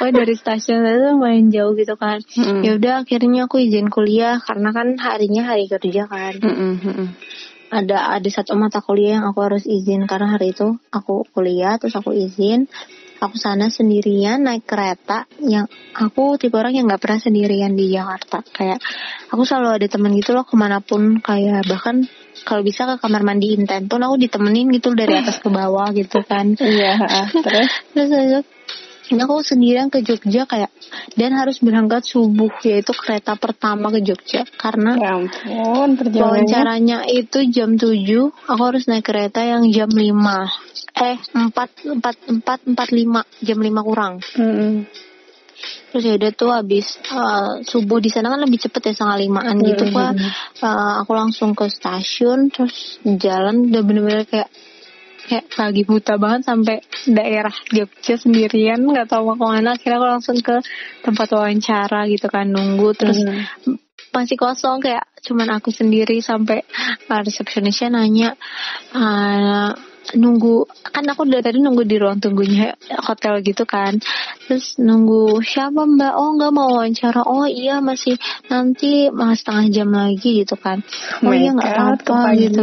Oh 0.03 0.09
dari 0.11 0.36
stasiun 0.36 0.84
itu 0.84 1.15
lumayan 1.15 1.47
jauh 1.53 1.77
gitu 1.79 1.95
kan. 1.95 2.19
Mm-mm. 2.19 2.65
ya 2.65 2.75
udah 2.75 2.93
akhirnya 3.05 3.47
aku 3.47 3.63
izin 3.63 3.88
kuliah 3.88 4.41
karena 4.41 4.75
kan 4.75 4.99
harinya 4.99 5.47
hari 5.47 5.69
kerja 5.69 6.09
kan. 6.11 6.34
Mm-mm. 6.43 7.13
ada 7.73 8.13
ada 8.19 8.29
satu 8.29 8.53
mata 8.53 8.84
kuliah 8.84 9.21
yang 9.21 9.25
aku 9.31 9.39
harus 9.41 9.63
izin 9.65 10.05
karena 10.05 10.38
hari 10.38 10.51
itu 10.51 10.77
aku 10.91 11.23
kuliah 11.31 11.77
terus 11.79 11.95
aku 11.95 12.11
izin. 12.11 12.67
Aku 13.23 13.39
sana 13.39 13.71
sendirian 13.71 14.43
naik 14.43 14.67
kereta 14.67 15.23
yang 15.39 15.71
aku 15.95 16.36
tipe 16.36 16.59
orang 16.59 16.75
yang 16.75 16.91
nggak 16.91 16.99
pernah 16.99 17.23
sendirian 17.23 17.71
di 17.71 17.95
Jakarta. 17.95 18.43
Kayak 18.43 18.84
aku 19.31 19.47
selalu 19.47 19.79
ada 19.79 19.88
temen 19.88 20.11
gitu 20.19 20.36
loh 20.36 20.43
ke 20.43 20.59
mana 20.59 20.84
pun. 20.84 21.23
Kayak 21.23 21.63
bahkan 21.71 22.03
kalau 22.41 22.65
bisa 22.65 22.89
ke 22.89 22.95
kamar 22.97 23.21
mandi 23.21 23.53
inten 23.53 23.86
pun 23.86 24.01
aku 24.01 24.17
ditemenin 24.17 24.73
gitu 24.73 24.97
dari 24.97 25.21
atas 25.21 25.38
ke 25.38 25.47
bawah 25.47 25.93
gitu 25.93 26.25
kan 26.25 26.57
Iya. 26.57 26.97
Terus? 27.45 27.71
terus 27.93 28.09
itu, 28.09 28.41
ini 29.11 29.21
aku 29.21 29.45
sendirian 29.45 29.93
ke 29.93 30.01
Jogja 30.01 30.49
kayak 30.49 30.71
dan 31.13 31.38
harus 31.38 31.61
berangkat 31.61 32.01
subuh 32.01 32.49
yaitu 32.63 32.89
kereta 32.95 33.38
pertama 33.38 33.93
ke 33.93 34.01
Jogja 34.01 34.47
karena 34.57 34.97
Ya 34.97 35.13
ampun. 35.13 35.99
Wawancaranya 36.09 37.05
itu 37.05 37.45
jam 37.51 37.77
7 37.77 37.93
Aku 38.49 38.61
harus 38.63 38.89
naik 38.89 39.05
kereta 39.05 39.45
yang 39.45 39.69
jam 39.69 39.91
5 39.91 40.01
Eh 40.93 41.17
4 41.19 41.51
4 41.99 42.01
4 42.01 42.41
4 42.41 42.73
5 42.73 43.45
Jam 43.45 43.59
5 43.59 43.88
kurang 43.88 44.13
Mm-mm. 44.34 44.88
Terus 45.91 46.03
ya 46.03 46.14
udah 46.18 46.32
tuh 46.34 46.49
habis 46.51 46.97
uh, 47.14 47.61
Subuh 47.61 48.01
di 48.01 48.09
sana 48.09 48.34
kan 48.34 48.41
lebih 48.41 48.59
cepet 48.59 48.82
ya 48.89 48.93
setengah 48.97 49.18
limaan 49.22 49.57
gitu 49.61 49.86
Mm-mm. 49.89 49.95
Pak 49.95 50.11
Uh, 50.64 50.93
Aku 51.03 51.11
langsung 51.14 51.53
ke 51.53 51.68
stasiun 51.70 52.49
Terus 52.49 52.97
jalan 53.03 53.70
udah 53.70 53.82
bener-bener 53.84 54.24
kayak 54.26 54.49
kayak 55.24 55.47
pagi 55.55 55.88
buta 55.88 56.20
banget 56.20 56.51
sampai 56.51 56.84
daerah 57.07 57.55
Jogja 57.72 58.20
sendirian 58.20 58.84
nggak 58.84 59.07
tahu 59.07 59.32
mau 59.32 59.39
ke 59.39 59.45
mana 59.55 59.80
akhirnya 59.80 59.97
aku 60.03 60.07
langsung 60.20 60.38
ke 60.43 60.59
tempat 60.99 61.28
wawancara 61.32 62.11
gitu 62.11 62.28
kan 62.28 62.51
nunggu 62.51 62.91
terus 62.91 63.24
Mhm. 63.24 63.80
masih 64.11 64.36
kosong 64.36 64.84
kayak 64.84 65.07
cuman 65.24 65.55
aku 65.57 65.72
sendiri 65.72 66.20
sampai 66.20 66.68
uh, 67.07 67.22
resepsionisnya 67.24 67.95
nanya 67.95 68.36
uh, 68.91 69.72
nunggu 70.12 70.68
kan 70.84 71.08
aku 71.08 71.24
dari 71.32 71.39
tadi 71.39 71.58
nunggu 71.64 71.88
di 71.88 71.95
ruang 71.95 72.20
tunggunya 72.20 72.76
hotel 72.99 73.39
gitu 73.39 73.64
kan. 73.64 73.95
Terus 74.45 74.76
nunggu 74.76 75.39
siapa 75.39 75.88
mbak? 75.88 76.14
Oh 76.20 76.36
nggak 76.36 76.51
mau 76.51 76.76
wawancara. 76.76 77.24
Oh 77.24 77.47
iya 77.47 77.80
masih 77.80 78.20
nanti 78.51 79.08
mas 79.08 79.39
setengah 79.39 79.66
jam 79.72 79.89
lagi 79.95 80.43
gitu 80.43 80.60
kan. 80.60 80.84
Oh, 81.24 81.32
my 81.32 81.39
iya 81.39 81.51
nggak 81.56 81.72
apa-apa 81.72 82.36
gitu. 82.36 82.62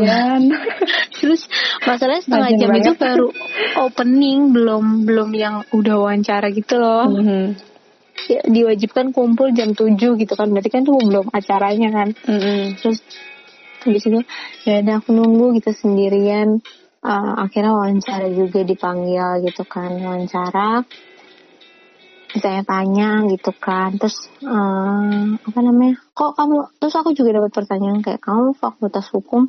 terus 1.20 1.48
masalahnya 1.84 2.22
setengah 2.22 2.50
jam 2.60 2.68
itu 2.76 2.92
banget. 2.92 3.00
baru 3.00 3.28
opening 3.88 4.38
belum 4.52 4.84
belum 5.08 5.30
yang 5.32 5.64
udah 5.72 5.96
wawancara 5.96 6.52
gitu 6.52 6.76
loh. 6.76 7.08
Mhm. 7.08 7.72
Ya, 8.28 8.44
diwajibkan 8.44 9.16
kumpul 9.16 9.56
jam 9.56 9.72
7 9.72 9.96
gitu 9.96 10.34
kan. 10.36 10.52
Berarti 10.52 10.68
kan 10.68 10.84
tuh 10.84 11.00
belum 11.00 11.32
acaranya 11.32 11.88
kan. 11.88 12.08
Mm-mm. 12.28 12.76
terus 12.78 13.00
habis 13.80 14.04
itu 14.04 14.20
ya 14.68 14.84
udah 14.84 15.00
aku 15.00 15.16
nunggu 15.16 15.56
gitu 15.56 15.72
sendirian 15.72 16.60
Uh, 17.00 17.32
akhirnya 17.48 17.72
wawancara 17.72 18.28
juga 18.28 18.60
dipanggil 18.60 19.40
gitu 19.48 19.64
kan 19.64 19.88
wawancara 20.04 20.84
saya 22.36 22.60
tanya 22.62 23.24
gitu 23.26 23.56
kan 23.56 23.96
terus 23.96 24.28
uh, 24.44 25.32
apa 25.40 25.58
namanya 25.64 25.96
kok 26.12 26.36
kamu 26.36 26.68
terus 26.76 26.94
aku 27.00 27.16
juga 27.16 27.40
dapat 27.40 27.56
pertanyaan 27.56 28.04
kayak 28.04 28.20
kamu 28.20 28.52
fakultas 28.52 29.08
hukum 29.10 29.48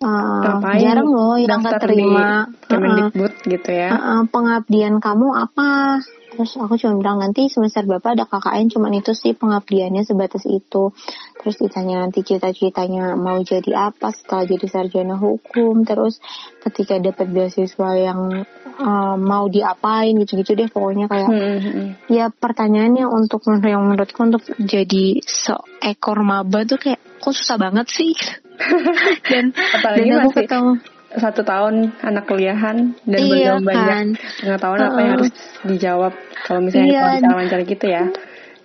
uh, 0.00 0.62
Ngapain 0.62 0.80
jarang 0.80 1.10
loh 1.10 1.36
yang 1.36 1.60
angkat 1.60 1.80
terima 1.84 2.48
di 2.48 2.70
Kemendikbud 2.70 3.32
gitu 3.50 3.70
ya. 3.70 3.90
Uh, 3.92 3.98
uh, 3.98 4.20
pengabdian 4.28 4.94
kamu 5.00 5.28
apa? 5.32 6.00
Terus 6.36 6.60
aku 6.60 6.76
cuma 6.76 7.00
bilang 7.00 7.18
nanti 7.18 7.48
semester 7.48 7.88
bapak 7.88 8.12
ada 8.20 8.24
KKN 8.28 8.68
cuman 8.76 8.92
itu 9.00 9.16
sih 9.16 9.32
pengabdiannya 9.32 10.04
sebatas 10.04 10.44
itu. 10.44 10.92
Terus 11.40 11.56
ditanya 11.56 12.04
nanti 12.04 12.20
cita-citanya 12.20 13.16
mau 13.16 13.40
jadi 13.40 13.90
apa 13.90 14.12
setelah 14.12 14.44
jadi 14.44 14.66
sarjana 14.68 15.16
hukum. 15.16 15.88
Terus 15.88 16.20
ketika 16.60 17.00
dapat 17.00 17.32
beasiswa 17.32 17.90
yang 17.96 18.44
uh, 18.76 19.16
mau 19.16 19.48
diapain 19.48 20.12
gitu-gitu 20.20 20.52
deh 20.52 20.68
pokoknya 20.68 21.08
kayak 21.08 21.28
Mhm. 21.32 22.12
ya 22.12 22.28
pertanyaannya 22.28 23.08
untuk 23.08 23.40
yang 23.64 23.88
menurutku 23.88 24.20
untuk 24.20 24.44
jadi 24.60 25.24
seekor 25.24 26.20
maba 26.20 26.68
tuh 26.68 26.76
kayak 26.76 27.00
kok 27.18 27.32
susah 27.32 27.56
banget 27.56 27.88
sih. 27.88 28.12
dan 29.30 29.52
Apalagi 29.52 30.08
dan 30.08 30.16
aku 30.20 30.30
masih 30.32 30.44
ketemu 30.48 30.72
satu 31.16 31.40
tahun 31.42 31.96
anak 32.04 32.24
kuliahan 32.28 32.92
dan 33.08 33.20
Iya 33.20 33.56
belum 33.56 33.64
banyak 33.64 33.88
kan. 33.88 34.06
pengetahuan 34.44 34.80
apa 34.84 34.98
yang 35.00 35.00
Uh-uh. 35.00 35.12
harus 35.16 35.32
dijawab 35.64 36.12
kalau 36.44 36.60
misalnya 36.62 36.88
Iya. 36.92 37.00
wawancara-wawancara 37.02 37.62
gitu 37.64 37.86
ya. 37.88 38.04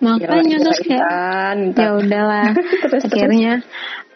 makanya 0.02 0.56
terus 0.58 0.80
kayak 0.82 1.06
ya 1.78 1.90
udahlah. 1.94 2.50
Terus, 2.90 3.06
akhirnya 3.06 3.62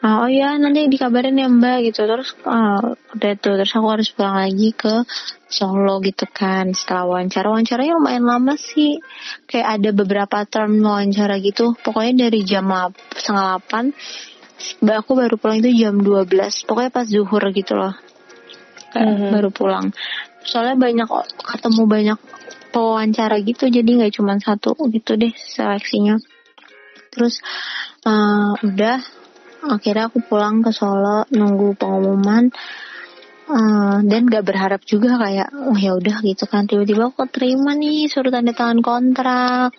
ah, 0.03 0.27
oh 0.27 0.31
ya 0.31 0.59
nanti 0.59 0.91
dikabarin 0.91 1.39
ya 1.39 1.47
mbak 1.47 1.87
gitu. 1.87 2.11
Terus 2.11 2.35
ah, 2.43 2.83
udah 3.15 3.33
tuh. 3.39 3.55
Terus 3.55 3.71
aku 3.71 3.87
harus 3.95 4.11
pulang 4.11 4.35
lagi 4.35 4.75
ke 4.75 5.07
Solo 5.47 6.03
gitu 6.03 6.27
kan 6.27 6.75
setelah 6.75 7.07
wawancara. 7.07 7.55
Wawancaranya 7.55 8.03
lumayan 8.03 8.27
lama 8.27 8.59
sih. 8.59 8.99
Kayak 9.47 9.79
ada 9.79 9.91
beberapa 9.95 10.43
term 10.43 10.83
wawancara 10.83 11.39
gitu. 11.39 11.79
Pokoknya 11.79 12.27
dari 12.27 12.43
jam 12.43 12.67
setengah 13.15 13.45
delapan. 13.55 13.85
Mbak 14.83 14.97
aku 15.05 15.13
baru 15.15 15.35
pulang 15.39 15.61
itu 15.61 15.85
jam 15.85 16.01
12 16.01 16.65
pokoknya 16.65 16.89
pas 16.91 17.05
zuhur 17.05 17.45
gitu 17.53 17.77
loh 17.77 17.93
kayak 18.97 19.13
Mhm. 19.13 19.29
baru 19.37 19.51
pulang. 19.53 19.87
Soalnya 20.41 20.81
banyak 20.81 21.09
ketemu 21.45 21.83
banyak 21.85 22.19
pewawancara 22.73 23.37
gitu 23.45 23.69
jadi 23.69 23.85
nggak 23.85 24.17
cuma 24.17 24.41
satu 24.41 24.73
gitu 24.89 25.21
deh 25.21 25.33
seleksinya. 25.37 26.17
Terus 27.13 27.45
eh, 28.09 28.53
udah 28.65 28.97
akhirnya 29.67 30.09
aku 30.09 30.25
pulang 30.25 30.65
ke 30.65 30.73
Solo 30.73 31.29
nunggu 31.29 31.77
pengumuman. 31.77 32.49
Eh, 33.47 33.99
dan 34.11 34.27
gak 34.27 34.43
berharap 34.43 34.83
juga 34.83 35.23
kayak 35.23 35.55
oh 35.71 35.79
ya 35.79 35.95
udah 35.95 36.19
gitu 36.27 36.51
kan. 36.51 36.67
Tiba-tiba 36.67 37.15
aku 37.15 37.31
terima 37.31 37.79
nih 37.79 38.11
suruh 38.11 38.35
tanda 38.35 38.51
tangan 38.51 38.83
kontrak. 38.83 39.71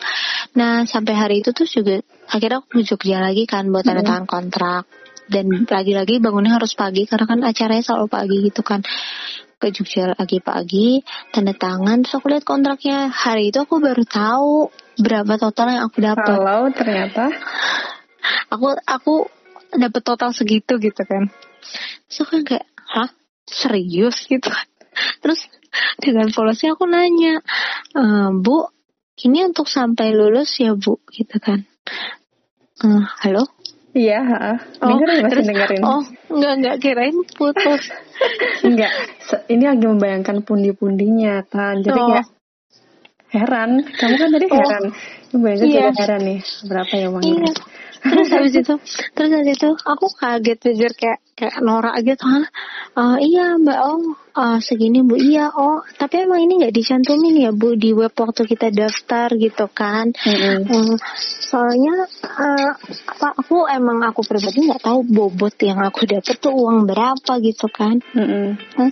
Nah 0.56 0.88
sampai 0.88 1.14
hari 1.16 1.36
itu 1.44 1.52
tuh 1.52 1.68
juga 1.68 2.00
akhirnya 2.32 2.64
aku 2.64 2.80
ke 2.80 2.88
Jogja 2.88 3.20
lagi 3.20 3.44
kan 3.44 3.68
buat 3.68 3.84
tanda 3.84 4.08
tangan 4.08 4.24
kontrak 4.24 4.88
dan 5.28 5.68
lagi-lagi 5.68 6.24
bangunnya 6.24 6.56
harus 6.56 6.74
pagi 6.74 7.04
karena 7.04 7.26
kan 7.28 7.40
acaranya 7.44 7.84
selalu 7.84 8.08
pagi 8.08 8.38
gitu 8.48 8.62
kan. 8.64 8.82
Ke 9.58 9.74
Jogja 9.74 10.14
lagi 10.14 10.38
pagi 10.38 11.02
tanda 11.34 11.50
tangan 11.52 12.06
terus 12.06 12.22
aku 12.22 12.30
lihat 12.30 12.46
kontraknya. 12.46 13.10
Hari 13.10 13.50
itu 13.50 13.58
aku 13.58 13.82
baru 13.82 14.06
tahu 14.06 14.70
berapa 15.02 15.34
total 15.42 15.68
yang 15.74 15.84
aku 15.90 15.98
dapat. 16.00 16.38
Kalau 16.38 16.70
ternyata? 16.72 17.26
Aku 18.54 18.78
aku 18.86 19.16
dapat 19.74 20.02
total 20.06 20.30
segitu 20.32 20.78
gitu 20.78 21.02
kan. 21.04 21.34
So 22.08 22.24
kan 22.30 22.46
kayak 22.46 22.70
hah? 22.76 23.10
Serius? 23.48 24.28
gitu 24.28 24.46
kan. 24.46 24.68
Terus 25.24 25.48
dengan 25.98 26.30
polosnya 26.30 26.76
aku 26.78 26.86
nanya 26.86 27.42
e, 27.96 28.04
bu 28.38 28.68
ini 29.26 29.48
untuk 29.48 29.66
sampai 29.66 30.14
lulus 30.14 30.60
ya 30.62 30.78
bu? 30.78 31.02
gitu 31.10 31.38
kan. 31.42 31.66
E, 32.84 32.86
halo 33.26 33.58
Iya, 33.98 34.22
oh, 34.78 34.94
dengerin 34.94 35.18
masih 35.26 35.32
terus, 35.34 35.46
dengerin. 35.50 35.82
Oh, 35.82 36.04
enggak 36.30 36.54
enggak 36.62 36.76
kirain 36.86 37.18
putus. 37.34 37.84
enggak, 38.68 38.94
ini 39.50 39.64
lagi 39.66 39.86
membayangkan 39.90 40.38
pundi-pundinya, 40.46 41.42
Tan. 41.50 41.82
Jadi 41.82 41.98
oh. 41.98 42.08
kayak 42.14 42.28
heran. 43.34 43.72
Kamu 43.90 44.16
kan 44.22 44.30
tadi 44.38 44.46
oh. 44.46 44.54
heran. 44.54 44.84
Membayangkan 45.34 45.66
iya. 45.66 45.82
juga 45.90 46.02
heran 46.06 46.22
nih, 46.22 46.40
berapa 46.70 46.94
ya 46.94 47.08
uangnya? 47.10 47.34
Iya. 47.34 47.52
Terus 47.98 48.28
habis 48.30 48.54
itu, 48.54 48.74
terus 49.18 49.32
habis 49.34 49.50
itu 49.58 49.70
aku 49.74 50.06
kaget 50.14 50.58
jujur 50.62 50.92
kayak 50.94 51.20
kayak 51.38 51.62
norak 51.62 52.02
gitu, 52.02 52.26
hah? 52.26 52.46
Uh, 52.98 53.18
iya 53.22 53.54
Mbak, 53.62 53.80
oh 53.86 54.18
uh, 54.38 54.58
segini 54.62 55.02
bu. 55.02 55.18
Iya 55.18 55.50
oh 55.50 55.82
tapi 55.98 56.24
emang 56.24 56.46
ini 56.46 56.62
nggak 56.62 56.76
dicantumin 56.76 57.36
ya 57.42 57.52
bu 57.52 57.74
di 57.74 57.92
web 57.92 58.14
waktu 58.14 58.46
kita 58.46 58.70
daftar 58.70 59.34
gitu 59.34 59.66
kan. 59.74 60.14
Mm-hmm. 60.14 60.70
um, 60.70 60.94
soalnya 61.42 62.06
uh, 62.22 62.72
apa 63.10 63.28
aku 63.34 63.66
emang 63.66 64.06
aku 64.06 64.22
pribadi 64.22 64.70
nggak 64.70 64.86
tahu 64.86 65.02
bobot 65.04 65.58
yang 65.66 65.82
aku 65.82 66.06
dapet 66.06 66.38
tuh 66.38 66.54
uang 66.54 66.86
berapa 66.86 67.34
gitu 67.42 67.68
kan. 67.74 67.98
Mm-hmm. 68.14 68.48
uh, 68.78 68.92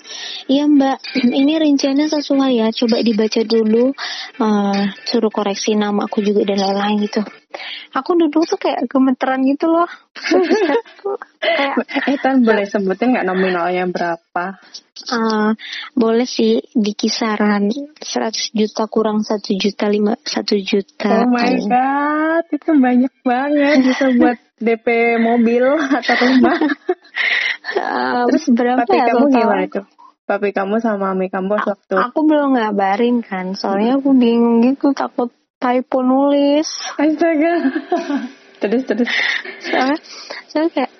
iya 0.50 0.66
mbak. 0.66 0.98
Ini 1.46 1.54
rinciannya 1.62 2.10
sesuai 2.10 2.52
ya. 2.58 2.68
Coba 2.74 3.06
dibaca 3.06 3.42
dulu. 3.46 3.94
Uh, 4.42 4.90
suruh 5.06 5.32
koreksi 5.32 5.78
nama 5.78 6.10
aku 6.10 6.26
juga 6.26 6.44
dan 6.44 6.60
lain-lain 6.60 7.06
gitu. 7.06 7.22
Aku 7.96 8.20
duduk 8.20 8.44
tuh 8.44 8.60
kayak 8.60 8.84
gemeteran 8.92 9.48
gitu 9.48 9.72
loh 9.72 9.88
kayak 10.16 11.76
eh 12.10 12.18
kan 12.18 12.42
boleh 12.42 12.66
sebutin 12.66 13.14
nggak 13.14 13.28
nominalnya 13.28 13.86
berapa 13.92 14.58
Uh, 15.06 15.52
boleh 15.92 16.24
sih 16.24 16.64
di 16.72 16.96
kisaran 16.96 17.68
100 17.68 18.56
juta 18.56 18.88
kurang 18.88 19.28
1 19.28 19.44
juta 19.60 19.92
lima 19.92 20.16
satu 20.24 20.56
juta. 20.56 21.28
Oh 21.28 21.36
my 21.36 21.52
god, 21.68 22.48
itu 22.48 22.72
banyak 22.80 23.14
banget 23.22 23.84
bisa 23.84 24.08
buat 24.18 24.40
DP 24.56 25.20
mobil 25.20 25.68
atau 25.78 26.16
rumah. 26.16 26.58
uh, 27.76 28.24
Terus 28.32 28.46
berapa 28.56 28.88
papi 28.88 28.96
ya 28.96 29.06
kamu 29.12 29.26
total? 29.28 29.36
gimana 29.36 29.64
tuh? 29.68 29.86
Papi 30.26 30.50
kamu 30.56 30.76
sama 30.80 31.12
mami 31.12 31.28
kamu 31.28 31.54
waktu 31.54 31.96
Aku 32.00 32.20
belum 32.26 32.56
ngabarin 32.56 33.20
kan, 33.20 33.52
soalnya 33.52 34.00
aku 34.00 34.16
bingung 34.16 34.64
gitu 34.64 34.96
takut 34.96 35.30
typo 35.60 36.02
nulis. 36.02 36.72
Astaga. 36.96 37.54
Terus 38.62 38.84
terus. 38.88 39.10
Soalnya, 39.64 40.00
soalnya 40.50 40.72
kayak 40.74 40.92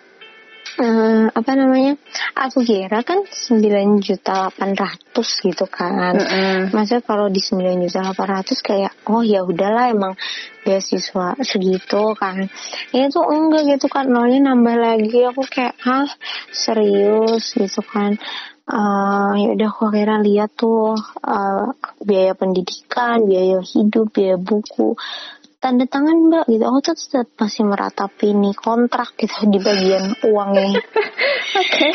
uh, 0.80 1.26
apa 1.32 1.52
namanya 1.56 1.96
aku 2.36 2.64
kira 2.64 3.02
kan 3.04 3.24
9 3.24 4.04
juta 4.04 4.52
800 4.52 5.16
gitu 5.24 5.66
kan. 5.68 6.16
Mm 6.16 6.26
-hmm. 6.26 6.58
maksudnya 6.76 7.04
kalau 7.04 7.28
di 7.32 7.40
9 7.40 7.86
juta 7.88 8.12
800 8.12 8.60
kayak 8.60 8.94
oh 9.08 9.24
ya 9.24 9.44
udahlah 9.44 9.92
emang 9.92 10.14
beasiswa 10.68 11.40
segitu 11.42 12.16
kan. 12.18 12.48
Ini 12.92 13.08
tuh 13.12 13.26
enggak 13.28 13.64
gitu 13.78 13.88
kan 13.88 14.10
nolnya 14.10 14.52
nambah 14.52 14.76
lagi. 14.76 15.20
Aku 15.32 15.44
kayak 15.48 15.76
ah 15.88 16.10
serius? 16.52 17.56
Gitu 17.56 17.82
kan. 17.86 18.20
Uh, 18.66 19.38
ya 19.38 19.54
udah 19.54 19.70
aku 19.70 19.94
akhirnya 19.94 20.26
lihat 20.26 20.58
tuh 20.58 20.98
uh, 21.22 21.70
biaya 22.02 22.34
pendidikan 22.34 23.22
biaya 23.22 23.62
hidup 23.62 24.10
biaya 24.10 24.42
buku 24.42 24.98
tanda 25.66 25.90
tangan 25.90 26.30
mbak. 26.30 26.46
Gitu. 26.46 26.62
Aku 26.62 26.80
tuh 26.86 26.94
tetap 26.94 27.28
masih 27.42 27.66
meratapi 27.66 28.38
nih 28.38 28.54
kontrak 28.54 29.18
gitu 29.18 29.50
di 29.50 29.58
bagian 29.58 30.14
uangnya 30.22 30.78
oke. 31.62 31.66
Okay. 31.66 31.92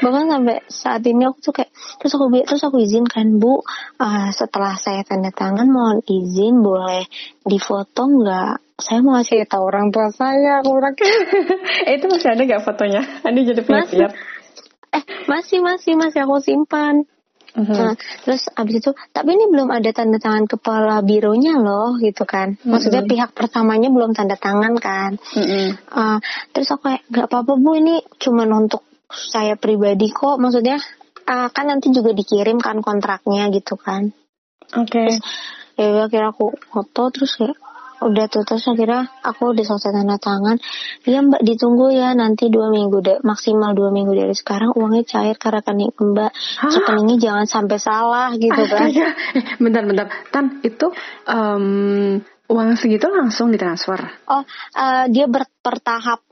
bahkan 0.00 0.26
sampai 0.30 0.62
saat 0.70 1.02
ini 1.06 1.26
aku 1.26 1.38
tuh 1.38 1.54
kayak 1.54 1.70
terus 2.02 2.12
aku 2.18 2.26
terus 2.42 2.62
aku 2.66 2.82
izinkan 2.82 3.38
bu. 3.38 3.62
Uh, 4.02 4.28
setelah 4.34 4.74
saya 4.74 5.06
tanda 5.06 5.30
tangan 5.30 5.70
mohon 5.70 6.02
izin 6.02 6.58
boleh 6.58 7.06
difoto 7.46 8.10
nggak? 8.10 8.58
Saya 8.80 9.04
mau 9.06 9.20
kasih 9.22 9.46
tahu 9.46 9.62
orang 9.70 9.92
tua 9.94 10.10
saya 10.10 10.64
kurang 10.66 10.96
eh, 11.86 11.94
itu 11.94 12.06
masih 12.10 12.28
ada 12.34 12.42
nggak 12.42 12.62
fotonya? 12.66 13.02
Ini 13.22 13.40
jadi 13.54 13.62
masih. 13.62 13.98
eh 14.90 15.04
masih 15.30 15.62
masih 15.62 15.94
masih 15.94 16.26
aku 16.26 16.42
simpan 16.42 17.06
Mm-hmm. 17.50 17.74
Nah, 17.74 17.94
terus 18.22 18.46
abis 18.54 18.74
itu, 18.78 18.90
tapi 19.10 19.34
ini 19.34 19.50
belum 19.50 19.68
ada 19.74 19.90
tanda 19.90 20.22
tangan 20.22 20.46
kepala 20.46 21.02
bironya 21.02 21.58
loh, 21.58 21.98
gitu 21.98 22.22
kan. 22.22 22.54
Maksudnya 22.62 23.02
mm-hmm. 23.02 23.12
pihak 23.16 23.30
pertamanya 23.34 23.88
belum 23.90 24.14
tanda 24.14 24.38
tangan 24.38 24.74
kan. 24.78 25.18
Mm-hmm. 25.34 25.66
Uh, 25.90 26.18
terus 26.54 26.70
aku 26.70 26.90
kayak, 26.90 27.02
gak 27.10 27.26
apa-apa 27.26 27.52
bu, 27.58 27.70
ini 27.78 28.02
cuma 28.22 28.46
untuk 28.46 28.86
saya 29.10 29.58
pribadi 29.58 30.14
kok. 30.14 30.38
Maksudnya, 30.38 30.78
uh, 31.26 31.48
kan 31.50 31.66
nanti 31.66 31.90
juga 31.90 32.14
dikirim 32.14 32.62
kan 32.62 32.78
kontraknya 32.82 33.50
gitu 33.50 33.74
kan. 33.74 34.14
Oke. 34.78 35.10
Okay. 35.10 35.10
ya 35.80 36.12
kira 36.12 36.28
aku 36.30 36.52
foto 36.68 37.08
terus 37.08 37.40
kayak 37.40 37.56
udah 38.00 38.26
tuh 38.32 38.42
terus 38.48 38.64
akhirnya 38.64 39.12
aku 39.20 39.52
udah 39.52 39.64
selesai 39.64 39.92
tanda 39.92 40.16
tangan. 40.16 40.56
Iya 41.04 41.20
mbak 41.20 41.44
ditunggu 41.44 41.92
ya 41.92 42.16
nanti 42.16 42.48
dua 42.48 42.72
minggu 42.72 42.98
deh 43.04 43.18
maksimal 43.20 43.76
dua 43.76 43.92
minggu 43.92 44.16
dari 44.16 44.32
sekarang 44.32 44.72
uangnya 44.72 45.04
cair 45.04 45.36
karena 45.36 45.60
kan 45.60 45.76
mbak. 45.78 46.32
Rekeningnya 46.64 47.16
jangan 47.20 47.46
sampai 47.46 47.78
salah 47.78 48.32
gitu 48.34 48.62
kan. 48.66 48.88
Eh, 48.88 49.12
bentar 49.60 49.84
bentar. 49.84 50.06
Tan 50.32 50.64
itu 50.64 50.88
um, 51.28 52.18
uang 52.50 52.68
segitu 52.80 53.06
langsung 53.12 53.52
ditransfer? 53.52 54.00
Oh 54.26 54.42
uh, 54.74 55.04
dia 55.12 55.28
ber 55.28 55.44
bertahap. 55.60 56.24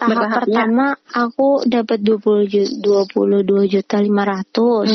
Tahap 0.00 0.32
pertama 0.32 0.96
aku 1.12 1.68
dapat 1.68 2.00
dua 2.00 2.16
puluh 2.16 2.48
dua 2.80 3.04
puluh 3.04 3.44
dua 3.44 3.68
juta 3.68 4.00
lima 4.00 4.24
ratus 4.24 4.88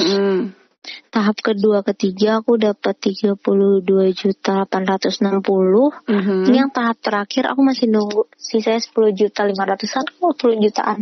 tahap 1.09 1.37
kedua 1.41 1.81
ketiga 1.81 2.41
aku 2.43 2.59
dapat 2.59 2.95
32 2.99 3.85
juta 4.15 4.67
860 4.67 5.41
mm-hmm. 5.41 6.41
ini 6.49 6.57
yang 6.59 6.71
tahap 6.71 6.97
terakhir 7.01 7.49
aku 7.49 7.61
masih 7.63 7.87
nunggu. 7.89 8.27
Sisa 8.35 8.77
10 8.77 8.91
juta 9.15 9.47
500an 9.47 10.05
oh 10.21 10.33
10 10.33 10.63
jutaan. 10.63 10.99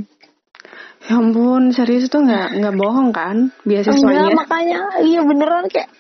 Ya 1.03 1.19
ampun 1.19 1.75
serius 1.75 2.07
itu 2.07 2.15
nggak 2.15 2.63
nggak 2.63 2.75
bohong 2.79 3.11
kan 3.11 3.51
biasanya 3.67 3.99
Enggak, 3.99 4.31
makanya 4.39 4.79
iya 5.03 5.19
beneran 5.19 5.67
kayak. 5.67 5.91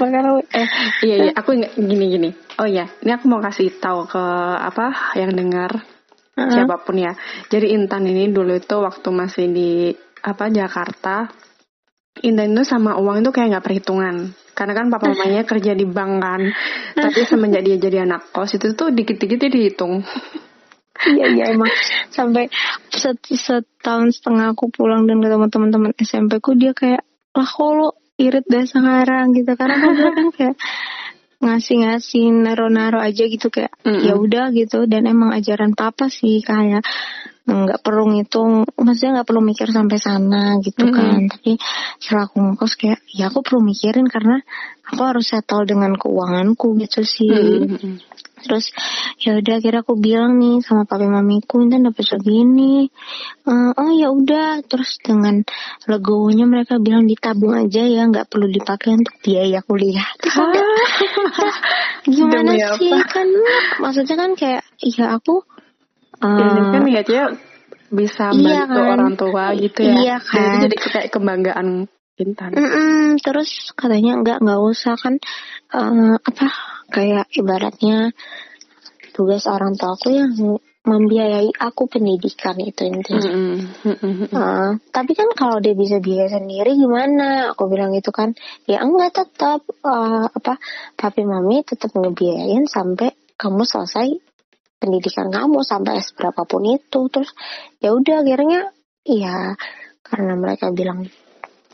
Makanya, 0.00 0.42
eh 0.50 0.68
iya 1.04 1.16
iya 1.28 1.32
aku 1.36 1.54
gini 1.76 2.04
gini. 2.08 2.30
Oh 2.56 2.64
iya 2.64 2.88
ini 3.04 3.12
aku 3.12 3.28
mau 3.28 3.44
kasih 3.44 3.68
tahu 3.76 4.08
ke 4.08 4.24
apa 4.56 5.14
yang 5.20 5.36
dengar 5.36 5.76
uh-huh. 5.76 6.48
siapa 6.48 6.80
pun 6.80 6.96
ya. 6.96 7.12
Jadi 7.52 7.76
Intan 7.76 8.08
ini 8.08 8.32
dulu 8.32 8.56
itu 8.56 8.76
waktu 8.80 9.08
masih 9.12 9.46
di 9.52 9.92
apa 10.24 10.48
Jakarta 10.48 11.28
Intan 12.20 12.52
itu 12.52 12.64
sama 12.68 12.96
uang 13.00 13.24
itu 13.24 13.30
kayak 13.32 13.56
nggak 13.56 13.64
perhitungan. 13.64 14.36
Karena 14.52 14.72
kan 14.76 14.86
papa 14.92 15.08
mamanya 15.12 15.42
kerja 15.50 15.72
di 15.72 15.86
bank 15.88 16.12
kan. 16.20 16.42
Tapi 16.96 17.20
semenjak 17.24 17.64
dia 17.64 17.76
jadi 17.80 18.04
anak 18.04 18.28
kos 18.34 18.56
itu 18.56 18.76
tuh 18.76 18.92
dikit-dikit 18.92 19.40
dia 19.40 19.50
dihitung. 19.50 20.04
Iya 21.00 21.26
iya 21.32 21.44
emang. 21.56 21.72
Sampai 22.12 22.52
set, 22.92 23.24
setahun 23.24 24.20
setengah 24.20 24.52
aku 24.52 24.68
pulang 24.68 25.08
dan 25.08 25.24
ketemu 25.24 25.48
teman-teman 25.48 25.90
SMP 25.96 26.44
ku 26.44 26.52
dia 26.52 26.76
kayak 26.76 27.08
lah 27.32 27.48
kok 27.48 27.70
lo 27.72 27.88
irit 28.20 28.44
dah 28.44 28.64
sekarang? 28.68 29.32
Gitu. 29.32 29.52
Karena 29.56 29.76
kan 29.80 29.90
dia 29.96 30.10
kan 30.12 30.28
kayak 30.36 30.56
ngasih-ngasih 31.40 32.36
naro-naro 32.36 33.00
aja 33.00 33.24
gitu 33.24 33.48
kayak 33.48 33.72
mm 33.80 33.88
-hmm. 33.88 34.04
ya 34.04 34.14
udah 34.20 34.46
gitu. 34.52 34.84
Dan 34.84 35.08
emang 35.08 35.32
ajaran 35.32 35.72
papa 35.72 36.12
sih 36.12 36.44
kayak 36.44 36.84
nggak 37.48 37.80
perlu 37.80 38.04
ngitung 38.12 38.68
maksudnya 38.76 39.20
nggak 39.20 39.28
perlu 39.32 39.42
mikir 39.42 39.68
sampai 39.72 39.96
sana 39.96 40.60
gitu 40.60 40.84
mm 40.86 40.90
-hmm. 40.92 40.96
kan. 40.96 41.20
Tapi 41.32 41.52
setelah 41.96 42.24
aku 42.28 42.36
ngekos 42.40 42.72
kayak 42.76 43.00
ya 43.10 43.32
aku 43.32 43.40
perlu 43.40 43.60
mikirin 43.64 44.06
karena 44.06 44.44
aku 44.90 45.02
harus 45.06 45.26
settle 45.30 45.64
dengan 45.64 45.96
keuanganku 45.96 46.76
gitu 46.78 47.00
sih. 47.02 47.30
Mm 47.30 47.76
-hmm. 47.76 47.96
terus 48.40 48.72
ya 49.20 49.36
udah 49.36 49.60
kira 49.60 49.84
aku 49.84 50.00
bilang 50.00 50.40
nih 50.40 50.64
sama 50.64 50.88
papi 50.88 51.04
mamiku 51.04 51.60
ini 51.60 51.76
dapat 51.76 52.08
segini 52.08 52.88
uh, 53.44 53.72
oh 53.76 53.92
ya 53.92 54.08
udah. 54.12 54.64
Terus 54.64 54.96
dengan 55.00 55.44
legowonya 55.84 56.48
mereka 56.48 56.80
bilang 56.80 57.04
ditabung 57.04 57.52
aja 57.52 57.84
ya 57.84 58.08
nggak 58.08 58.32
perlu 58.32 58.48
dipakai 58.48 58.96
untuk 58.96 59.16
biaya 59.20 59.60
kuliah. 59.60 60.08
Terus 60.20 61.56
gimana 62.08 62.52
sih 62.80 62.92
kan? 63.08 63.28
Maksudnya 63.80 64.16
kan 64.16 64.30
kayak 64.36 64.62
ya 64.80 65.20
aku 65.20 65.44
ini 66.20 66.62
kan 66.68 66.82
niatnya 66.84 67.24
bisa 67.90 68.30
iya 68.36 68.68
bantu 68.70 68.80
kan? 68.80 68.90
orang 68.94 69.12
tua 69.18 69.44
gitu 69.58 69.80
ya. 69.82 69.94
Iya 69.98 70.16
kan. 70.22 70.38
Itu 70.38 70.56
jadi 70.70 70.76
kayak 70.78 71.08
kebanggaan 71.10 71.68
Intan. 72.20 72.52
Mm 72.52 72.68
-mm, 72.68 73.00
terus 73.24 73.72
katanya 73.72 74.20
enggak 74.20 74.38
enggak 74.44 74.60
usah 74.60 74.94
kan 75.00 75.16
uh, 75.72 76.20
apa 76.20 76.46
kayak 76.92 77.26
ibaratnya 77.32 78.12
tugas 79.16 79.48
orang 79.48 79.74
tua 79.74 79.96
aku 79.96 80.12
yang 80.12 80.32
membiayai 80.80 81.52
aku 81.60 81.88
pendidikan 81.88 82.56
itu 82.60 82.88
intinya. 82.88 83.32
Mm 83.32 83.56
-hmm. 83.84 84.28
uh, 84.32 84.70
tapi 84.92 85.12
kan 85.16 85.28
kalau 85.32 85.60
dia 85.60 85.72
bisa 85.72 86.00
biaya 86.00 86.28
sendiri 86.28 86.76
gimana? 86.76 87.52
Aku 87.56 87.68
bilang 87.72 87.92
gitu 87.96 88.12
kan, 88.12 88.36
ya 88.68 88.84
enggak 88.84 89.16
tetap 89.16 89.64
uh, 89.84 90.28
apa 90.28 90.60
papi 90.96 91.24
mami 91.24 91.64
tetap 91.64 91.92
ngebiayain 91.96 92.68
sampai 92.68 93.12
kamu 93.40 93.64
selesai 93.64 94.29
pendidikan 94.80 95.28
kamu 95.28 95.60
sampai 95.62 96.00
berapapun 96.16 96.64
itu. 96.80 97.00
Terus 97.12 97.30
ya 97.78 97.92
udah 97.92 98.24
akhirnya 98.24 98.72
ya 99.04 99.54
karena 100.00 100.34
mereka 100.34 100.72
bilang 100.72 101.06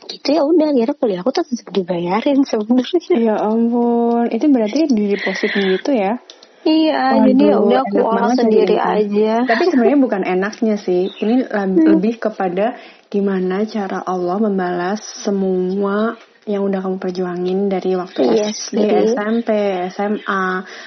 gitu 0.07 0.27
ya 0.31 0.43
udah 0.43 0.71
akhirnya 0.71 0.95
kuliah 0.95 1.19
aku 1.23 1.31
tetap 1.31 1.71
dibayarin 1.71 2.43
sebenarnya. 2.43 2.99
Ya 3.15 3.35
ampun, 3.39 4.27
itu 4.29 4.45
berarti 4.51 4.79
di 4.91 5.15
deposit 5.15 5.51
gitu 5.55 5.91
ya? 5.95 6.19
Iya, 6.67 7.23
Waduh, 7.23 7.25
jadi 7.31 7.43
ya 7.47 7.57
udah 7.63 7.79
aku 7.87 7.97
olah 8.03 8.31
sendiri 8.35 8.75
aja. 8.75 9.33
Tapi 9.47 9.63
sebenarnya 9.71 9.99
bukan 10.03 10.21
enaknya 10.27 10.75
sih. 10.75 11.07
Ini 11.07 11.47
hmm. 11.47 11.95
lebih 11.95 12.19
kepada 12.19 12.75
gimana 13.07 13.63
cara 13.63 14.03
Allah 14.03 14.35
membalas 14.35 14.99
semua 15.23 16.19
yang 16.47 16.63
udah 16.63 16.79
kamu 16.79 16.97
perjuangin 16.99 17.59
dari 17.67 17.95
waktu 17.99 18.23
yes, 18.23 18.71
SD, 18.71 18.79
jadi... 18.79 19.11
SMP, 19.11 19.49
SMA, 19.91 20.43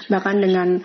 bahkan 0.08 0.40
dengan 0.40 0.80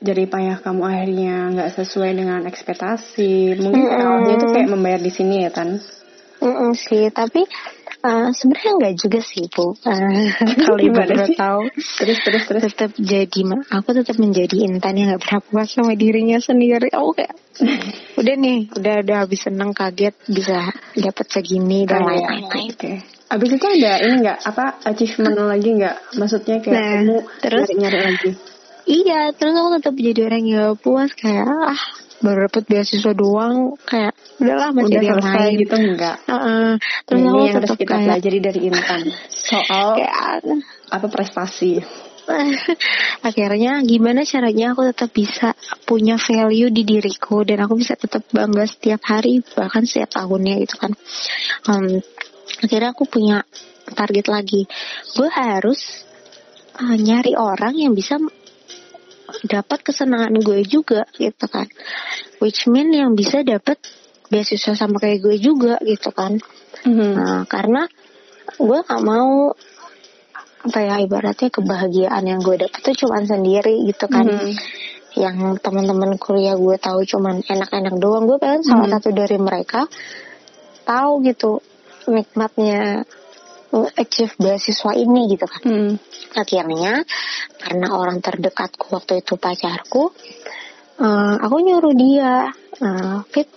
jadi 0.00 0.28
payah 0.28 0.60
kamu 0.60 0.82
akhirnya 0.84 1.34
nggak 1.56 1.70
sesuai 1.76 2.10
dengan 2.12 2.40
ekspektasi. 2.44 3.56
Mungkin 3.56 3.84
mm 3.84 3.92
-hmm. 3.92 4.06
Allah 4.06 4.32
itu 4.36 4.46
kayak 4.52 4.70
membayar 4.70 5.00
di 5.00 5.12
sini 5.12 5.44
ya, 5.46 5.50
Tan. 5.50 5.80
Mm 6.36 6.52
-mm, 6.52 6.70
sih, 6.76 7.08
tapi 7.08 7.48
Uh, 8.06 8.30
sebenarnya 8.30 8.72
enggak 8.78 8.94
juga 9.02 9.18
sih 9.18 9.50
bu. 9.50 9.74
Uh, 9.82 10.30
kalau 10.68 10.78
ibu 10.78 11.00
tahu, 11.34 11.62
terus 11.74 12.18
terus 12.22 12.44
terus 12.46 12.62
tetap 12.70 12.94
jadi, 12.94 13.40
aku 13.66 13.88
tetap 13.98 14.14
menjadi 14.22 14.62
intan 14.62 14.94
yang 14.94 15.10
nggak 15.10 15.26
pernah 15.26 15.42
puas 15.42 15.74
sama 15.74 15.98
dirinya 15.98 16.38
sendiri. 16.38 16.86
Aku 16.94 17.16
kayak 17.18 17.34
udah 18.20 18.34
nih, 18.38 18.70
udah 18.78 18.94
udah 19.02 19.16
habis 19.26 19.42
seneng 19.42 19.74
kaget 19.74 20.14
bisa 20.30 20.70
dapat 20.94 21.26
segini 21.26 21.82
dan 21.82 22.04
oh, 22.04 22.14
lain-lain. 22.14 22.46
Oke. 22.46 22.62
Okay. 22.78 22.96
Abis 23.26 23.58
itu 23.58 23.66
ada 23.66 23.92
ini 23.98 24.14
nggak 24.22 24.38
apa 24.54 24.64
achievement 24.86 25.34
lagi 25.34 25.70
nggak? 25.74 25.96
Maksudnya 26.14 26.56
kayak 26.62 26.78
nah, 26.78 26.86
kamu 27.02 27.16
terus 27.42 27.66
nyari 27.74 28.00
lagi? 28.06 28.30
Iya, 28.86 29.34
terus 29.34 29.54
aku 29.58 29.68
tetap 29.82 29.94
jadi 29.98 30.20
orang 30.30 30.42
yang 30.46 30.58
gak 30.62 30.78
puas 30.78 31.10
kayak 31.18 31.42
ah 31.42 31.82
baru 32.16 32.48
dapat 32.48 32.64
beasiswa 32.64 33.12
doang 33.12 33.76
kayak 33.84 34.16
udahlah 34.40 34.72
masih 34.72 34.96
Udah 34.96 35.02
selesai 35.20 35.36
main. 35.52 35.60
gitu 35.60 35.74
enggak? 35.76 36.16
Uh 36.24 36.32
-uh. 36.32 36.68
terus 37.04 37.20
ini 37.20 37.40
yang 37.44 37.56
harus 37.60 37.70
kita 37.76 37.92
kayak, 37.92 38.06
pelajari 38.08 38.38
dari 38.40 38.60
Intan. 38.72 39.02
Soal 39.28 39.88
kayak, 40.00 40.32
apa 40.88 41.06
prestasi? 41.12 41.72
Akhirnya 43.28 43.78
gimana 43.86 44.26
caranya 44.26 44.74
aku 44.74 44.82
tetap 44.90 45.10
bisa 45.14 45.54
punya 45.86 46.18
value 46.18 46.74
di 46.74 46.82
diriku 46.82 47.46
dan 47.46 47.62
aku 47.62 47.78
bisa 47.78 47.94
tetap 47.94 48.26
bangga 48.34 48.66
setiap 48.66 49.02
hari 49.06 49.46
bahkan 49.54 49.86
setiap 49.86 50.10
tahunnya 50.10 50.54
gitu 50.66 50.74
kan. 50.80 50.92
Um, 51.70 52.02
akhirnya 52.66 52.90
aku 52.90 53.06
punya 53.06 53.46
target 53.94 54.26
lagi. 54.26 54.66
Gue 55.14 55.30
harus 55.30 56.02
uh, 56.82 56.96
nyari 56.98 57.38
orang 57.38 57.78
yang 57.78 57.94
bisa 57.94 58.18
dapat 59.46 59.78
kesenangan 59.82 60.34
gue 60.38 60.62
juga 60.66 61.06
gitu 61.18 61.46
kan 61.50 61.66
which 62.38 62.66
mean 62.70 62.92
yang 62.94 63.12
bisa 63.18 63.42
dapat 63.42 63.78
beasiswa 64.30 64.74
sama 64.74 64.98
kayak 64.98 65.22
gue 65.22 65.36
juga 65.38 65.78
gitu 65.82 66.10
kan 66.10 66.38
mm-hmm. 66.86 67.10
nah 67.14 67.42
karena 67.46 67.86
gue 68.58 68.78
gak 68.82 69.02
mau 69.02 69.54
apa 70.66 70.78
ya 70.82 70.98
ibaratnya 70.98 71.50
kebahagiaan 71.50 72.24
yang 72.26 72.40
gue 72.42 72.58
dapet 72.58 72.80
tuh 72.82 73.06
cuma 73.06 73.22
sendiri 73.22 73.86
gitu 73.86 74.06
kan 74.10 74.26
mm-hmm. 74.26 74.54
yang 75.16 75.36
teman-teman 75.62 76.18
kuliah 76.18 76.58
gue 76.58 76.76
tahu 76.78 77.06
cuman 77.06 77.42
enak-enak 77.46 77.94
doang 78.02 78.26
gue 78.26 78.38
pengen 78.42 78.62
mm-hmm. 78.62 78.70
salah 78.74 78.88
satu 78.98 79.10
dari 79.14 79.38
mereka 79.38 79.86
tahu 80.86 81.22
gitu 81.26 81.62
nikmatnya 82.06 83.02
achieve 83.96 84.34
beasiswa 84.38 84.92
ini 84.94 85.32
gitu 85.34 85.46
kan. 85.46 85.62
Hmm. 85.64 85.92
Akhirnya 86.36 87.02
karena 87.58 87.86
orang 87.92 88.22
terdekatku 88.22 88.92
waktu 88.92 89.24
itu 89.24 89.34
pacarku, 89.36 90.12
uh, 91.02 91.34
aku 91.40 91.56
nyuruh 91.60 91.94
dia, 91.96 92.50
uh, 92.80 93.18
Fit, 93.32 93.48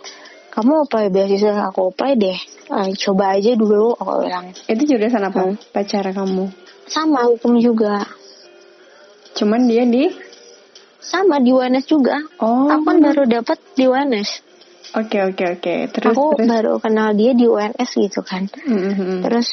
kamu 0.49 0.89
apply 0.89 1.14
beasiswa 1.14 1.70
aku 1.70 1.93
apply 1.93 2.18
deh, 2.18 2.39
uh, 2.74 2.89
coba 2.95 3.38
aja 3.38 3.53
dulu 3.53 3.95
aku 3.95 4.12
bilang. 4.26 4.51
Itu 4.68 4.82
jurusan 4.88 5.24
apa? 5.24 5.41
Hmm. 5.45 5.55
Pacar 5.72 6.05
kamu? 6.10 6.49
Sama 6.89 7.30
hukum 7.30 7.62
juga. 7.62 8.01
Cuman 9.38 9.70
dia 9.70 9.86
di? 9.86 10.10
Sama 10.99 11.39
di 11.39 11.55
UNS 11.55 11.86
juga. 11.88 12.20
Oh. 12.43 12.68
Aku 12.68 12.84
kan 12.84 12.97
baru 12.99 13.24
dapat 13.24 13.57
di 13.78 13.88
UNS. 13.88 14.49
Oke 14.97 15.22
okay, 15.22 15.22
oke 15.22 15.38
okay, 15.38 15.47
oke. 15.53 15.62
Okay. 15.62 15.80
Terus 15.93 16.14
aku 16.18 16.26
terus. 16.34 16.47
baru 16.49 16.74
kenal 16.82 17.14
dia 17.14 17.32
di 17.38 17.45
UNS 17.45 17.89
gitu 17.93 18.26
kan. 18.26 18.49
Mm 18.66 18.93
-hmm. 18.97 19.18
Terus 19.22 19.47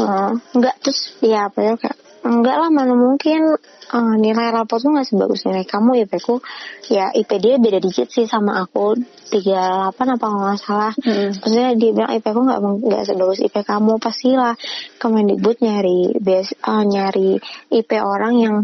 uh, 0.00 0.32
enggak 0.54 0.74
terus 0.82 1.14
ya 1.20 1.50
apa 1.52 1.58
ya 1.60 1.72
kayak 1.76 1.98
enggak 2.24 2.56
lah 2.56 2.70
mana 2.72 2.96
mungkin 2.96 3.60
uh, 3.92 4.14
nilai 4.16 4.48
rapot 4.48 4.80
tuh 4.80 4.90
nggak 4.96 5.06
sebagus 5.06 5.44
nilai 5.44 5.68
kamu 5.68 6.02
ya 6.02 6.06
Peku 6.08 6.40
ya 6.88 7.12
IP 7.12 7.30
dia 7.36 7.60
beda 7.60 7.78
dikit 7.78 8.08
sih 8.08 8.24
sama 8.24 8.64
aku 8.64 8.96
tiga 9.28 9.92
delapan 9.92 10.16
apa 10.16 10.26
nggak 10.26 10.58
salah 10.58 10.92
hmm. 10.96 11.30
maksudnya 11.44 11.70
dia 11.76 11.90
bilang 11.92 12.12
IP 12.16 12.24
aku 12.24 12.40
nggak 12.48 12.60
nggak 12.80 13.02
sebagus 13.04 13.38
IP 13.44 13.56
kamu 13.60 13.92
pastilah 14.00 14.54
Kemendikbud 14.96 15.60
nyari 15.60 16.16
base 16.16 16.56
uh, 16.64 16.82
nyari 16.82 17.36
IP 17.68 17.90
orang 18.00 18.34
yang 18.40 18.56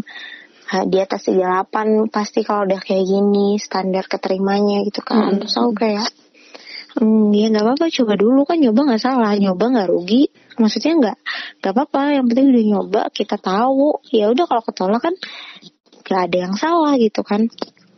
uh, 0.73 0.85
di 0.89 0.97
atas 0.97 1.29
38 1.29 2.09
pasti 2.09 2.41
kalau 2.41 2.65
udah 2.65 2.81
kayak 2.81 3.05
gini 3.05 3.61
standar 3.61 4.09
keterimanya 4.09 4.81
gitu 4.89 5.05
kan 5.05 5.37
hmm. 5.37 5.45
terus 5.45 5.55
aku 5.61 5.71
kayak 5.77 6.09
Hmm, 6.99 7.31
ya 7.31 7.47
nggak 7.47 7.63
apa-apa 7.63 7.85
coba 7.87 8.13
dulu. 8.19 8.43
Kan 8.43 8.59
nyoba 8.59 8.81
nggak 8.91 9.03
salah. 9.03 9.31
Nyoba 9.39 9.65
nggak 9.71 9.89
rugi. 9.91 10.27
Maksudnya 10.59 10.93
nggak 10.99 11.17
nggak 11.63 11.73
apa-apa. 11.73 12.01
Yang 12.19 12.25
penting 12.31 12.47
udah 12.51 12.65
nyoba 12.67 13.01
kita 13.15 13.35
tahu. 13.39 14.03
Ya 14.11 14.27
udah 14.27 14.45
kalau 14.49 14.63
ketolak 14.65 15.01
kan 15.01 15.15
nggak 16.03 16.21
ada 16.27 16.37
yang 16.49 16.55
salah 16.59 16.93
gitu 16.99 17.21
kan. 17.23 17.47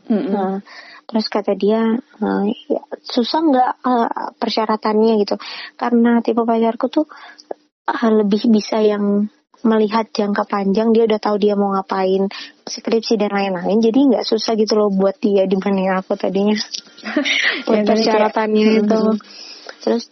Mm-hmm. 0.03 0.35
nah, 0.35 0.59
terus 1.07 1.31
kata 1.31 1.55
dia 1.55 1.79
uh, 1.95 2.43
ya, 2.43 2.81
susah 3.01 3.39
nggak 3.41 3.71
uh, 3.81 4.09
persyaratannya? 4.37 5.13
Gitu. 5.25 5.35
Karena 5.79 6.21
tipe 6.21 6.43
pacarku 6.45 6.91
tuh 6.91 7.05
uh, 7.89 8.11
lebih 8.13 8.45
bisa 8.53 8.77
yang 8.83 9.25
melihat 9.63 10.11
jangka 10.11 10.43
panjang 10.47 10.91
dia 10.91 11.07
udah 11.07 11.19
tahu 11.19 11.39
dia 11.39 11.55
mau 11.55 11.71
ngapain 11.71 12.27
skripsi 12.67 13.15
dan 13.15 13.31
lain-lain 13.31 13.79
jadi 13.79 13.99
nggak 14.11 14.25
susah 14.27 14.55
gitu 14.59 14.75
loh 14.75 14.91
buat 14.91 15.15
dia 15.19 15.47
dibanding 15.47 15.91
aku 15.91 16.15
tadinya. 16.19 16.55
Buat 17.67 17.83
ya, 17.83 17.87
persyaratannya 17.87 18.63
kayak, 18.63 18.79
itu 18.83 18.99
hmm. 18.99 19.17
terus 19.83 20.03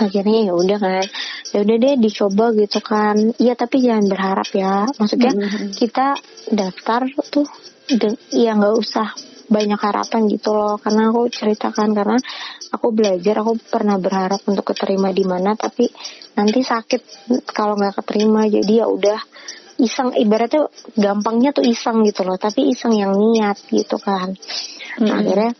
akhirnya 0.00 0.38
ya 0.48 0.52
udah 0.56 0.78
kan. 0.80 1.04
Ya 1.52 1.58
udah 1.68 1.76
deh 1.76 1.94
dicoba 2.00 2.46
gitu 2.56 2.80
kan. 2.80 3.16
Iya 3.36 3.52
tapi 3.56 3.84
jangan 3.84 4.08
berharap 4.08 4.48
ya. 4.56 4.88
Maksudnya 4.96 5.32
hmm. 5.36 5.76
kita 5.76 6.16
daftar 6.48 7.08
tuh 7.28 7.46
ya 8.32 8.56
nggak 8.56 8.74
usah 8.76 9.31
banyak 9.48 9.80
harapan 9.80 10.28
gitu 10.30 10.54
loh. 10.54 10.76
Karena 10.78 11.10
aku 11.10 11.26
ceritakan 11.32 11.96
karena 11.96 12.18
aku 12.70 12.92
belajar 12.94 13.42
aku 13.42 13.58
pernah 13.58 13.96
berharap 13.98 14.42
untuk 14.46 14.74
keterima 14.74 15.10
di 15.10 15.24
mana 15.26 15.56
tapi 15.56 15.88
nanti 16.36 16.60
sakit 16.60 17.02
kalau 17.50 17.74
nggak 17.78 18.02
keterima. 18.02 18.46
Jadi 18.46 18.72
ya 18.78 18.86
udah 18.86 19.20
iseng. 19.80 20.14
Ibaratnya 20.14 20.68
gampangnya 20.94 21.50
tuh 21.56 21.64
iseng 21.66 22.04
gitu 22.06 22.22
loh 22.22 22.36
tapi 22.36 22.70
iseng 22.70 22.94
yang 22.94 23.16
niat 23.16 23.58
gitu 23.72 23.96
kan. 23.98 24.36
Nah, 25.00 25.24
akhirnya 25.24 25.56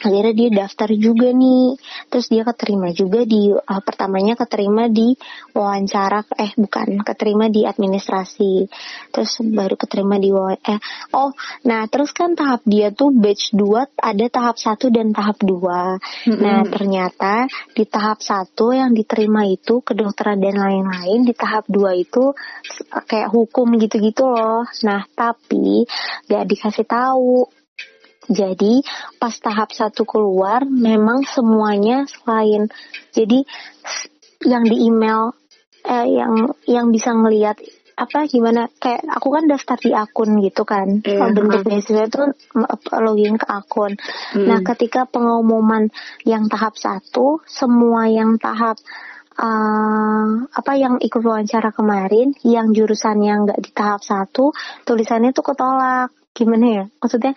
akhirnya 0.00 0.34
dia 0.34 0.50
daftar 0.64 0.88
juga 0.96 1.32
nih. 1.32 1.76
Terus 2.08 2.26
dia 2.32 2.42
keterima 2.44 2.92
juga 2.92 3.24
di 3.24 3.52
uh, 3.52 3.82
pertamanya 3.82 4.34
keterima 4.36 4.88
di 4.88 5.16
wawancara 5.52 6.24
eh 6.36 6.52
bukan 6.56 7.00
keterima 7.04 7.48
di 7.52 7.64
administrasi. 7.64 8.68
Terus 9.12 9.40
baru 9.44 9.76
keterima 9.76 10.16
di 10.20 10.30
eh 10.36 10.80
oh 11.16 11.32
nah 11.64 11.88
terus 11.88 12.12
kan 12.12 12.36
tahap 12.36 12.60
dia 12.68 12.92
tuh 12.92 13.14
batch 13.14 13.56
2 13.56 13.96
ada 13.96 14.26
tahap 14.28 14.56
satu 14.60 14.92
dan 14.92 15.14
tahap 15.16 15.40
2 15.40 15.48
mm-hmm. 15.48 16.36
nah 16.36 16.60
ternyata 16.66 17.48
di 17.72 17.84
tahap 17.88 18.20
satu 18.20 18.76
yang 18.76 18.92
diterima 18.92 19.48
itu 19.48 19.80
kedokteran 19.80 20.42
dan 20.42 20.60
lain-lain 20.60 21.24
di 21.24 21.32
tahap 21.32 21.64
2 21.70 22.04
itu 22.04 22.36
kayak 23.06 23.32
hukum 23.32 23.76
gitu-gitu 23.80 24.28
loh. 24.28 24.66
Nah 24.84 25.06
tapi 25.16 25.86
gak 26.28 26.44
dikasih 26.44 26.86
tahu 26.86 27.48
jadi 28.26 28.82
pas 29.18 29.34
tahap 29.38 29.70
satu 29.72 30.02
keluar 30.06 30.66
memang 30.66 31.22
semuanya 31.26 32.06
selain 32.10 32.70
jadi 33.14 33.46
yang 34.44 34.64
di 34.66 34.86
email 34.86 35.34
eh, 35.86 36.06
yang 36.18 36.54
yang 36.66 36.86
bisa 36.90 37.14
ngelihat 37.14 37.56
apa 37.96 38.28
gimana 38.28 38.68
kayak 38.76 39.08
aku 39.08 39.32
kan 39.32 39.48
daftar 39.48 39.80
di 39.80 39.96
akun 39.96 40.36
gitu 40.44 40.68
kan 40.68 41.00
yeah. 41.00 41.32
bentuk 41.32 41.64
beasiswa 41.64 42.04
itu 42.04 42.28
login 43.00 43.40
ke 43.40 43.46
akun 43.48 43.96
hmm. 44.36 44.44
nah 44.44 44.60
ketika 44.60 45.08
pengumuman 45.08 45.88
yang 46.28 46.44
tahap 46.52 46.76
satu 46.76 47.40
semua 47.48 48.04
yang 48.12 48.36
tahap 48.36 48.76
uh, 49.40 50.26
apa 50.48 50.72
yang 50.76 51.00
ikut 51.00 51.22
wawancara 51.22 51.72
kemarin 51.72 52.32
yang 52.44 52.72
jurusan 52.72 53.20
yang 53.22 53.44
nggak 53.44 53.60
di 53.60 53.70
tahap 53.72 54.00
satu 54.02 54.52
tulisannya 54.88 55.32
tuh 55.36 55.44
ketolak 55.52 56.12
gimana 56.36 56.66
ya 56.66 56.84
maksudnya 57.00 57.32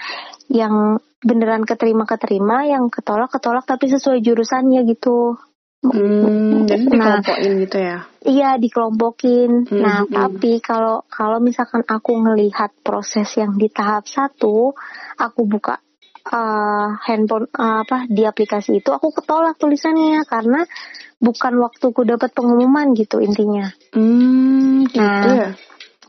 yang 0.52 1.00
beneran 1.20 1.68
keterima 1.68 2.08
keterima 2.08 2.64
yang 2.68 2.88
ketolak 2.88 3.32
ketolak 3.32 3.68
tapi 3.68 3.91
sesuai 3.91 4.24
jurusannya 4.24 4.84
gitu 4.88 5.39
Hmm, 5.80 6.68
jadi 6.68 6.91
Nah. 6.91 7.24
dikelompokin 7.24 7.54
gitu 7.64 7.78
ya? 7.80 7.97
Iya 8.20 8.50
dikelompokin. 8.60 9.52
Hmm, 9.64 9.80
nah 9.80 10.04
hmm. 10.04 10.12
tapi 10.12 10.60
kalau 10.60 11.08
kalau 11.08 11.39
misalkan 11.39 11.88
aku 11.88 12.20
ngelihat 12.20 12.76
proses 12.84 13.32
yang 13.39 13.56
di 13.56 13.72
tahap 13.72 14.04
satu, 14.04 14.76
aku 15.16 15.41
buka 15.47 15.80
uh, 16.28 16.99
handphone 17.05 17.47
uh, 17.55 17.88
apa 17.88 18.05
di 18.11 18.28
aplikasi 18.28 18.84
itu, 18.84 18.89
aku 18.91 19.15
ketolak 19.15 19.55
tulisannya 19.55 20.24
karena 20.28 20.65
bukan 21.20 21.59
waktuku 21.59 22.07
dapat 22.07 22.32
pengumuman 22.32 22.95
gitu 22.95 23.20
intinya. 23.20 23.72
Hmm, 23.91 24.88
gitu 24.88 24.99
Nah. 24.99 25.36
ya? 25.36 25.51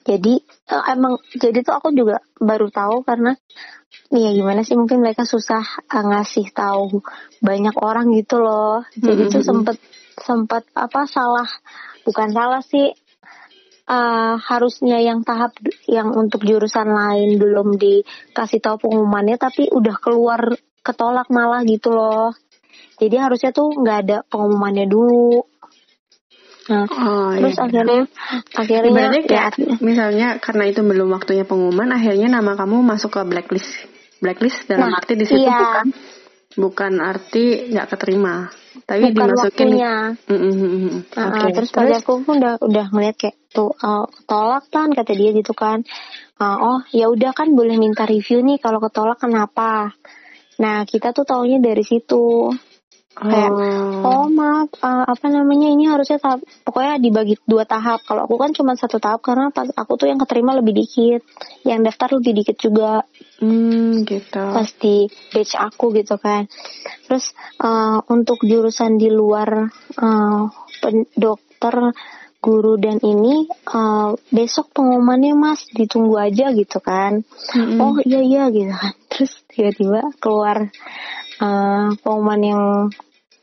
Jadi 0.00 0.40
uh, 0.72 0.84
emang 0.90 1.20
jadi 1.36 1.61
tuh 1.61 1.76
aku 1.76 1.92
juga 1.92 2.24
baru 2.40 2.72
tahu 2.72 3.04
karena 3.04 3.36
nih 4.11 4.22
ya 4.26 4.30
gimana 4.34 4.66
sih 4.66 4.74
mungkin 4.74 5.02
mereka 5.02 5.22
susah 5.22 5.62
uh, 5.86 6.04
ngasih 6.06 6.50
tahu 6.50 7.02
banyak 7.42 7.74
orang 7.78 8.11
gitu 8.16 8.42
loh. 8.42 8.82
Jadi 8.96 9.28
tuh 9.30 9.42
Mm-mm. 9.42 9.46
sempet 9.46 9.76
sempet 10.20 10.62
apa 10.74 11.06
salah 11.06 11.46
bukan 12.02 12.32
salah 12.32 12.62
sih 12.64 12.90
uh, 13.91 14.38
harusnya 14.38 15.03
yang 15.03 15.26
tahap 15.26 15.59
yang 15.91 16.14
untuk 16.14 16.47
jurusan 16.47 16.86
lain 16.86 17.36
belum 17.43 17.74
dikasih 17.74 18.62
tahu 18.62 18.86
pengumumannya 18.86 19.34
tapi 19.34 19.66
udah 19.66 19.97
keluar 19.99 20.55
ketolak 20.86 21.26
malah 21.28 21.66
gitu 21.66 21.91
loh. 21.91 22.30
Jadi 23.01 23.16
harusnya 23.18 23.51
tuh 23.51 23.74
nggak 23.74 23.99
ada 24.07 24.18
pengumumannya 24.28 24.86
dulu. 24.86 25.43
Nah, 26.70 26.86
Oh, 26.86 27.34
terus 27.34 27.59
iya. 27.59 27.66
akhirnya 27.66 28.03
akhirnya 28.55 28.91
Ibaratnya 28.95 29.22
kayak 29.26 29.51
ya, 29.59 29.74
misalnya 29.82 30.28
karena 30.38 30.64
itu 30.70 30.80
belum 30.86 31.09
waktunya 31.11 31.43
pengumuman, 31.43 31.91
akhirnya 31.91 32.30
nama 32.30 32.55
kamu 32.55 32.86
masuk 32.86 33.18
ke 33.18 33.20
blacklist. 33.26 33.91
Blacklist 34.22 34.70
dalam 34.70 34.93
Nah, 34.93 35.01
arti 35.03 35.18
di 35.18 35.26
situ 35.26 35.43
iya. 35.43 35.59
bukan 35.59 35.86
bukan 36.61 36.93
arti 37.03 37.74
nggak 37.74 37.88
keterima, 37.97 38.53
tapi 38.91 39.14
bukan 39.14 39.30
dimasukin. 39.30 39.47
waktunya. 39.47 39.95
Mm, 40.26 40.34
mm, 40.34 40.51
mm, 40.51 40.66
mm. 40.66 41.01
Nah, 41.14 41.26
Oke. 41.30 41.47
terus 41.55 41.70
pacarku 41.70 42.12
pun 42.26 42.34
udah 42.43 42.55
udah 42.59 42.86
ngeliat 42.91 43.14
kayak 43.14 43.36
tuh 43.55 43.70
uh, 43.70 44.11
ketolak 44.11 44.64
kan 44.66 44.91
kata 44.91 45.12
dia 45.14 45.30
gitu 45.30 45.55
kan. 45.55 45.86
Uh, 46.43 46.59
oh 46.59 46.78
ya 46.91 47.07
udah 47.07 47.30
kan 47.30 47.55
boleh 47.55 47.78
minta 47.78 48.03
review 48.03 48.43
nih 48.43 48.59
kalau 48.59 48.82
ketolak 48.82 49.22
kenapa? 49.22 49.95
Nah 50.59 50.82
kita 50.91 51.14
tuh 51.14 51.22
taunya 51.22 51.62
dari 51.62 51.86
situ. 51.86 52.51
Kayak, 53.21 53.51
oh, 53.53 54.01
Oh 54.01 54.27
maaf 54.33 54.73
uh, 54.81 55.05
apa 55.05 55.27
namanya 55.29 55.68
ini 55.68 55.85
harusnya 55.87 56.16
tahap 56.16 56.41
pokoknya 56.64 56.97
dibagi 56.99 57.37
dua 57.45 57.68
tahap. 57.68 58.01
Kalau 58.09 58.25
aku 58.25 58.41
kan 58.41 58.51
cuma 58.57 58.73
satu 58.75 58.97
tahap 58.97 59.21
karena 59.21 59.53
pas 59.53 59.68
aku 59.77 60.01
tuh 60.01 60.09
yang 60.09 60.16
keterima 60.16 60.57
lebih 60.57 60.73
dikit, 60.73 61.21
yang 61.68 61.85
daftar 61.85 62.16
lebih 62.16 62.43
dikit 62.43 62.57
juga. 62.57 63.05
hmm, 63.41 64.05
gitu. 64.05 64.41
pas 64.41 64.68
di 64.81 65.09
batch 65.33 65.55
aku 65.57 65.93
gitu 65.97 66.16
kan. 66.21 66.49
Terus 67.09 67.33
uh, 67.61 68.01
untuk 68.09 68.41
jurusan 68.45 68.97
di 69.01 69.09
luar 69.09 69.68
uh, 70.01 70.43
dokter, 71.16 71.75
guru 72.41 72.81
dan 72.81 72.97
ini 73.05 73.45
uh, 73.68 74.16
besok 74.33 74.73
pengumumannya 74.73 75.37
mas 75.37 75.68
ditunggu 75.77 76.16
aja 76.16 76.49
gitu 76.57 76.81
kan. 76.81 77.21
Mm-mm. 77.53 77.79
Oh 77.79 77.97
iya 78.01 78.25
iya 78.25 78.43
gitu 78.49 78.73
kan. 78.73 78.97
Terus 79.12 79.33
tiba-tiba 79.53 80.01
keluar 80.16 80.73
uh, 81.45 81.89
pengumuman 82.01 82.41
yang 82.41 82.62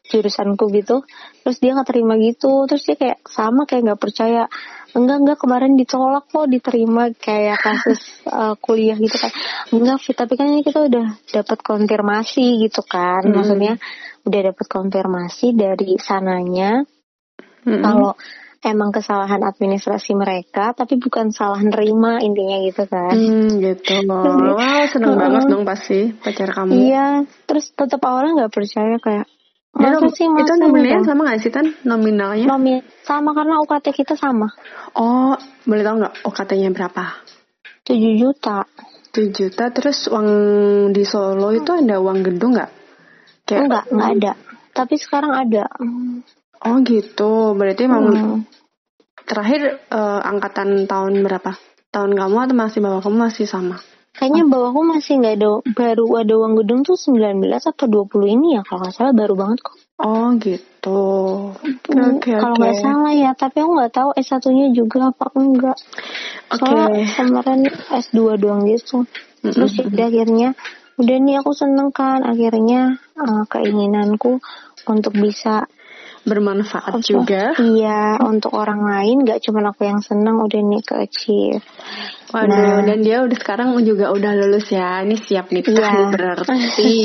jurusanku 0.09 0.71
gitu. 0.73 1.03
Terus 1.43 1.57
dia 1.59 1.73
keterima 1.77 2.15
gitu. 2.19 2.65
Terus 2.65 2.83
dia 2.87 2.95
kayak 2.95 3.19
sama 3.27 3.67
kayak 3.67 3.91
nggak 3.91 4.01
percaya. 4.01 4.47
Enggak 4.95 5.17
enggak 5.21 5.39
kemarin 5.43 5.73
ditolak 5.77 6.25
kok 6.31 6.47
diterima 6.49 7.13
kayak 7.13 7.59
kasus 7.61 8.23
uh, 8.27 8.55
kuliah 8.63 8.97
gitu 8.97 9.13
kan. 9.13 9.31
Enggak, 9.75 9.97
Fit, 10.01 10.15
tapi 10.15 10.33
kan 10.39 10.47
ini 10.49 10.63
kita 10.65 10.87
udah 10.87 11.05
dapat 11.29 11.59
konfirmasi 11.61 12.65
gitu 12.65 12.81
kan. 12.87 13.27
Mm. 13.27 13.33
Maksudnya 13.35 13.73
udah 14.27 14.41
dapat 14.51 14.65
konfirmasi 14.67 15.55
dari 15.55 15.95
sananya 15.95 16.83
Mm-mm. 17.63 17.79
kalau 17.79 18.11
emang 18.67 18.91
kesalahan 18.91 19.39
administrasi 19.45 20.11
mereka 20.17 20.75
tapi 20.75 20.99
bukan 20.99 21.31
salah 21.31 21.63
nerima 21.63 22.19
intinya 22.19 22.57
gitu 22.65 22.83
kan. 22.89 23.15
Hmm, 23.15 23.63
gitu. 23.63 24.03
Wow, 24.57 24.83
seneng 24.89 25.15
banget 25.15 25.43
dong 25.47 25.63
pasti 25.63 26.11
pacar 26.11 26.49
kamu. 26.51 26.71
Iya, 26.75 27.07
terus 27.47 27.71
tetap 27.71 28.01
awalnya 28.03 28.45
nggak 28.45 28.53
percaya 28.53 28.95
kayak 28.99 29.27
Nom- 29.77 30.09
sih 30.09 30.25
itu 30.25 30.53
nominalnya 30.57 31.05
sama 31.05 31.21
gak 31.29 31.39
sih 31.41 31.51
Tan? 31.53 31.67
Nominalnya? 31.85 32.45
Nomi- 32.49 32.83
sama 33.05 33.31
karena 33.37 33.61
UKT 33.61 33.93
kita 33.93 34.13
sama 34.17 34.49
Oh, 34.97 35.37
boleh 35.63 35.83
tau 35.85 35.95
nggak 36.01 36.13
UKT-nya 36.25 36.69
berapa? 36.73 37.05
7 37.85 38.17
juta. 38.17 38.65
7 39.13 39.29
juta. 39.31 39.69
Terus 39.71 40.09
uang 40.09 40.29
di 40.91 41.05
Solo 41.05 41.53
itu 41.53 41.71
ada 41.71 42.01
uang 42.01 42.19
gedung 42.25 42.57
nggak? 42.57 42.71
Kayak 43.45 43.61
Enggak, 43.63 43.83
enggak 43.93 44.09
ada. 44.17 44.31
Tapi 44.73 44.95
sekarang 44.99 45.31
ada. 45.31 45.63
Oh 46.65 46.77
gitu. 46.83 47.53
Berarti 47.53 47.81
emang 47.85 48.05
Hmm. 48.11 48.39
terakhir 49.23 49.79
eh, 49.87 50.21
angkatan 50.25 50.89
tahun 50.89 51.21
berapa? 51.21 51.53
Tahun 51.87 52.11
kamu 52.11 52.35
atau 52.49 52.55
masih 52.57 52.79
bawah 52.83 52.99
kamu 52.99 53.17
masih 53.31 53.45
sama? 53.47 53.79
Kayaknya 54.17 54.43
bawahku 54.49 54.81
masih 54.81 55.13
nggak 55.21 55.35
ada 55.37 55.49
baru 55.77 56.05
ada 56.17 56.33
uang 56.41 56.53
gedung 56.57 56.81
tuh 56.81 56.97
19 56.97 57.37
atau 57.53 57.85
20 57.85 58.33
ini 58.33 58.47
ya 58.57 58.61
kalau 58.65 58.81
nggak 58.81 58.95
salah 58.97 59.13
baru 59.13 59.33
banget 59.37 59.59
kok. 59.61 59.75
Oh 59.97 60.33
gitu. 60.37 61.01
Oke 61.53 61.89
Hmm, 61.93 62.17
kalau 62.21 62.53
oke. 62.53 62.61
nggak 62.61 62.77
salah 62.81 63.13
ya, 63.13 63.31
tapi 63.37 63.57
aku 63.61 63.71
nggak 63.77 63.93
tahu 63.93 64.09
S1-nya 64.17 64.67
juga 64.73 65.09
apa 65.13 65.25
enggak. 65.37 65.77
Soalnya 66.53 67.05
kemarin 67.13 67.61
S2 67.93 68.17
doang 68.41 68.61
gitu. 68.65 69.05
Mm-mm. 69.45 69.53
Terus 69.53 69.71
ya 69.77 69.85
udah 69.85 70.05
akhirnya 70.09 70.49
udah 70.97 71.17
nih 71.21 71.35
aku 71.41 71.51
seneng 71.53 71.89
kan 71.93 72.25
akhirnya 72.25 72.97
uh, 73.21 73.45
keinginanku 73.45 74.41
untuk 74.89 75.13
bisa 75.13 75.69
Bermanfaat 76.23 76.93
apa, 76.93 77.03
juga. 77.03 77.53
Iya, 77.55 78.17
untuk 78.23 78.55
orang 78.55 78.81
lain 78.81 79.21
gak 79.23 79.43
cuma 79.43 79.61
aku 79.65 79.83
yang 79.83 79.99
seneng 79.99 80.39
udah 80.39 80.59
nih 80.59 80.81
ke 80.81 80.95
achieve. 80.99 81.63
Waduh, 82.27 82.51
Nah. 82.51 82.83
dan 82.83 82.99
dia 82.99 83.23
udah 83.23 83.37
sekarang 83.37 83.71
juga 83.81 84.11
udah 84.11 84.31
lulus 84.35 84.67
ya. 84.67 84.99
Ini 85.01 85.15
siap 85.15 85.47
nikah 85.49 85.71
Iya. 85.71 85.87
nih 85.93 86.07
berarti. 86.15 86.95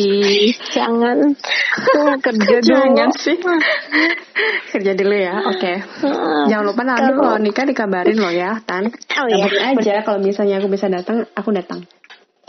Jangan 0.74 1.18
kerja 2.18 2.56
dulu. 2.58 2.74
Jangan 2.92 3.10
sih. 3.14 3.36
Kerja 4.70 4.92
dulu 4.94 5.14
ya. 5.14 5.34
Oke. 5.46 5.72
Heeh. 5.78 6.42
Jangan 6.48 6.64
lupa 6.64 6.82
nanti 6.82 7.02
Kalau- 7.08 7.22
kalau 7.22 7.38
nikah 7.38 7.64
dikabarin 7.64 8.18
loh 8.18 8.32
ya, 8.32 8.58
Tan. 8.62 8.90
Oh 8.90 9.26
iya. 9.28 9.46
Kabarin 9.46 9.78
aja 9.78 9.94
kalau 10.02 10.18
misalnya 10.18 10.58
aku 10.58 10.66
bisa 10.66 10.86
datang, 10.86 11.26
aku 11.32 11.50
datang. 11.52 11.86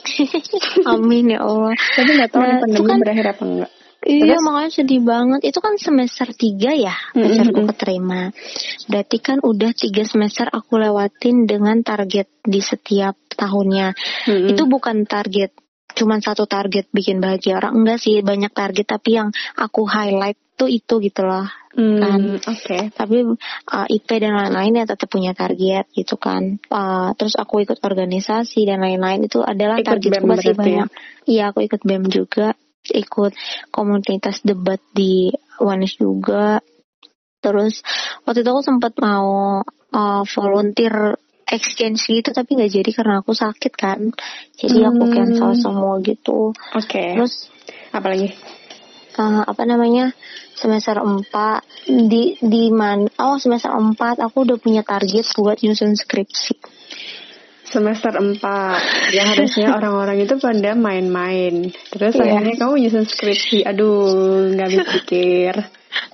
Amin 0.90 1.30
ya 1.30 1.40
Allah. 1.40 1.78
Tapi 1.78 2.10
nggak 2.12 2.30
tahu 2.30 2.42
Nah, 2.42 2.48
nih 2.48 2.56
itu 2.56 2.64
pandemi 2.66 2.90
kan- 2.90 3.00
berakhir 3.00 3.26
apa 3.30 3.44
enggak. 3.46 3.72
Iya 4.04 4.36
Terus? 4.36 4.44
makanya 4.44 4.72
sedih 4.72 5.02
banget. 5.02 5.40
Itu 5.48 5.60
kan 5.60 5.80
semester 5.80 6.28
3 6.28 6.76
ya 6.76 6.96
Mm-mm, 7.12 7.24
pacarku 7.24 7.56
mm-mm. 7.56 7.70
keterima. 7.72 8.22
Berarti 8.86 9.18
kan 9.18 9.38
udah 9.40 9.72
tiga 9.72 10.04
semester 10.04 10.48
aku 10.48 10.76
lewatin 10.76 11.48
dengan 11.48 11.80
target 11.82 12.28
di 12.44 12.60
setiap 12.60 13.16
tahunnya. 13.34 13.96
Mm-mm. 14.28 14.52
Itu 14.52 14.68
bukan 14.68 15.08
target 15.08 15.56
cuman 15.94 16.26
satu 16.26 16.50
target 16.50 16.90
bikin 16.90 17.22
bahagia 17.22 17.62
orang 17.62 17.86
enggak 17.86 18.02
sih 18.02 18.26
banyak 18.26 18.50
target 18.50 18.90
tapi 18.90 19.14
yang 19.14 19.30
aku 19.54 19.86
highlight 19.86 20.42
tuh 20.58 20.66
itu 20.66 20.98
gitu 21.00 21.22
loh 21.22 21.46
Hmm, 21.74 21.98
kan. 21.98 22.22
Oke. 22.38 22.94
tapi 22.94 23.26
uh, 23.26 23.86
IP 23.90 24.06
dan 24.22 24.38
lain-lain 24.38 24.78
ya 24.78 24.86
tetap 24.86 25.10
punya 25.10 25.34
target 25.34 25.90
gitu 25.90 26.22
kan 26.22 26.62
Uh, 26.70 27.18
terus 27.18 27.34
aku 27.34 27.66
ikut 27.66 27.82
organisasi 27.82 28.62
dan 28.66 28.78
lain-lain 28.78 29.26
itu 29.26 29.42
adalah 29.42 29.82
Ikut 29.82 29.90
targetku 29.90 30.22
BEM 30.22 30.30
masih 30.30 30.54
ya? 30.54 30.58
banyak 30.58 30.88
iya 31.26 31.44
aku 31.50 31.66
ikut 31.66 31.82
BEM 31.82 32.10
juga 32.10 32.54
ikut 32.92 33.32
komunitas 33.72 34.44
debat 34.44 34.80
di 34.92 35.32
Wanis 35.62 35.96
juga 35.96 36.60
terus 37.40 37.84
waktu 38.24 38.44
itu 38.44 38.50
aku 38.52 38.64
sempat 38.64 38.94
mau 39.00 39.60
uh, 39.92 40.24
volunteer 40.28 41.16
exchange 41.48 42.08
gitu 42.08 42.32
tapi 42.32 42.56
nggak 42.56 42.72
jadi 42.72 42.90
karena 42.96 43.20
aku 43.20 43.36
sakit 43.36 43.74
kan 43.76 44.00
jadi 44.56 44.90
aku 44.90 45.04
Hmm. 45.08 45.14
cancel 45.14 45.52
semua 45.60 46.00
gitu 46.02 46.56
Oke. 46.74 47.20
terus 47.20 47.52
apa 47.92 48.08
lagi? 48.10 48.32
uh, 49.20 49.44
apa 49.46 49.64
namanya 49.68 50.16
semester 50.56 50.98
4 50.98 51.28
di 52.10 52.40
di 52.40 52.72
mana 52.72 53.06
oh 53.20 53.38
semester 53.38 53.70
4 53.70 54.24
aku 54.24 54.38
udah 54.48 54.58
punya 54.58 54.82
target 54.82 55.28
buat 55.36 55.60
nyusun 55.62 55.94
skripsi 56.00 56.56
Semester 57.64 58.12
4 58.14 58.40
Yang 59.12 59.28
harusnya 59.32 59.68
orang-orang 59.78 60.18
itu 60.20 60.36
pada 60.36 60.72
main-main 60.74 61.70
Terus 61.90 62.14
Iya. 62.16 62.38
akhirnya 62.38 62.56
kamu 62.58 62.74
nyusun 62.80 63.06
skripsi 63.06 63.64
Aduh 63.64 64.52
nggak 64.52 64.68
habis 64.68 64.86
pikir 64.94 65.54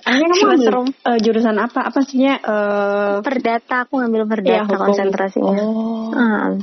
Akhirnya 0.02 0.28
kamu 0.30 0.40
Semester 0.40 0.74
ambil 0.74 0.92
eh, 1.06 1.18
jurusan 1.20 1.56
apa? 1.56 1.80
Apa 1.82 2.00
sihnya? 2.02 2.34
eh 2.36 3.14
perdata 3.20 3.84
aku 3.84 3.96
ngambil 3.96 4.22
ya, 4.22 4.28
perdata 4.28 4.64
hukum. 4.68 4.80
konsentrasinya 4.86 5.54
Oh. 5.56 6.10
Hmm. 6.10 6.60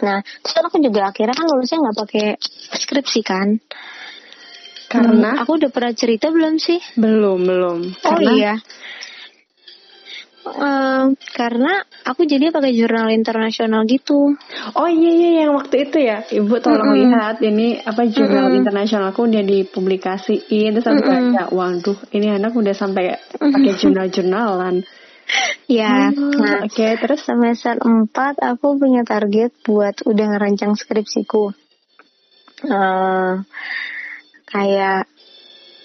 nah 0.00 0.16
terus 0.24 0.56
aku 0.58 0.80
juga 0.80 1.12
akhirnya 1.12 1.36
kan 1.36 1.44
lulusnya 1.44 1.78
nggak 1.78 1.98
pakai 1.98 2.26
skripsi 2.74 3.20
kan 3.20 3.60
Karena 4.88 5.36
Hmm, 5.36 5.42
aku 5.44 5.54
udah 5.54 5.68
pernah 5.68 5.92
cerita 5.92 6.32
belum 6.32 6.56
sih 6.56 6.80
belum 6.96 7.44
belum. 7.44 7.78
oh 7.84 8.02
Karena 8.02 8.30
iya 8.32 8.54
Em, 10.40 11.20
karena 11.36 11.84
aku 12.08 12.24
jadi 12.24 12.48
pakai 12.48 12.72
jurnal 12.72 13.12
internasional 13.12 13.84
gitu. 13.84 14.32
Oh 14.72 14.88
iya 14.88 15.12
iya 15.12 15.30
yang 15.44 15.52
waktu 15.52 15.84
itu 15.84 16.00
ya, 16.00 16.24
ibu 16.32 16.56
tolong 16.64 16.80
mm 16.80 16.96
-hmm. 16.96 17.04
lihat 17.12 17.36
ini 17.44 17.68
apa 17.84 18.08
jurnal 18.08 18.48
mm 18.48 18.50
-hmm. 18.56 18.60
internasionalku 18.64 19.20
udah 19.28 19.44
dipublikasiin 19.44 20.70
terus 20.72 20.88
aku 20.88 21.04
mm 21.04 21.36
-hmm. 21.36 21.52
waduh 21.52 21.98
ini 22.16 22.26
anak 22.32 22.56
udah 22.56 22.72
sampai 22.72 23.20
pakai 23.36 23.72
jurnal-jurnalan. 23.76 24.80
Ya, 25.70 26.10
oh, 26.10 26.34
nah, 26.34 26.66
oke. 26.66 26.74
Okay, 26.74 26.98
terus 26.98 27.22
semester 27.22 27.78
4 27.78 28.10
aku 28.42 28.74
punya 28.74 29.06
target 29.06 29.54
buat 29.62 30.02
udah 30.02 30.26
ngerancang 30.26 30.74
skripsiku. 30.74 31.54
Uh, 32.66 33.46
kayak 34.50 35.06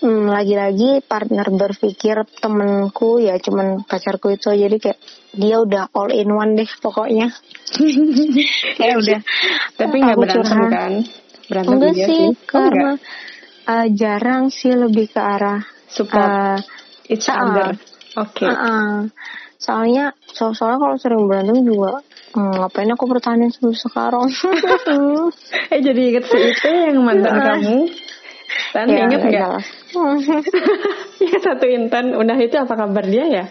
hmm, 0.05 0.29
lagi-lagi 0.29 1.01
partner 1.01 1.49
berpikir 1.49 2.21
temenku 2.37 3.17
ya 3.17 3.41
cuman 3.41 3.81
pacarku 3.89 4.37
itu 4.37 4.53
jadi 4.53 4.77
kayak 4.77 4.99
dia 5.33 5.57
udah 5.57 5.89
all 5.97 6.13
in 6.13 6.29
one 6.29 6.53
deh 6.53 6.69
pokoknya. 6.79 7.33
Ya 8.85 9.01
udah. 9.01 9.19
Tapi 9.75 9.95
nggak 9.97 10.17
berantem 10.19 10.61
kan? 10.69 10.93
Berantem 11.49 11.73
enggak 11.73 11.93
sih, 11.97 12.05
sih. 12.05 12.25
karena 12.45 13.01
Uh, 13.65 13.89
jarang 13.97 14.53
sih 14.53 14.77
lebih 14.77 15.09
ke 15.09 15.17
arah 15.17 15.65
support 15.89 16.21
uh, 16.21 16.61
each 17.09 17.25
other 17.25 17.73
oke. 18.13 18.37
Okay. 18.37 18.45
uh, 18.45 18.53
uh, 18.53 18.95
soalnya 19.57 20.13
so 20.21 20.53
soalnya 20.53 20.85
kalau 20.85 20.95
sering 21.01 21.25
berantem 21.25 21.65
juga 21.65 22.05
hmm, 22.37 22.61
ngapain 22.61 22.93
aku 22.93 23.09
pertahanin 23.09 23.49
sampai 23.49 23.73
sekarang? 23.73 24.29
Eh 25.73 25.81
jadi 25.81 25.97
inget 25.97 26.29
si 26.29 26.37
itu 26.37 26.69
yang 26.69 27.01
mantan 27.01 27.41
kamu 27.41 27.89
Tan 28.73 28.87
ya, 28.91 29.07
inget 29.07 29.21
nggak? 29.23 29.49
ya 31.31 31.37
satu 31.41 31.65
Intan, 31.65 32.13
udah 32.15 32.37
itu 32.39 32.55
apa 32.59 32.73
kabar 32.75 33.05
dia 33.07 33.25
ya? 33.27 33.45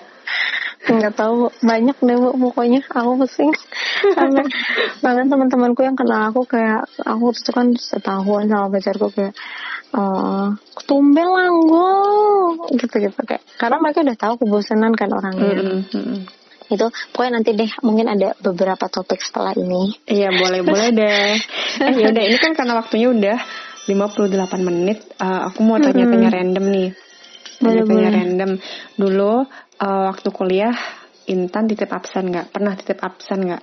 Nggak 0.85 1.17
tahu, 1.17 1.49
banyak 1.65 1.97
deh 1.97 2.17
bu, 2.21 2.29
pokoknya 2.37 2.85
aku 2.93 3.25
pusing. 3.25 3.53
Bahkan 5.01 5.27
teman-temanku 5.33 5.81
yang 5.81 5.97
kenal 5.97 6.29
aku 6.29 6.45
kayak 6.45 6.85
aku 7.01 7.33
tuh 7.33 7.53
kan 7.57 7.73
setahuan 7.73 8.53
sama 8.53 8.69
pacarku 8.69 9.09
kayak 9.09 9.33
uh, 9.97 10.53
tumben 10.85 11.25
lah 11.25 11.49
gue 11.49 11.93
gitu-gitu 12.77 13.17
kayak 13.25 13.41
karena 13.57 13.81
mereka 13.81 14.05
udah 14.05 14.17
tahu 14.19 14.35
kebosanan 14.45 14.93
kan 14.93 15.09
orangnya. 15.09 15.57
Mm 15.57 15.83
-hmm. 15.89 16.19
Itu 16.69 16.93
pokoknya 17.13 17.41
nanti 17.41 17.51
deh 17.57 17.71
mungkin 17.81 18.07
ada 18.13 18.37
beberapa 18.45 18.85
topik 18.93 19.25
setelah 19.25 19.57
ini. 19.57 19.97
Iya 20.05 20.37
boleh 20.37 20.61
boleh 20.65 20.89
deh. 20.93 21.33
eh, 21.89 21.93
ya 21.97 22.13
udah 22.13 22.25
ini 22.29 22.39
kan 22.41 22.53
karena 22.53 22.77
waktunya 22.77 23.09
udah 23.09 23.39
58 23.87 24.61
menit. 24.65 24.99
Uh, 25.21 25.49
aku 25.49 25.61
mau 25.65 25.77
tanya-tanya 25.77 26.31
hmm. 26.33 26.37
random 26.41 26.65
nih. 26.73 26.91
Tanya-tanya 27.61 28.11
random. 28.11 28.51
Dulu 28.97 29.33
uh, 29.81 30.03
waktu 30.11 30.29
kuliah 30.33 30.77
Intan 31.25 31.65
titip 31.69 31.89
absen 31.89 32.29
nggak? 32.29 32.53
Pernah 32.53 32.73
titip 32.77 33.01
absen 33.01 33.49
nggak? 33.49 33.63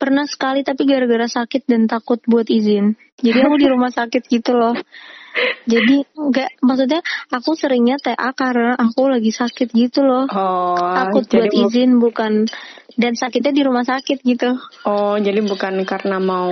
Pernah 0.00 0.24
sekali 0.24 0.64
tapi 0.64 0.86
gara-gara 0.88 1.26
sakit 1.28 1.66
dan 1.66 1.84
takut 1.90 2.22
buat 2.24 2.46
izin. 2.46 2.96
Jadi 3.20 3.38
aku 3.42 3.56
di 3.60 3.68
rumah 3.68 3.92
sakit 3.92 4.22
gitu 4.30 4.56
loh. 4.56 4.72
Jadi 5.68 6.02
nggak 6.10 6.50
maksudnya 6.64 7.00
aku 7.30 7.54
seringnya 7.54 8.00
TA 8.02 8.34
karena 8.34 8.74
aku 8.74 9.12
lagi 9.12 9.30
sakit 9.30 9.70
gitu 9.70 10.02
loh. 10.02 10.26
Oh, 10.30 10.74
takut 10.78 11.26
buat 11.28 11.52
izin 11.52 12.00
bukan. 12.00 12.48
Dan 12.98 13.14
sakitnya 13.14 13.54
di 13.54 13.62
rumah 13.62 13.86
sakit 13.86 14.24
gitu. 14.24 14.56
Oh 14.84 15.16
jadi 15.16 15.40
bukan 15.44 15.84
karena 15.86 16.18
mau 16.18 16.50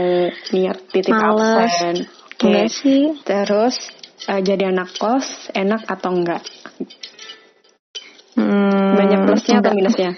niat 0.55 0.79
titip 0.93 1.13
Males. 1.13 1.67
absen. 1.67 1.97
Enggak 2.39 2.71
sih. 2.71 3.19
Terus 3.27 3.77
uh, 4.31 4.41
jadi 4.43 4.71
anak 4.71 4.95
kos 4.99 5.51
enak 5.55 5.87
atau 5.91 6.11
enggak? 6.15 6.43
Hmm, 8.39 8.95
banyak 8.95 9.21
plusnya 9.27 9.59
enggak. 9.59 9.67
atau 9.67 9.79
minusnya? 9.79 10.11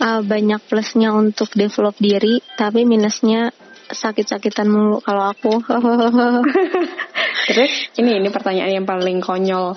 Uh, 0.00 0.20
banyak 0.24 0.60
plusnya 0.66 1.10
untuk 1.12 1.52
develop 1.52 1.94
diri, 2.00 2.40
tapi 2.56 2.88
minusnya 2.88 3.52
sakit-sakitan 3.92 4.66
mulu 4.66 5.04
kalau 5.04 5.28
aku. 5.28 5.60
Terus 7.52 7.72
ini 8.00 8.16
ini 8.18 8.28
pertanyaan 8.32 8.72
yang 8.82 8.86
paling 8.88 9.20
konyol. 9.20 9.76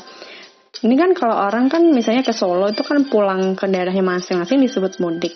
Ini 0.77 0.93
kan 0.93 1.11
kalau 1.17 1.35
orang 1.35 1.67
kan 1.67 1.83
misalnya 1.89 2.21
ke 2.21 2.31
Solo 2.31 2.69
itu 2.69 2.85
kan 2.85 3.09
pulang 3.09 3.57
ke 3.57 3.65
daerahnya 3.65 4.05
masing-masing 4.05 4.61
disebut 4.61 5.01
mudik. 5.01 5.33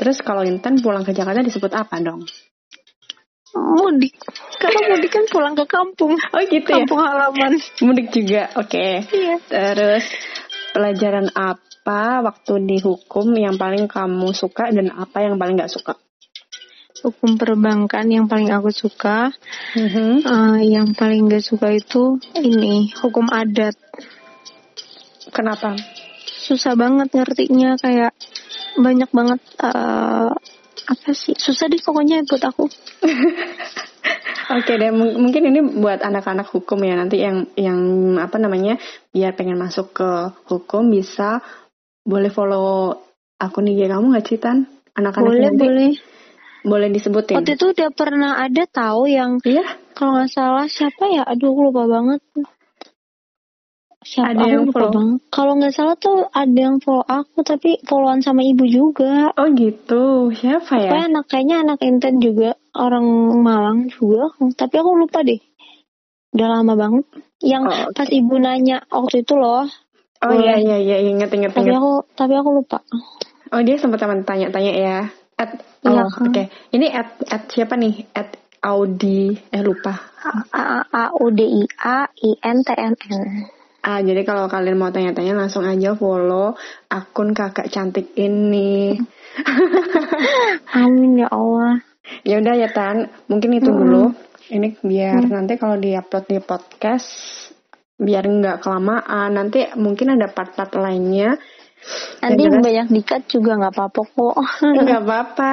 Terus 0.00 0.24
kalau 0.24 0.40
Intan 0.40 0.80
pulang 0.80 1.04
ke 1.04 1.12
Jakarta 1.12 1.44
disebut 1.44 1.70
apa 1.76 2.00
dong? 2.00 2.24
Mudik. 3.54 4.14
Karena 4.60 4.80
mudik 4.94 5.10
kan 5.10 5.24
pulang 5.26 5.54
ke 5.58 5.64
kampung. 5.66 6.14
Oh 6.14 6.42
gitu 6.46 6.62
kampung 6.62 6.70
ya? 6.70 6.84
Kampung 6.86 7.02
halaman. 7.02 7.52
Mudik 7.82 8.08
juga 8.14 8.42
oke. 8.54 8.70
Okay. 8.70 8.92
iya. 9.10 9.36
terus 9.46 10.04
pelajaran 10.70 11.28
apa 11.34 12.22
waktu 12.22 12.52
di 12.66 12.78
hukum 12.78 13.34
yang 13.34 13.58
paling 13.58 13.90
kamu 13.90 14.30
suka 14.30 14.70
dan 14.70 14.94
apa 14.94 15.26
yang 15.26 15.40
paling 15.40 15.58
gak 15.58 15.72
suka? 15.72 15.98
Hukum 17.00 17.40
perbankan 17.40 18.06
yang 18.12 18.28
paling 18.28 18.52
aku 18.52 18.70
suka. 18.70 19.32
Mm-hmm. 19.72 20.12
uh, 20.28 20.60
yang 20.60 20.92
paling 20.92 21.32
gak 21.32 21.42
suka 21.42 21.72
itu 21.72 22.20
ini 22.36 22.92
hukum 23.00 23.26
adat. 23.32 23.74
Kenapa? 25.32 25.78
Susah 26.26 26.74
banget 26.74 27.14
ngertinya 27.14 27.78
kayak 27.78 28.12
banyak 28.78 29.10
banget 29.10 29.40
uh, 29.62 30.34
apa 30.90 31.14
sih 31.14 31.38
susah 31.38 31.70
deh 31.70 31.78
pokoknya 31.78 32.26
buat 32.26 32.42
aku 32.42 32.66
Oke 34.50 34.82
deh, 34.82 34.90
M 34.90 34.98
mungkin 34.98 35.46
ini 35.46 35.62
buat 35.62 36.02
anak-anak 36.02 36.50
hukum 36.50 36.82
ya 36.82 36.98
nanti 36.98 37.22
yang 37.22 37.46
yang 37.54 37.78
apa 38.18 38.34
namanya 38.42 38.82
biar 39.14 39.38
pengen 39.38 39.54
masuk 39.54 39.94
ke 39.94 40.10
hukum 40.50 40.90
bisa 40.90 41.38
boleh 42.02 42.34
follow 42.34 42.98
akun 43.38 43.70
IG 43.70 43.86
kamu 43.86 44.10
nggak 44.10 44.26
Citan? 44.26 44.66
Anak-anak 44.98 45.30
boleh 45.30 45.46
nanti, 45.46 45.62
boleh 45.62 45.90
boleh 46.66 46.88
disebutin. 46.90 47.38
Waktu 47.38 47.54
itu 47.54 47.66
udah 47.70 47.90
pernah 47.94 48.42
ada 48.42 48.66
tahu 48.66 49.06
yang 49.06 49.38
iya? 49.46 49.62
kalau 49.94 50.18
nggak 50.18 50.34
salah 50.34 50.66
siapa 50.66 51.04
ya? 51.14 51.22
Aduh 51.30 51.54
aku 51.54 51.70
lupa 51.70 51.86
banget 51.86 52.20
siapa 54.00 54.32
ada 54.32 54.44
yang 54.48 54.72
follow? 54.72 55.20
kalau 55.28 55.60
nggak 55.60 55.76
salah 55.76 55.92
tuh 56.00 56.24
ada 56.32 56.56
yang 56.56 56.80
follow 56.80 57.04
aku 57.04 57.44
tapi 57.44 57.76
followan 57.84 58.24
sama 58.24 58.40
ibu 58.40 58.64
juga. 58.64 59.28
Oh 59.36 59.48
gitu. 59.52 60.32
Siapa 60.32 60.72
ya? 60.80 60.88
Pokoknya 60.88 61.06
anak 61.12 61.24
kayaknya 61.28 61.56
anak 61.68 61.78
Inten 61.84 62.16
juga 62.16 62.56
orang 62.72 63.04
Malang 63.44 63.92
juga. 63.92 64.32
Tapi 64.56 64.74
aku 64.80 64.90
lupa 64.96 65.20
deh. 65.20 65.36
Udah 66.32 66.48
lama 66.48 66.72
banget. 66.80 67.04
Yang 67.44 67.64
oh, 67.68 67.72
okay. 67.76 67.96
pas 67.96 68.08
ibu 68.08 68.34
nanya 68.40 68.76
waktu 68.88 69.20
itu 69.20 69.34
loh. 69.36 69.68
Oh 70.20 70.32
iya 70.32 70.56
iya 70.56 70.76
iya. 70.80 70.96
Inget 71.04 71.32
inget 71.36 71.52
tapi 71.52 71.72
aku 71.72 72.08
tapi 72.16 72.32
aku 72.40 72.56
lupa. 72.56 72.80
Oh 73.52 73.60
dia 73.60 73.76
sempat 73.76 74.00
tanya-tanya 74.00 74.72
ya. 74.80 74.98
At 75.36 75.60
iya, 75.84 76.04
oh, 76.04 76.08
oke. 76.08 76.32
Okay. 76.32 76.48
ini 76.72 76.88
at 76.88 77.20
at 77.28 77.52
siapa 77.52 77.76
nih? 77.76 78.08
At 78.16 78.32
Audi. 78.64 79.36
Eh 79.52 79.60
lupa. 79.60 79.92
A 80.24 80.32
A 80.52 80.64
A 80.88 81.04
U 81.20 81.28
D 81.32 81.44
I 81.44 81.64
A 81.84 82.08
I 82.08 82.30
N 82.44 82.64
T 82.64 82.68
N 82.76 82.96
N 82.96 83.59
Ah, 83.80 84.04
jadi 84.04 84.28
kalau 84.28 84.44
kalian 84.44 84.76
mau 84.76 84.92
tanya-tanya 84.92 85.32
langsung 85.32 85.64
aja 85.64 85.96
follow 85.96 86.52
akun 86.92 87.32
kakak 87.32 87.72
cantik 87.72 88.12
ini. 88.12 89.00
Amin 90.76 91.24
ya 91.24 91.32
Allah. 91.32 91.80
Ya 92.20 92.44
udah 92.44 92.54
ya 92.60 92.68
Tan, 92.68 93.08
mungkin 93.32 93.56
itu 93.56 93.72
mm. 93.72 93.76
dulu. 93.80 94.04
Ini 94.52 94.68
biar 94.84 95.24
mm. 95.24 95.32
nanti 95.32 95.56
kalau 95.56 95.80
diupload 95.80 96.24
di 96.28 96.38
podcast 96.44 97.08
biar 97.96 98.28
nggak 98.28 98.60
kelamaan. 98.60 99.32
Nanti 99.32 99.64
mungkin 99.80 100.12
ada 100.12 100.28
part-part 100.28 100.76
lainnya. 100.76 101.40
Nanti 102.20 102.44
jelas, 102.44 102.60
banyak 102.60 102.88
dikat 102.92 103.22
juga 103.32 103.56
nggak 103.56 103.72
apa-apa 103.72 104.00
kok. 104.04 104.36
Nggak 104.60 105.00
apa-apa. 105.08 105.52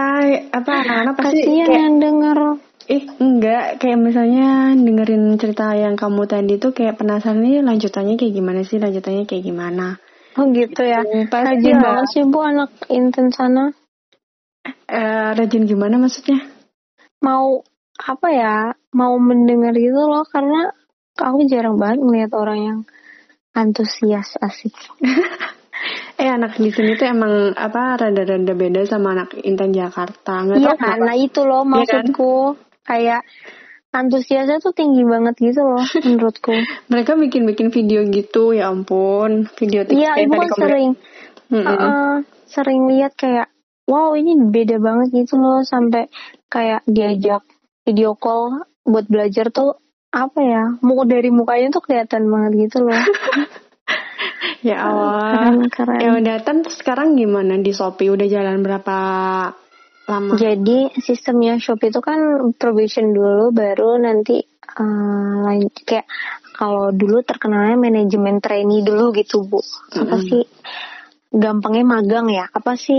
Apa 0.52 0.72
anak-anak 0.84 1.14
pasti 1.16 1.48
kayak, 1.48 1.72
yang 1.72 1.96
denger 2.04 2.67
Eh 2.88 3.04
enggak, 3.20 3.84
kayak 3.84 4.00
misalnya 4.00 4.72
dengerin 4.72 5.36
cerita 5.36 5.76
yang 5.76 6.00
kamu 6.00 6.24
tadi 6.24 6.56
tuh 6.56 6.72
kayak 6.72 6.96
penasaran 6.96 7.44
nih 7.44 7.60
lanjutannya 7.60 8.16
kayak 8.16 8.32
gimana 8.32 8.64
sih, 8.64 8.80
lanjutannya 8.80 9.28
kayak 9.28 9.44
gimana. 9.44 10.00
Oh 10.40 10.48
gitu 10.56 10.88
ya, 10.88 11.04
rajin 11.28 11.76
ya. 11.76 11.84
banget 11.84 12.06
sih 12.16 12.24
bu 12.24 12.40
anak 12.40 12.72
inten 12.88 13.28
sana. 13.36 13.76
Uh, 14.88 15.36
rajin 15.36 15.68
gimana 15.68 16.00
maksudnya? 16.00 16.48
Mau 17.20 17.60
apa 18.00 18.28
ya, 18.32 18.56
mau 18.96 19.20
mendengar 19.20 19.76
gitu 19.76 20.08
loh 20.08 20.24
karena 20.24 20.72
aku 21.20 21.44
jarang 21.44 21.76
banget 21.76 22.00
melihat 22.00 22.32
orang 22.40 22.60
yang 22.64 22.80
antusias 23.52 24.40
asik. 24.40 24.72
eh 26.18 26.30
anak 26.30 26.58
di 26.58 26.74
sini 26.74 26.98
tuh 26.98 27.14
emang 27.14 27.54
apa 27.54 28.02
rada-rada 28.02 28.54
beda 28.58 28.82
sama 28.90 29.14
anak 29.14 29.38
Intan 29.46 29.70
Jakarta 29.70 30.50
nggak 30.50 30.58
iya 30.58 30.74
karena 30.74 31.14
itu 31.14 31.46
loh 31.46 31.62
iya 31.62 31.70
kan? 31.70 31.78
maksudku 31.78 32.34
kan? 32.58 32.67
Kayak 32.88 33.28
antusiasnya 33.92 34.64
tuh 34.64 34.72
tinggi 34.72 35.04
banget 35.04 35.36
gitu 35.38 35.62
loh 35.62 35.84
menurutku. 36.08 36.56
Mereka 36.88 37.20
bikin-bikin 37.20 37.70
video 37.70 38.08
gitu 38.08 38.56
ya 38.56 38.72
ampun, 38.72 39.52
video 39.60 39.84
TikTok. 39.84 40.00
Iya, 40.00 40.12
ibu 40.24 40.34
kan 40.34 40.50
sering 40.56 40.90
mm 41.52 41.62
-hmm. 41.62 41.78
uh, 41.78 42.18
sering 42.48 42.82
lihat 42.88 43.14
kayak 43.20 43.52
wow 43.88 44.16
ini 44.16 44.36
beda 44.48 44.80
banget 44.80 45.26
gitu 45.26 45.40
loh 45.40 45.64
sampai 45.64 46.12
kayak 46.48 46.84
diajak 46.88 47.44
video 47.88 48.16
call 48.16 48.64
buat 48.88 49.08
belajar 49.08 49.52
tuh 49.52 49.80
apa 50.12 50.40
ya 50.40 50.64
mau 50.80 51.04
dari 51.04 51.28
mukanya 51.28 51.68
tuh 51.76 51.84
kelihatan 51.84 52.32
banget 52.32 52.68
gitu 52.68 52.88
loh 52.88 52.96
ya 54.68 54.78
Allah. 54.88 55.32
Keren, 55.36 55.58
keren. 55.72 56.00
Ya 56.00 56.10
udah, 56.18 56.36
sekarang 56.72 57.16
gimana 57.16 57.60
di 57.60 57.72
Shopee? 57.72 58.12
Udah 58.12 58.28
jalan 58.28 58.64
berapa 58.64 58.98
lama? 60.08 60.40
Jadi 60.40 60.96
sistemnya 61.04 61.60
Shopee 61.60 61.92
itu 61.92 62.00
kan 62.00 62.52
probation 62.56 63.12
dulu, 63.12 63.52
baru 63.52 64.00
nanti 64.00 64.40
uh, 64.80 65.52
kayak 65.84 66.08
kalau 66.56 66.96
dulu 66.96 67.22
terkenalnya 67.22 67.76
manajemen 67.76 68.40
trainee 68.40 68.82
dulu 68.88 69.12
gitu 69.12 69.44
bu. 69.44 69.60
Apa 69.60 70.00
mm 70.00 70.08
-hmm. 70.08 70.28
sih? 70.32 70.44
Gampangnya 71.28 71.84
magang 71.84 72.32
ya? 72.32 72.48
Apa 72.48 72.80
sih 72.80 72.96